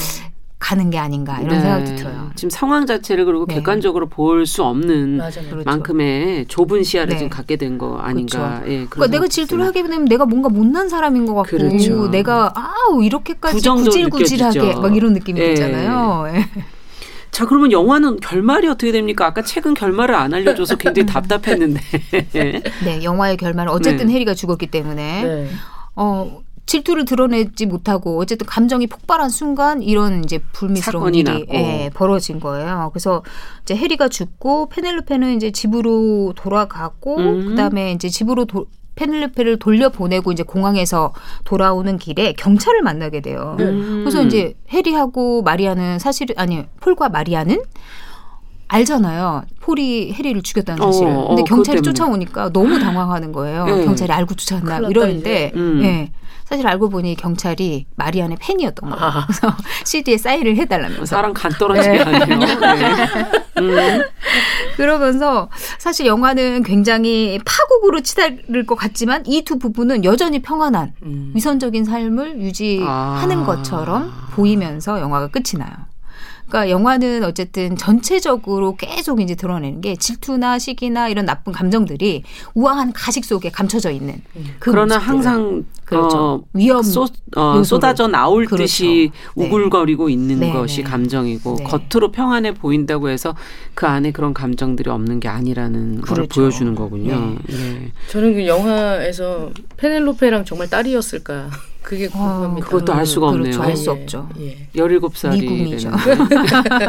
가는 0.62 0.90
게 0.92 0.98
아닌가 1.00 1.40
이런 1.42 1.56
네. 1.56 1.60
생각도 1.62 1.96
들어요. 1.96 2.32
지금 2.36 2.50
상황 2.52 2.86
자체를 2.86 3.26
그리고 3.26 3.46
네. 3.48 3.56
객관적으로 3.56 4.08
볼 4.08 4.46
수 4.46 4.64
없는 4.64 5.18
그렇죠. 5.18 5.42
만큼의 5.66 6.46
좁은 6.48 6.84
시야를 6.84 7.10
네. 7.14 7.18
지금 7.18 7.30
갖게 7.30 7.56
된 7.58 7.78
거 7.78 7.98
아닌가. 7.98 8.60
그렇죠. 8.62 8.72
예, 8.72 8.86
그러니까 8.86 9.08
내가 9.08 9.28
질투를 9.28 9.66
하게 9.66 9.82
되면 9.82 10.06
내가 10.06 10.26
뭔가 10.26 10.50
못난 10.50 10.88
사람인 10.88 11.26
것 11.26 11.34
같고 11.34 11.58
그렇죠. 11.58 12.10
내가 12.12 12.54
아우 12.56 13.04
이렇게까지 13.04 13.68
구질구질하게 13.68 14.76
막 14.76 14.96
이런 14.96 15.14
느낌이 15.14 15.40
예. 15.40 15.54
들잖아요. 15.56 16.26
예. 16.36 16.46
자, 17.32 17.46
그러면 17.46 17.72
영화는 17.72 18.20
결말이 18.20 18.68
어떻게 18.68 18.92
됩니까? 18.92 19.26
아까 19.26 19.42
책은 19.42 19.74
결말을 19.74 20.14
안 20.14 20.34
알려줘서 20.34 20.76
굉장히 20.76 21.06
답답했는데. 21.08 21.80
네, 22.84 23.04
영화의 23.04 23.38
결말은 23.38 23.72
어쨌든 23.72 24.08
네. 24.08 24.14
해리가 24.14 24.34
죽었기 24.36 24.68
때문에 24.68 25.24
네. 25.24 25.48
어 25.96 26.42
질투를 26.72 27.04
드러내지 27.04 27.66
못하고 27.66 28.18
어쨌든 28.18 28.48
감정이 28.48 28.88
폭발한 28.88 29.30
순간 29.30 29.82
이런 29.82 30.24
이제 30.24 30.40
불미스러운 30.54 31.16
일이 31.16 31.46
예, 31.52 31.90
벌어진 31.94 32.40
거예요. 32.40 32.90
그래서 32.94 33.24
이제 33.64 33.76
해리가 33.76 34.08
죽고 34.08 34.70
페넬로페는 34.70 35.36
이제 35.36 35.52
집으로 35.52 36.32
돌아가고 36.38 37.18
음. 37.18 37.46
그다음에 37.50 37.92
이제 37.92 38.08
집으로 38.08 38.46
도, 38.46 38.68
페넬로페를 38.96 39.60
돌려보내고 39.60 40.32
이제 40.32 40.44
공항에서 40.44 41.14
돌아오는 41.44 41.98
길에 41.98 42.32
경찰을 42.34 42.82
만나게 42.84 43.20
돼요. 43.20 43.58
음. 43.60 44.04
그래서 44.06 44.24
이제 44.24 44.54
해리하고 44.70 45.42
마리아는 45.42 46.00
사실 46.00 46.28
아니 46.38 46.64
폴과 46.80 47.10
마리아는 47.10 47.62
알잖아요. 48.70 49.44
폴이 49.60 50.14
해리를 50.14 50.42
죽였다는 50.42 50.82
사실을. 50.82 51.12
어, 51.12 51.28
근데 51.28 51.42
어, 51.42 51.44
경찰이 51.44 51.82
쫓아오니까 51.82 52.54
너무 52.54 52.80
당황하는 52.80 53.34
거예요. 53.34 53.66
네. 53.66 53.84
경찰이 53.84 54.14
알고 54.14 54.36
쫓아왔나 54.36 54.88
이러는데 54.88 55.52
음. 55.56 55.82
예. 55.84 56.12
사실 56.52 56.68
알고 56.68 56.90
보니 56.90 57.16
경찰이 57.16 57.86
마리안의 57.96 58.36
팬이었던 58.42 58.90
거예요. 58.90 59.06
아. 59.06 59.26
그래서 59.26 59.56
CD에 59.86 60.18
사인을 60.18 60.58
해달라면서. 60.58 61.06
사람 61.06 61.34
간 61.34 61.50
떨어지게 61.54 62.04
네. 62.04 62.04
하네요. 62.04 62.40
네. 63.56 63.98
음. 63.98 64.02
그러면서 64.76 65.50
사실 65.80 66.06
영화는 66.08 66.64
굉장히 66.64 67.40
파국으로 67.46 68.02
치달을 68.02 68.66
것 68.66 68.76
같지만 68.76 69.24
이 69.28 69.42
두 69.46 69.58
부부는 69.60 70.04
여전히 70.04 70.42
평안한 70.42 70.94
음. 71.04 71.32
위선적인 71.34 71.84
삶을 71.86 72.42
유지하는 72.42 73.40
아. 73.40 73.46
것처럼 73.46 74.12
보이면서 74.34 75.00
영화가 75.00 75.28
끝이 75.28 75.58
나요. 75.58 75.72
그러니까 76.52 76.70
영화는 76.70 77.24
어쨌든 77.24 77.78
전체적으로 77.78 78.76
계속 78.76 79.22
이제 79.22 79.36
드러내는 79.36 79.80
게 79.80 79.96
질투나 79.96 80.60
시기나 80.60 81.08
이런 81.08 81.26
나쁜 81.26 81.54
감정들이 81.54 82.24
우아한 82.54 82.92
가식 82.92 83.24
속에 83.24 83.50
감춰져 83.50 83.90
있는 83.90 84.22
그 84.60 84.72
그러나. 84.72 84.98
항상 84.98 85.64
그렇죠. 85.86 86.18
어, 86.18 86.44
위험 86.54 86.84
쏟, 86.84 87.12
어, 87.36 87.64
쏟아져 87.64 88.08
나올 88.08 88.46
그렇죠. 88.46 88.64
듯이 88.64 89.12
네. 89.36 89.48
우글거리고 89.48 90.10
있는 90.10 90.40
네. 90.40 90.52
것이 90.52 90.84
네. 90.84 90.90
감정이고 90.90 91.56
네. 91.56 91.64
겉으로 91.64 92.12
평안해 92.12 92.54
보인다고 92.56 93.10
해서 93.10 93.36
그 93.74 93.88
안에 93.88 94.12
그런 94.12 94.34
감정들이 94.34 94.90
없는 94.90 95.22
게 95.22 95.30
아니라는 95.30 96.02
그렇죠. 96.02 96.16
걸 96.16 96.28
보여주는 96.28 96.76
거군요. 96.76 97.38
네. 97.48 97.56
네. 97.56 97.92
저는 98.10 98.34
그 98.34 98.48
영화에서 98.48 99.52
페넬로페랑 99.78 100.44
정말 100.46 100.70
딸이었을까 100.70 101.50
그게 101.82 102.06
아, 102.08 102.10
궁금합니다. 102.10 102.68
그것도 102.68 102.94
알 102.94 103.06
수가 103.06 103.28
없네요. 103.30 103.44
그렇죠. 103.54 103.62
알수 103.64 103.92
없죠. 103.92 104.30
예. 104.40 104.68
17살이 104.76 105.40
미궁이죠. 105.42 105.92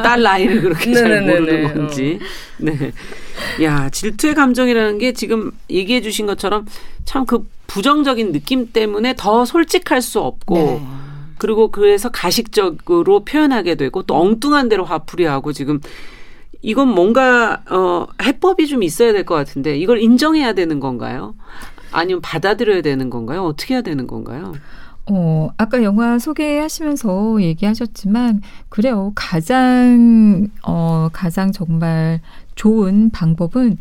딸 0.02 0.22
나이를 0.22 0.60
그렇게 0.60 0.92
잘 0.94 1.22
모르는 1.22 1.74
건지. 1.74 2.18
어. 2.20 2.24
네. 2.58 2.92
야, 3.62 3.88
질투의 3.88 4.34
감정이라는 4.34 4.98
게 4.98 5.12
지금 5.12 5.50
얘기해 5.70 6.00
주신 6.02 6.26
것처럼 6.26 6.66
참 7.04 7.24
그 7.26 7.46
부정적인 7.68 8.32
느낌 8.32 8.70
때문에 8.70 9.14
더 9.16 9.46
솔직할 9.46 10.02
수 10.02 10.20
없고 10.20 10.54
네. 10.56 10.82
그리고 11.38 11.70
그래서 11.70 12.10
가식적으로 12.10 13.24
표현하게 13.24 13.76
되고 13.76 14.02
또 14.02 14.14
엉뚱한 14.20 14.68
대로 14.68 14.84
화풀이하고 14.84 15.52
지금 15.54 15.80
이건 16.60 16.88
뭔가 16.88 17.62
어 17.70 18.06
해법이 18.22 18.66
좀 18.66 18.82
있어야 18.82 19.12
될 19.14 19.24
것 19.24 19.34
같은데 19.34 19.76
이걸 19.78 20.00
인정해야 20.02 20.52
되는 20.52 20.80
건가요? 20.80 21.34
아니면 21.92 22.20
받아들여야 22.20 22.82
되는 22.82 23.08
건가요? 23.08 23.44
어떻게 23.44 23.74
해야 23.74 23.80
되는 23.82 24.06
건가요? 24.06 24.52
어, 25.10 25.48
아까 25.56 25.82
영화 25.82 26.18
소개하시면서 26.18 27.42
얘기하셨지만, 27.42 28.40
그래요. 28.68 29.12
가장, 29.14 30.48
어, 30.62 31.08
가장 31.12 31.50
정말 31.52 32.20
좋은 32.54 33.10
방법은 33.10 33.78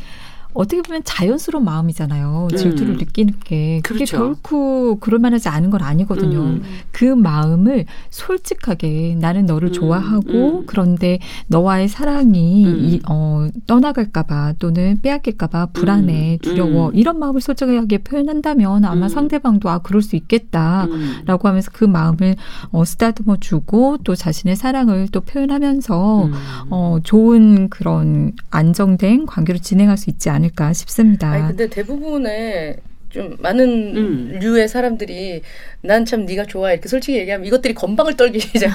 어떻게 0.54 0.82
보면 0.82 1.02
자연스러운 1.06 1.64
마음이잖아요. 1.66 2.50
질투를 2.56 2.96
음. 2.96 2.98
느끼는 2.98 3.36
게 3.44 3.82
그게 3.84 4.06
그렇죠. 4.06 4.18
결코 4.18 5.00
그럴 5.00 5.20
만하지 5.20 5.50
않은 5.50 5.70
건 5.70 5.82
아니거든요. 5.82 6.40
음. 6.40 6.64
그 6.92 7.06
마음을 7.06 7.86
솔직하게 8.10 9.16
나는 9.20 9.46
너를 9.46 9.70
음. 9.70 9.74
좋아하고 9.74 10.60
음. 10.60 10.64
그런데 10.66 11.20
너와의 11.48 11.88
사랑이 11.88 12.66
음. 12.66 12.78
이, 12.80 13.02
어, 13.10 13.48
떠나갈까봐 13.66 14.56
또는 14.60 15.00
빼앗길까봐 15.02 15.68
불안해, 15.68 16.34
음. 16.34 16.38
두려워 16.42 16.92
이런 16.92 17.20
마음을 17.20 17.40
솔직하게 17.42 18.00
표현한다면 18.00 18.86
아마 18.86 19.08
상대방도 19.08 19.70
아 19.70 19.80
그럴 19.80 20.02
수 20.02 20.16
있겠다라고 20.16 21.48
하면서 21.48 21.72
그 21.74 21.86
마음을 21.86 22.36
어, 22.72 22.84
쓰다듬어 22.84 23.38
주고 23.40 23.98
또 24.04 24.16
자신의 24.16 24.56
사랑을 24.56 25.08
또 25.12 25.22
표현하면서 25.22 26.30
어, 26.70 26.98
좋은 27.04 27.70
그런 27.70 28.34
안정된 28.50 29.26
관계로 29.26 29.60
진행할 29.60 29.98
수 29.98 30.10
있지 30.10 30.30
않을까. 30.30 30.41
않을까 30.42 30.74
싶습니다. 30.74 31.30
아니, 31.32 31.48
근데 31.48 31.68
대부분의 31.70 32.78
좀 33.10 33.36
많은 33.40 33.68
음. 33.98 34.40
류의 34.42 34.70
사람들이 34.70 35.42
난 35.82 36.06
참 36.06 36.26
네가 36.26 36.46
좋아 36.46 36.72
이렇게 36.72 36.88
솔직히 36.88 37.18
얘기하면 37.20 37.46
이것들이 37.46 37.74
건방을 37.74 38.16
떨기 38.16 38.40
시작. 38.42 38.72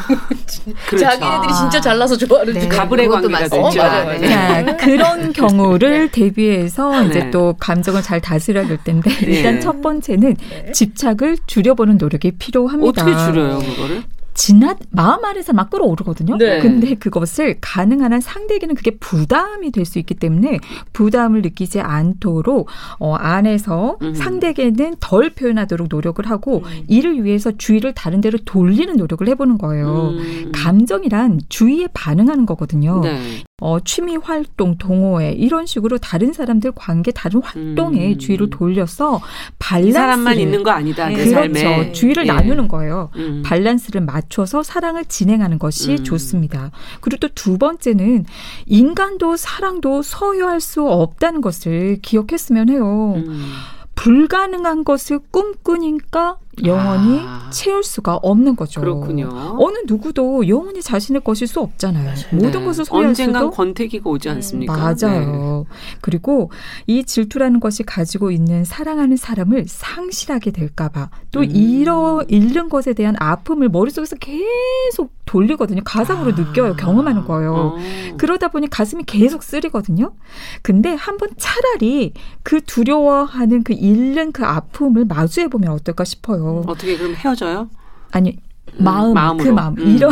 그렇죠. 0.89 0.99
자기네들이 0.99 1.55
진짜 1.59 1.81
잘나서 1.81 2.17
좋아하는 2.19 2.53
네. 2.53 2.69
가불의 2.69 3.09
관계가 3.09 3.39
되죠. 3.45 3.57
어, 3.57 3.71
맞아요, 3.75 4.21
네. 4.21 4.29
자, 4.29 4.77
그런 4.77 5.33
경우를 5.33 6.11
대비해서 6.11 7.01
네. 7.03 7.09
이제 7.09 7.31
또 7.31 7.55
감정을 7.59 8.03
잘 8.03 8.21
다스려야 8.21 8.67
될 8.67 8.77
텐데 8.85 9.09
네. 9.11 9.27
일단 9.39 9.59
첫 9.61 9.81
번째는 9.81 10.37
네. 10.37 10.73
집착을 10.73 11.39
줄여보는 11.47 11.97
노력이 11.97 12.33
필요합니다. 12.33 13.03
어떻게 13.05 13.17
줄여요, 13.17 13.59
그거를? 13.61 14.03
지나 14.37 14.77
마음 14.91 15.25
안에서 15.25 15.53
막 15.55 15.71
끌어오르거든요. 15.71 16.37
네. 16.37 16.61
근데 16.61 16.95
그것을 16.95 17.57
가능한 17.61 18.13
한 18.13 18.21
상대에게는 18.21 18.75
그게 18.75 18.93
부담이 18.99 19.73
될 19.73 19.87
수 19.87 19.99
있기 20.01 20.15
때문에 20.15 20.59
부담을 20.93 21.41
느끼지 21.43 21.81
않도록 21.81 22.69
어 22.99 23.15
안에서 23.15 23.97
음. 24.03 24.15
상대에게는 24.15 24.97
덜 25.01 25.31
표현하도록 25.31 25.89
노력을 25.89 26.29
하고 26.29 26.65
음. 26.67 26.85
이를 26.89 27.25
위해서 27.25 27.53
주의를 27.57 27.95
다른 27.95 28.21
데로 28.21 28.39
돌리는 28.45 28.95
노력을 28.97 29.27
해보는 29.29 29.57
거예요. 29.59 30.11
음. 30.19 30.53
감정이란 30.53 31.41
주의에 31.49 31.87
반응하는 31.95 32.45
거거든요. 32.45 33.01
네. 33.01 33.19
어, 33.63 33.81
취미 33.81 34.19
활동, 34.19 34.77
동호회 34.77 35.33
이런 35.33 35.65
식으로 35.65 35.97
다른 35.97 36.35
사람들 36.35 36.73
관계, 36.75 37.11
다른 37.11 37.41
활동에 37.43 38.13
음. 38.13 38.19
주의를 38.19 38.51
돌려서 38.51 39.23
밸런스 39.59 39.93
사람만 39.95 40.39
있는 40.39 40.63
거 40.63 40.73
아니다. 40.73 41.09
네. 41.09 41.15
그렇죠. 41.15 41.31
삶에. 41.31 41.93
주의를 41.93 42.25
예. 42.25 42.33
나누는 42.33 42.69
거예요. 42.69 43.09
음. 43.17 43.43
밸런스를 43.47 44.03
맞춰서 44.03 44.63
사랑을 44.63 45.07
진행하는 45.07 45.59
것이 45.59 45.93
음. 45.93 46.05
좋습니다. 46.05 46.71
그리고 47.01 47.29
또 47.29 47.37
두 47.37 47.57
번째는 47.59 48.27
인간도 48.67 49.37
사랑도 49.39 50.03
소유할 50.03 50.61
수 50.61 50.87
없다는 50.87 51.41
것을 51.41 51.99
기억했으면 52.03 52.69
해요. 52.69 53.15
음. 53.17 53.53
불가능한 53.95 54.85
것을 54.85 55.19
꿈꾸니까 55.31 56.37
영원히 56.65 57.21
아. 57.21 57.51
채울 57.51 57.85
수가 57.85 58.17
없는 58.17 58.57
거죠. 58.57 58.81
그렇군요. 58.81 59.29
어느 59.59 59.79
누구도 59.87 60.49
영원히 60.49 60.81
자신의 60.81 61.23
것일 61.23 61.47
수 61.47 61.61
없잖아요. 61.61 62.15
네. 62.15 62.37
모든 62.37 62.65
것을 62.65 62.85
소유할 62.85 63.09
언젠간 63.09 63.43
수도 63.43 63.51
권태기가 63.51 64.09
오지 64.09 64.29
않습니까? 64.31 64.75
맞아요. 64.75 65.67
네. 65.69 65.77
그리고 66.01 66.51
이 66.87 67.05
질투라는 67.05 67.61
것이 67.61 67.83
가지고 67.83 68.31
있는 68.31 68.65
사랑하는 68.65 69.17
사람을 69.17 69.65
상실하게 69.67 70.51
될까봐 70.51 71.11
또 71.31 71.41
음. 71.41 71.51
잃어 71.51 72.25
잃는 72.29 72.69
것에 72.69 72.95
대한 72.95 73.17
아픔을 73.19 73.69
머릿속에서 73.69 74.17
계속 74.17 75.15
돌리거든요. 75.27 75.83
가상으로 75.85 76.33
아. 76.33 76.35
느껴요. 76.37 76.77
경험하는 76.77 77.25
거예요. 77.25 77.55
어. 77.55 77.77
그러다 78.17 78.49
보니 78.49 78.71
가슴이 78.71 79.05
계속 79.05 79.43
쓰리거든요. 79.43 80.15
근데 80.63 80.95
한번 80.95 81.31
차라리 81.37 82.13
그 82.43 82.63
두려워하는 82.63 83.65
그 83.65 83.73
잃는 83.73 84.33
그 84.33 84.45
아픔을 84.45 85.05
마주해 85.05 85.49
보면 85.49 85.71
어떨까 85.73 86.05
싶어요. 86.05 86.46
어떻게 86.67 86.97
그럼 86.97 87.15
헤어져요? 87.15 87.69
아니 88.13 88.39
마음, 88.79 89.11
음, 89.11 89.15
마음으로. 89.15 89.45
그 89.45 89.51
마음. 89.51 89.75
음. 89.79 89.97
이런 89.97 90.11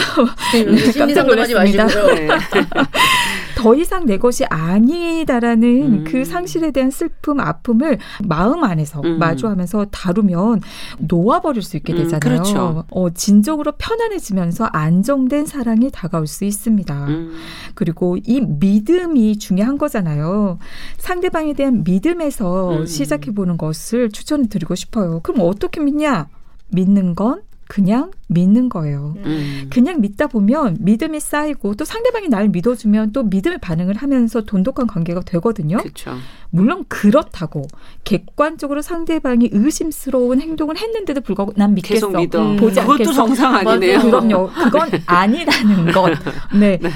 네, 0.52 0.92
깜짝 0.98 1.26
놀랐습니다. 1.26 1.86
네. 1.86 2.28
더 3.56 3.74
이상 3.74 4.04
내 4.04 4.18
것이 4.18 4.44
아니다라는 4.44 6.00
음. 6.00 6.04
그 6.06 6.24
상실에 6.24 6.70
대한 6.70 6.90
슬픔, 6.90 7.40
아픔을 7.40 7.98
마음 8.24 8.62
안에서 8.62 9.00
음. 9.02 9.18
마주하면서 9.18 9.86
다루면 9.86 10.60
놓아버릴 10.98 11.62
수 11.62 11.76
있게 11.78 11.94
음, 11.94 11.98
되잖아요. 11.98 12.20
그렇죠. 12.20 12.84
어, 12.90 13.10
진정으로 13.10 13.72
편안해지면서 13.78 14.66
안정된 14.66 15.46
사랑이 15.46 15.90
다가올 15.90 16.26
수 16.26 16.44
있습니다. 16.44 17.06
음. 17.06 17.32
그리고 17.74 18.18
이 18.22 18.40
믿음이 18.40 19.38
중요한 19.38 19.78
거잖아요. 19.78 20.58
상대방에 20.98 21.54
대한 21.54 21.84
믿음에서 21.84 22.80
음. 22.80 22.86
시작해보는 22.86 23.56
것을 23.56 24.10
추천을 24.10 24.48
드리고 24.48 24.74
싶어요. 24.74 25.20
그럼 25.22 25.40
어떻게 25.40 25.80
믿냐? 25.80 26.28
믿는 26.68 27.14
건 27.14 27.42
그냥 27.74 28.12
믿는 28.28 28.68
거예요. 28.68 29.14
음. 29.24 29.68
그냥 29.68 30.00
믿다 30.00 30.28
보면 30.28 30.76
믿음이 30.78 31.18
쌓이고 31.18 31.74
또 31.74 31.84
상대방이 31.84 32.28
날 32.28 32.48
믿어주면 32.48 33.10
또 33.10 33.24
믿음의 33.24 33.58
반응을 33.58 33.96
하면서 33.96 34.42
돈독한 34.42 34.86
관계가 34.86 35.22
되거든요. 35.22 35.78
그쵸. 35.78 36.12
물론 36.50 36.84
그렇다고 36.86 37.62
객관적으로 38.04 38.80
상대방이 38.80 39.48
의심스러운 39.50 40.40
행동을 40.40 40.78
했는데도 40.78 41.22
불구하고 41.22 41.52
난 41.56 41.74
믿겠어. 41.74 41.94
계속 41.94 42.16
믿어. 42.16 42.52
음. 42.52 42.56
보지 42.58 42.80
그것도 42.80 43.12
정상 43.12 43.56
아니네요. 43.56 44.02
그럼요. 44.02 44.50
그건 44.50 44.88
아니라는 45.06 45.90
것. 45.90 46.12
네. 46.52 46.78
네. 46.80 46.90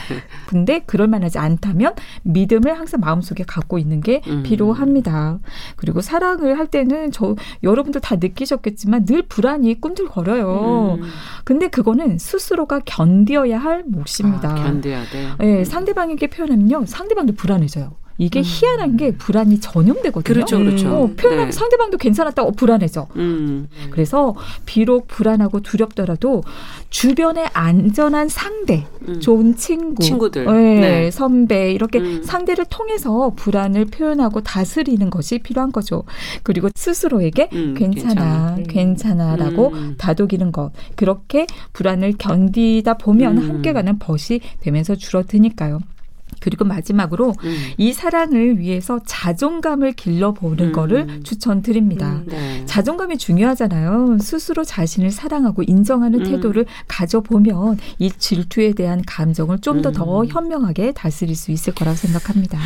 근데 0.47 0.83
그럴 0.87 1.09
만하지 1.09 1.39
않다면 1.39 1.95
믿음을 2.23 2.79
항상 2.79 3.01
마음속에 3.01 3.43
갖고 3.43 3.79
있는 3.81 4.01
게 4.01 4.23
음. 4.29 4.45
필요합니다. 4.45 5.41
그리고 5.75 6.03
사랑을 6.03 6.57
할 6.57 6.69
때는 6.69 7.11
저 7.11 7.35
여러분들 7.65 8.01
다 8.01 8.15
느끼셨겠지만 8.15 9.07
늘 9.07 9.23
불안이 9.23 9.81
꿈틀거려요. 9.81 10.68
음. 10.69 11.03
근데 11.45 11.69
그거는 11.69 12.19
스스로가 12.19 12.81
견뎌야 12.85 13.59
할 13.59 13.85
몫입니다. 13.87 14.51
아, 14.51 14.55
견뎌야 14.55 15.05
돼. 15.11 15.29
네, 15.39 15.65
상대방에게 15.65 16.29
표현하면요. 16.29 16.85
상대방도 16.87 17.35
불안해져요. 17.35 17.97
이게 18.19 18.41
음. 18.41 18.45
희한한 18.45 18.97
게 18.97 19.13
불안이 19.13 19.61
전염되거든요. 19.61 20.23
그렇죠, 20.23 20.59
그렇죠. 20.59 20.89
어, 20.89 21.11
표현하면 21.17 21.51
네. 21.51 21.53
상대방도 21.53 21.99
괜찮았다고 21.99 22.49
어, 22.49 22.53
불안해져. 22.53 23.07
음. 23.17 23.69
그래서 23.91 24.35
비록 24.67 25.07
불안하고 25.07 25.61
두렵더라도 25.61 26.43
주변에 26.91 27.47
안전한 27.53 28.29
상대, 28.29 28.87
음. 29.07 29.21
좋은 29.21 29.57
친구, 29.57 30.03
친구들, 30.03 30.47
네, 30.47 30.81
네. 30.81 31.11
선배 31.11 31.73
이렇게 31.73 32.01
음. 32.01 32.23
상대를 32.25 32.65
통해서 32.69 33.33
불안을 33.37 33.87
표현하고 33.87 34.41
다스리는 34.41 35.09
것이 35.11 35.39
필요한 35.39 35.71
거죠. 35.71 36.03
그리고 36.43 36.69
스스로에게 36.75 37.51
음, 37.53 37.75
괜찮아, 37.75 38.57
괜찮아, 38.57 38.57
괜찮아 38.69 39.37
라고 39.37 39.69
음. 39.69 39.95
다독이는 39.97 40.51
것. 40.51 40.73
그렇게 40.97 41.47
불안을 41.73 42.15
견디다 42.19 42.95
보면 42.95 43.39
함께 43.39 43.73
가는 43.73 43.99
벗이 43.99 44.41
되면서 44.61 44.97
줄어드니까요. 44.97 45.81
그리고 46.41 46.65
마지막으로 46.65 47.35
음. 47.45 47.57
이 47.77 47.93
사랑을 47.93 48.59
위해서 48.59 49.01
자존감을 49.07 49.93
길러보는 49.93 50.67
음. 50.67 50.73
거를 50.73 51.21
추천드립니다. 51.23 52.13
음, 52.13 52.27
네. 52.29 52.63
자존감이 52.67 53.19
중요하잖아요. 53.19 54.19
스스로 54.21 54.65
자신을 54.65 55.11
사랑하고 55.11 55.63
인정하는 55.63 56.21
음. 56.21 56.25
태도를 56.25 56.67
가져보면 56.87 57.79
이 57.99 58.11
질투에 58.11 58.73
대한 58.73 59.03
감정을 59.07 59.59
좀 59.59 59.83
더더 59.83 59.99
더 59.99 60.21
음. 60.21 60.27
현명하게 60.27 60.93
다스릴 60.93 61.35
수 61.35 61.51
있을 61.51 61.75
거라고 61.75 61.97
생각합니다. 61.97 62.59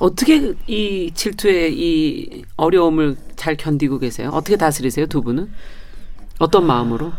어떻게 0.00 0.54
이 0.66 1.10
질투의 1.14 1.78
이 1.78 2.42
어려움을 2.56 3.16
잘 3.36 3.56
견디고 3.56 3.98
계세요? 4.00 4.30
어떻게 4.32 4.56
다스리세요, 4.56 5.06
두 5.06 5.22
분은? 5.22 5.50
어떤 6.38 6.66
마음으로? 6.66 7.12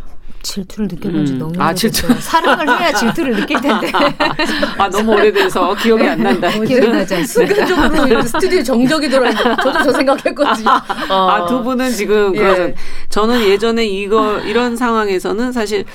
질투를 0.44 0.88
느껴본 0.88 1.26
지 1.26 1.34
음. 1.34 1.40
너무 1.40 1.54
아, 1.58 1.74
질투. 1.74 2.14
사랑을 2.20 2.68
해야 2.68 2.92
질투를 2.92 3.36
느낄 3.36 3.62
텐데. 3.62 3.92
아, 4.78 4.90
너무 4.90 5.14
오래돼서 5.14 5.74
기억이 5.76 6.08
안 6.08 6.22
난다. 6.22 6.50
기억이 6.62 6.88
나지 6.88 7.16
않습니다. 7.16 7.66
순간적으로 7.66 8.22
스튜디오 8.24 8.64
정적이 8.64 9.10
들어왔는데 9.10 9.62
저도 9.62 9.84
저 9.84 9.92
생각했거든요. 9.94 10.70
어. 11.10 11.28
아, 11.30 11.46
두 11.46 11.64
분은 11.64 11.92
지금 11.92 12.36
예. 12.36 12.40
그러죠. 12.40 12.74
저는 13.10 13.42
예전에 13.42 13.86
이거 13.86 14.40
이런 14.40 14.76
상황에서는 14.76 15.52
사실 15.52 15.86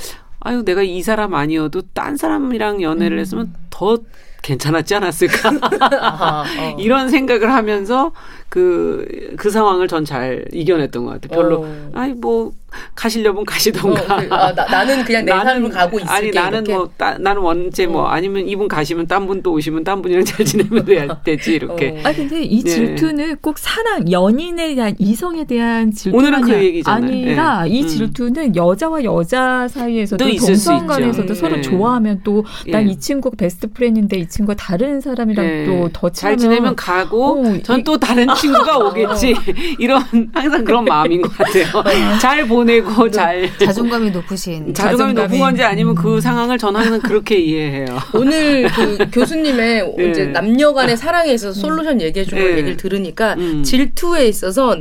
아유 0.41 0.65
내가 0.65 0.83
이 0.83 1.03
사람 1.03 1.35
아니어도 1.35 1.83
딴 1.93 2.17
사람이랑 2.17 2.83
연애를 2.83 3.19
음. 3.19 3.21
했으면 3.21 3.55
더 3.71 3.99
괜찮았지 4.43 4.95
않았을까 4.95 5.49
어. 5.51 6.45
이런 6.79 7.09
생각을 7.09 7.53
하면서 7.53 8.13
그그 8.49 9.35
그 9.37 9.51
상황을 9.51 9.89
전 9.89 10.07
잘 10.07 10.45
이겨냈던 10.53 11.05
것 11.05 11.21
같아요. 11.21 11.41
별로 11.43 11.61
어. 11.63 11.91
아니 11.93 12.13
뭐 12.15 12.53
가시려면 12.95 13.45
가시던가. 13.45 14.17
어, 14.17 14.19
그, 14.21 14.35
아, 14.35 14.55
나, 14.55 14.85
는 14.85 15.03
그냥 15.05 15.25
내 15.25 15.33
삶을 15.33 15.71
가고 15.71 15.97
있을게. 15.99 16.13
아니 16.13 16.31
나는 16.31 16.59
이렇게. 16.61 16.75
뭐 16.77 16.91
따, 16.97 17.17
나는 17.19 17.41
원체 17.43 17.87
뭐 17.87 18.03
어. 18.03 18.07
아니면 18.07 18.47
이분 18.47 18.69
가시면 18.69 19.07
딴 19.07 19.27
분 19.27 19.43
또 19.43 19.53
오시면 19.53 19.83
딴 19.83 20.03
분이랑 20.03 20.25
잘 20.25 20.45
지내면 20.45 20.85
되지 21.25 21.55
이렇게. 21.55 21.91
어. 21.91 22.09
아 22.09 22.13
근데 22.13 22.43
이 22.43 22.63
네. 22.63 22.71
질투는 22.71 23.17
네. 23.31 23.35
꼭 23.41 23.59
사랑 23.59 24.11
연인에 24.13 24.75
대한 24.75 24.95
이성에 24.99 25.45
대한 25.45 25.91
질투 25.91 26.19
오늘은 26.19 26.43
그 26.43 26.53
얘기잖아요. 26.53 27.11
아니라 27.11 27.63
네. 27.65 27.71
이 27.71 27.83
음. 27.83 27.89
질투는 27.89 28.57
여자와 28.57 29.03
여자 29.05 29.67
사이에서도 29.69 30.25
동성 30.37 30.87
간에서도 30.87 31.35
서로 31.35 31.57
네. 31.57 31.63
좋아하면 31.63 32.21
또 32.23 32.45
난이 32.69 32.91
예. 32.91 32.99
친구 32.99 33.31
베스트 33.31 33.73
프렌인데 33.73 34.19
이 34.19 34.29
친구가 34.29 34.55
다른 34.57 35.01
사람이랑 35.01 35.47
네. 35.47 35.65
또더 35.65 36.11
잘 36.11 36.37
지내면 36.37 36.77
가고 36.77 37.41
어, 37.47 37.63
전또 37.63 37.99
다른 37.99 38.27
친구가 38.41 38.79
오겠지 38.79 39.35
이런 39.79 40.03
항상 40.33 40.65
그런 40.65 40.85
마음인 40.85 41.23
것 41.23 41.37
같아요. 41.37 42.19
잘 42.21 42.47
보내고 42.47 43.11
잘 43.11 43.51
자존감이 43.59 44.11
높으신 44.11 44.75
자존감이, 44.75 44.75
자존감이 44.75 45.15
높은 45.15 45.39
건지 45.39 45.63
아니면 45.63 45.95
그 45.95 46.21
상황을 46.21 46.59
저는 46.59 46.81
항상 46.81 47.01
그렇게 47.01 47.37
이해해요. 47.37 47.87
오늘 48.15 48.69
그 48.69 49.09
교수님의 49.13 49.95
네. 49.97 50.11
이제 50.11 50.27
남녀간의 50.27 50.97
사랑에 50.97 51.33
있어서 51.33 51.59
솔루션 51.59 52.01
얘기해 52.01 52.25
준 52.25 52.39
네. 52.39 52.51
얘기를 52.53 52.77
들으니까 52.77 53.35
음. 53.35 53.63
질투에 53.63 54.27
있어서 54.29 54.77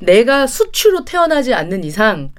내가 0.00 0.46
수치로 0.46 1.04
태어나지 1.04 1.54
않는 1.54 1.84
이상 1.84 2.30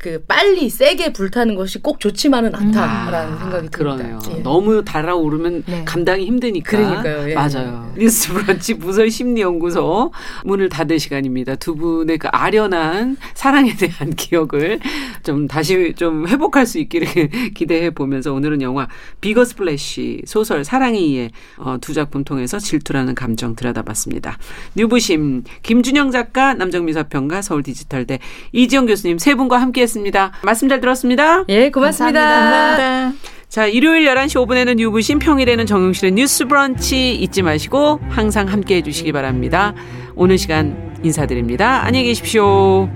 그 0.00 0.18
빨리 0.26 0.70
세게 0.70 1.12
불타는 1.12 1.56
것이 1.56 1.78
꼭 1.82 2.00
좋지만은 2.00 2.54
않다라는 2.54 3.34
음. 3.34 3.38
생각이 3.38 3.68
그러네요. 3.68 4.18
듭니다. 4.20 4.38
예. 4.38 4.42
너무 4.42 4.82
달아오르면 4.82 5.64
네. 5.66 5.84
감당이 5.84 6.24
힘드니까. 6.24 6.70
그러니까요. 6.70 7.28
예. 7.28 7.34
맞아요. 7.34 7.92
뉴스 7.98 8.32
브런치 8.32 8.78
부설 8.78 9.10
심리 9.10 9.42
연구소 9.42 10.10
문을 10.46 10.70
닫을 10.70 10.98
시간입니다. 10.98 11.56
두 11.56 11.74
분의 11.74 12.16
그 12.16 12.28
아련한 12.28 13.18
사랑에 13.34 13.76
대한 13.76 14.08
기억을 14.16 14.80
좀 15.22 15.46
다시 15.46 15.92
좀 15.94 16.26
회복할 16.26 16.64
수 16.64 16.78
있기를 16.78 17.28
기대해 17.52 17.90
보면서 17.90 18.32
오늘은 18.32 18.62
영화 18.62 18.88
Bigger 19.20 19.44
Splash 19.44 20.22
소설 20.24 20.64
사랑의 20.64 21.10
이해 21.10 21.30
어, 21.58 21.76
두 21.78 21.92
작품 21.92 22.24
통해서 22.24 22.58
질투라는 22.58 23.14
감정 23.14 23.54
들여다봤습니다. 23.54 24.38
뉴부심 24.76 25.44
김준영 25.62 26.10
작가 26.10 26.54
남정미 26.54 26.94
서평가 26.94 27.42
서울 27.42 27.62
디지털대 27.62 28.18
이지영 28.52 28.86
교수님 28.86 29.18
세 29.18 29.34
분과 29.34 29.60
함께 29.60 29.89
했습니다. 29.90 30.32
말씀 30.42 30.68
잘 30.68 30.80
들었습니다. 30.80 31.44
예, 31.48 31.70
고맙습니다. 31.70 32.20
감사합니다. 32.20 33.18
자, 33.48 33.66
일요일 33.66 34.06
11시 34.06 34.46
5분에는 34.46 34.78
유부신, 34.78 35.18
평일에는 35.18 35.66
정용실의 35.66 36.12
뉴스 36.12 36.46
브런치 36.46 37.16
잊지 37.16 37.42
마시고 37.42 37.98
항상 38.08 38.48
함께 38.48 38.76
해주시기 38.76 39.10
바랍니다. 39.12 39.74
오늘 40.14 40.38
시간 40.38 40.94
인사드립니다. 41.02 41.84
안녕히 41.84 42.06
계십시오. 42.06 42.88